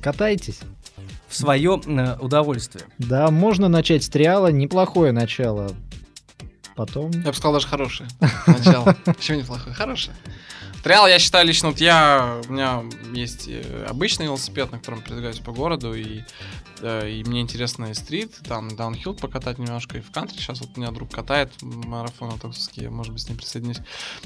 Катайтесь. 0.00 0.60
В 1.34 1.36
свое 1.36 1.80
э, 1.84 2.16
удовольствие. 2.20 2.84
Да, 2.98 3.28
можно 3.32 3.66
начать 3.66 4.04
с 4.04 4.08
триала, 4.08 4.52
неплохое 4.52 5.10
начало. 5.10 5.72
Потом... 6.76 7.10
Я 7.10 7.30
бы 7.30 7.34
сказал, 7.34 7.54
даже 7.54 7.66
хорошее 7.66 8.08
начало. 8.46 8.96
Почему 9.04 9.40
неплохое? 9.40 9.74
Хорошее. 9.74 10.16
Триал, 10.84 11.08
я 11.08 11.18
считаю, 11.18 11.44
лично 11.44 11.70
вот 11.70 11.80
я, 11.80 12.40
у 12.48 12.52
меня 12.52 12.84
есть 13.12 13.48
э, 13.48 13.86
обычный 13.88 14.26
велосипед, 14.26 14.70
на 14.70 14.78
котором 14.78 15.02
передвигаюсь 15.02 15.40
по 15.40 15.50
городу, 15.50 15.92
и, 15.92 16.20
и 16.84 17.24
мне 17.24 17.40
интересно 17.40 17.86
и 17.86 17.94
стрит, 17.94 18.32
там 18.46 18.74
даунхилл 18.76 19.14
покатать 19.14 19.58
немножко, 19.58 19.98
и 19.98 20.00
в 20.00 20.10
кантри 20.10 20.36
сейчас 20.36 20.60
вот 20.60 20.70
у 20.76 20.80
меня 20.80 20.90
друг 20.90 21.10
катает 21.10 21.50
марафон 21.62 22.32
я, 22.74 22.90
может 22.90 23.12
быть, 23.12 23.22
с 23.22 23.28
ним 23.28 23.38
присоединюсь. 23.38 23.78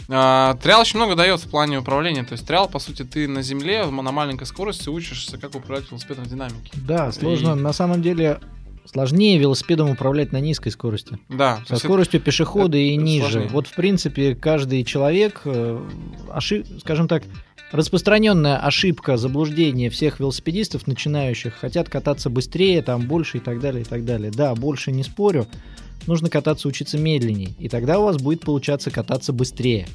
А, 0.09 0.54
триал 0.54 0.80
очень 0.80 0.98
много 0.98 1.14
дает 1.14 1.40
в 1.40 1.50
плане 1.50 1.78
управления, 1.78 2.24
то 2.24 2.32
есть 2.32 2.46
триал, 2.46 2.68
по 2.68 2.78
сути, 2.78 3.04
ты 3.04 3.28
на 3.28 3.42
земле 3.42 3.86
на 3.86 4.12
маленькой 4.12 4.44
скорости 4.44 4.88
учишься, 4.88 5.38
как 5.38 5.54
управлять 5.54 5.90
велосипедом 5.90 6.24
в 6.24 6.28
динамике. 6.28 6.72
Да, 6.74 7.12
сложно. 7.12 7.52
И... 7.52 7.54
На 7.54 7.72
самом 7.72 8.02
деле 8.02 8.40
Сложнее 8.90 9.38
велосипедом 9.38 9.90
управлять 9.90 10.32
на 10.32 10.40
низкой 10.40 10.70
скорости. 10.70 11.18
Да. 11.28 11.61
Со 11.68 11.76
скоростью 11.76 12.22
пешехода 12.22 12.78
и 12.78 12.96
ниже. 12.96 13.30
Сложнее. 13.30 13.48
Вот, 13.50 13.66
в 13.66 13.74
принципе, 13.74 14.34
каждый 14.34 14.82
человек, 14.82 15.42
э, 15.44 15.86
ошиб, 16.32 16.66
скажем 16.80 17.06
так, 17.06 17.22
распространенная 17.73 18.57
ошибка, 18.59 19.16
заблуждение 19.16 19.91
всех 19.91 20.21
велосипедистов 20.21 20.87
начинающих, 20.87 21.55
хотят 21.55 21.89
кататься 21.89 22.31
быстрее, 22.31 22.83
там 22.83 23.03
больше 23.03 23.39
и 23.39 23.41
так 23.41 23.61
далее, 23.61 23.83
и 23.83 23.85
так 23.85 24.05
далее. 24.05 24.31
Да, 24.31 24.55
больше 24.55 24.93
не 24.93 25.03
спорю, 25.03 25.47
нужно 26.07 26.31
кататься, 26.31 26.69
учиться 26.69 26.99
медленнее, 26.99 27.55
и 27.59 27.69
тогда 27.69 27.99
у 27.99 28.05
вас 28.05 28.16
будет 28.16 28.41
получаться 28.41 28.91
кататься 28.91 29.33
быстрее. 29.33 29.87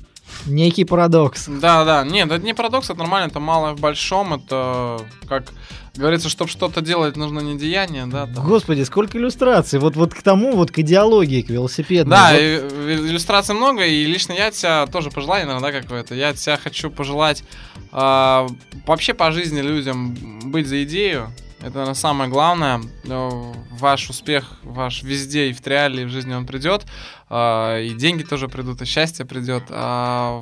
Некий 0.46 0.86
парадокс. 0.86 1.48
Да, 1.48 1.84
да. 1.86 2.04
Нет, 2.04 2.32
это 2.32 2.44
не 2.44 2.54
парадокс, 2.54 2.90
это 2.90 3.00
нормально, 3.00 3.28
это 3.30 3.40
малое 3.40 3.74
в 3.74 3.80
большом, 3.80 4.34
это 4.34 5.00
как 5.28 5.52
говорится, 5.96 6.28
чтобы 6.28 6.50
что-то 6.50 6.82
делать, 6.82 7.16
нужно 7.18 7.39
не 7.39 7.56
деяние, 7.56 8.08
да. 8.08 8.26
Там. 8.26 8.44
Господи, 8.46 8.82
сколько 8.82 9.18
иллюстраций. 9.20 9.78
Вот, 9.78 9.96
вот 9.96 10.14
к 10.14 10.24
тому, 10.24 10.56
вот 10.56 10.72
к 10.72 10.80
идеологии, 10.80 11.44
к 11.44 11.50
велосипеду. 11.50 12.10
Да, 12.10 12.32
вот. 12.32 12.39
иллюстраций 12.39 13.54
много, 13.54 13.86
и 13.86 14.04
лично 14.06 14.34
я 14.34 14.50
тебя 14.50 14.88
тоже 14.88 15.12
пожелаю, 15.12 15.46
наверное, 15.46 15.72
да, 15.72 15.82
какое-то. 15.82 16.16
Я 16.16 16.34
тебя 16.34 16.58
хочу 16.58 16.89
пожелать 16.89 17.44
э, 17.91 18.48
вообще 18.88 19.14
по 19.14 19.32
жизни 19.32 19.62
людям 19.62 20.16
быть 20.46 20.68
за 20.68 20.84
идею. 20.84 21.32
Это, 21.60 21.76
наверное, 21.76 21.94
самое 21.94 22.30
главное. 22.30 22.82
Ваш 23.04 24.10
успех, 24.10 24.60
ваш 24.64 25.04
везде 25.04 25.50
и 25.50 25.54
в 25.54 25.62
триале, 25.62 26.04
и 26.04 26.06
в 26.06 26.10
жизни 26.10 26.34
он 26.34 26.48
придет. 26.48 26.86
Э, 27.30 27.84
и 27.84 27.94
деньги 27.94 28.24
тоже 28.24 28.48
придут, 28.48 28.82
и 28.82 28.86
счастье 28.86 29.26
придет. 29.26 29.66
А 29.70 30.41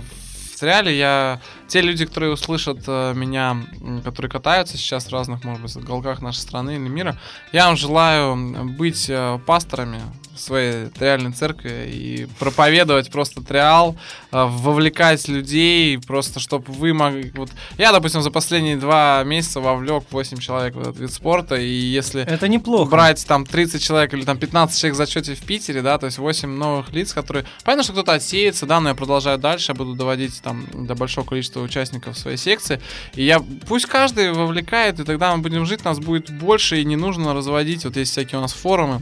сериале. 0.62 0.98
Я... 0.98 1.42
Те 1.68 1.82
люди, 1.82 2.06
которые 2.06 2.34
услышат 2.34 2.84
э, 2.88 3.14
меня, 3.14 3.58
которые 4.04 4.30
катаются 4.30 4.78
сейчас 4.78 5.06
в 5.06 5.14
разных, 5.14 5.44
может 5.44 5.62
быть, 5.62 5.76
уголках 5.76 6.22
нашей 6.22 6.40
страны 6.40 6.76
или 6.76 6.90
мира, 6.90 7.18
я 7.52 7.68
вам 7.68 7.78
желаю 7.78 8.36
быть 8.78 9.10
э, 9.10 9.40
пасторами, 9.46 10.02
своей 10.42 10.88
триальной 10.88 11.32
церкви 11.32 11.90
и 11.92 12.28
проповедовать 12.40 13.12
просто 13.12 13.42
триал, 13.42 13.96
э, 14.32 14.46
вовлекать 14.46 15.28
людей, 15.28 16.00
просто 16.00 16.40
чтобы 16.40 16.72
вы 16.74 16.94
могли... 16.94 17.32
Вот, 17.36 17.50
я, 17.78 17.92
допустим, 17.92 18.22
за 18.22 18.32
последние 18.32 18.78
два 18.78 19.24
месяца 19.24 19.60
вовлек 19.60 20.04
8 20.12 20.38
человек 20.40 20.76
в 20.76 20.82
этот 20.82 21.00
вид 21.00 21.12
спорта, 21.12 21.56
и 21.56 21.70
если... 21.70 22.24
Это 22.24 22.48
неплохо. 22.48 22.92
Брать 22.92 23.26
там 23.26 23.46
30 23.46 23.82
человек 23.82 24.14
или 24.14 24.24
там 24.24 24.38
15 24.38 24.80
человек 24.80 24.96
в 24.96 24.98
зачете 24.98 25.36
в 25.36 25.42
Питере, 25.42 25.82
да, 25.82 25.98
то 25.98 26.06
есть 26.08 26.18
8 26.18 26.50
новых 26.50 26.92
лиц, 26.92 27.14
которые... 27.14 27.46
Понятно, 27.64 27.84
что 27.84 27.94
кто-то 27.94 28.14
отсеется, 28.14 28.66
да, 28.66 28.80
но 28.80 28.90
я 28.90 28.96
продолжаю 28.96 29.38
дальше, 29.38 29.72
я 29.72 29.76
буду 29.76 29.94
доводить 29.94 30.42
там 30.42 30.66
до 30.74 30.96
большого 30.96 31.26
количества 31.26 31.62
участников 31.62 32.18
своей 32.18 32.38
секции, 32.38 32.82
и 33.16 33.24
я... 33.24 33.42
Пусть 33.68 33.86
каждый 33.86 34.32
вовлекает, 34.32 35.00
и 35.00 35.04
тогда 35.04 35.36
мы 35.36 35.42
будем 35.42 35.66
жить, 35.66 35.84
нас 35.86 36.00
будет 36.00 36.32
больше, 36.32 36.82
и 36.82 36.86
не 36.86 36.96
нужно 36.96 37.34
разводить, 37.34 37.86
вот 37.86 37.98
есть 37.98 38.12
всякие 38.12 38.40
у 38.40 38.42
нас 38.42 38.54
форумы, 38.54 39.02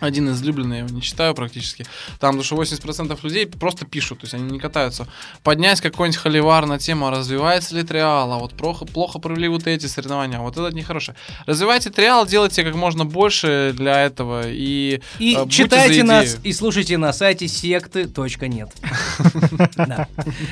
один 0.00 0.28
из 0.30 0.38
излюбленных, 0.38 0.72
я 0.72 0.84
его 0.84 0.94
не 0.94 1.02
читаю 1.02 1.34
практически. 1.34 1.84
Там, 2.18 2.38
потому 2.38 2.42
что 2.42 2.56
80% 2.56 3.18
людей 3.22 3.46
просто 3.46 3.84
пишут, 3.86 4.20
то 4.20 4.24
есть 4.24 4.34
они 4.34 4.50
не 4.50 4.58
катаются. 4.58 5.06
Поднять 5.42 5.80
какой-нибудь 5.80 6.18
холивар 6.18 6.66
на 6.66 6.78
тему, 6.78 7.10
развивается 7.10 7.74
ли 7.74 7.82
триал, 7.82 8.32
а 8.32 8.38
вот 8.38 8.54
плохо, 8.54 8.84
плохо 8.84 9.18
провели 9.18 9.48
вот 9.48 9.66
эти 9.66 9.86
соревнования, 9.86 10.38
а 10.38 10.42
вот 10.42 10.56
это 10.56 10.74
нехорошее. 10.74 11.16
Развивайте 11.46 11.90
триал, 11.90 12.26
делайте 12.26 12.64
как 12.64 12.74
можно 12.74 13.04
больше 13.04 13.72
для 13.76 14.04
этого 14.04 14.42
и 14.46 15.00
И 15.18 15.36
э, 15.36 15.48
читайте 15.48 16.02
нас 16.02 16.38
и 16.42 16.52
слушайте 16.52 16.96
на 16.98 17.12
сайте 17.12 17.48
секты.нет. 17.48 18.70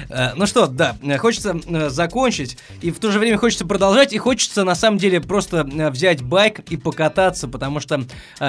Э, 0.09 0.32
ну 0.34 0.47
что, 0.47 0.66
да, 0.66 0.97
хочется 1.18 1.59
э, 1.66 1.88
закончить, 1.90 2.59
и 2.80 2.90
в 2.90 2.99
то 2.99 3.11
же 3.11 3.18
время 3.18 3.38
хочется 3.38 3.66
продолжать, 3.66 4.12
и 4.12 4.18
хочется 4.18 4.64
на 4.64 4.74
самом 4.74 4.99
деле 4.99 5.20
просто 5.20 5.59
э, 5.59 5.90
взять 5.90 6.22
байк 6.22 6.61
и 6.70 6.76
покататься, 6.76 7.49
потому 7.49 7.80
что 7.80 8.05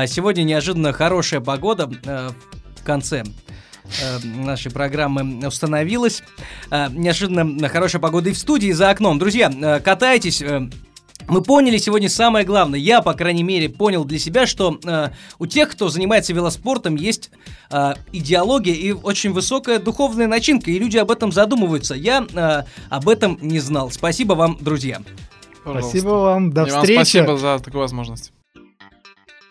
сегодня 0.07 0.43
неожиданно 0.43 0.86
неожиданно 0.87 0.93
хорошая 0.93 1.41
погода 1.41 1.89
э, 2.05 2.29
в 2.75 2.83
конце 2.83 3.23
э, 3.23 4.19
нашей 4.23 4.71
программы 4.71 5.45
установилась. 5.47 6.23
Э, 6.71 6.87
неожиданно 6.91 7.67
хорошая 7.69 8.01
погода 8.01 8.29
и 8.29 8.33
в 8.33 8.37
студии, 8.37 8.69
и 8.69 8.73
за 8.73 8.89
окном. 8.89 9.19
Друзья, 9.19 9.79
катайтесь. 9.83 10.43
Мы 11.27 11.41
поняли 11.41 11.77
сегодня 11.77 12.09
самое 12.09 12.45
главное. 12.45 12.79
Я, 12.79 13.01
по 13.01 13.13
крайней 13.13 13.43
мере, 13.43 13.67
понял 13.67 14.05
для 14.05 14.17
себя, 14.17 14.47
что 14.47 14.79
э, 14.85 15.09
у 15.39 15.45
тех, 15.45 15.69
кто 15.69 15.89
занимается 15.89 16.31
велоспортом, 16.31 16.95
есть 16.95 17.31
э, 17.69 17.95
идеология 18.13 18.73
и 18.73 18.93
очень 18.93 19.33
высокая 19.33 19.79
духовная 19.79 20.27
начинка, 20.27 20.71
и 20.71 20.79
люди 20.79 20.97
об 20.97 21.11
этом 21.11 21.33
задумываются. 21.33 21.95
Я 21.95 22.25
э, 22.33 22.63
об 22.89 23.09
этом 23.09 23.37
не 23.41 23.59
знал. 23.59 23.91
Спасибо 23.91 24.35
вам, 24.35 24.57
друзья. 24.61 25.01
Пожалуйста. 25.65 25.89
Спасибо 25.89 26.09
вам. 26.11 26.53
До 26.53 26.63
и 26.63 26.69
встречи. 26.69 26.95
Вам 26.95 27.05
спасибо 27.05 27.37
за 27.37 27.59
такую 27.59 27.81
возможность. 27.81 28.31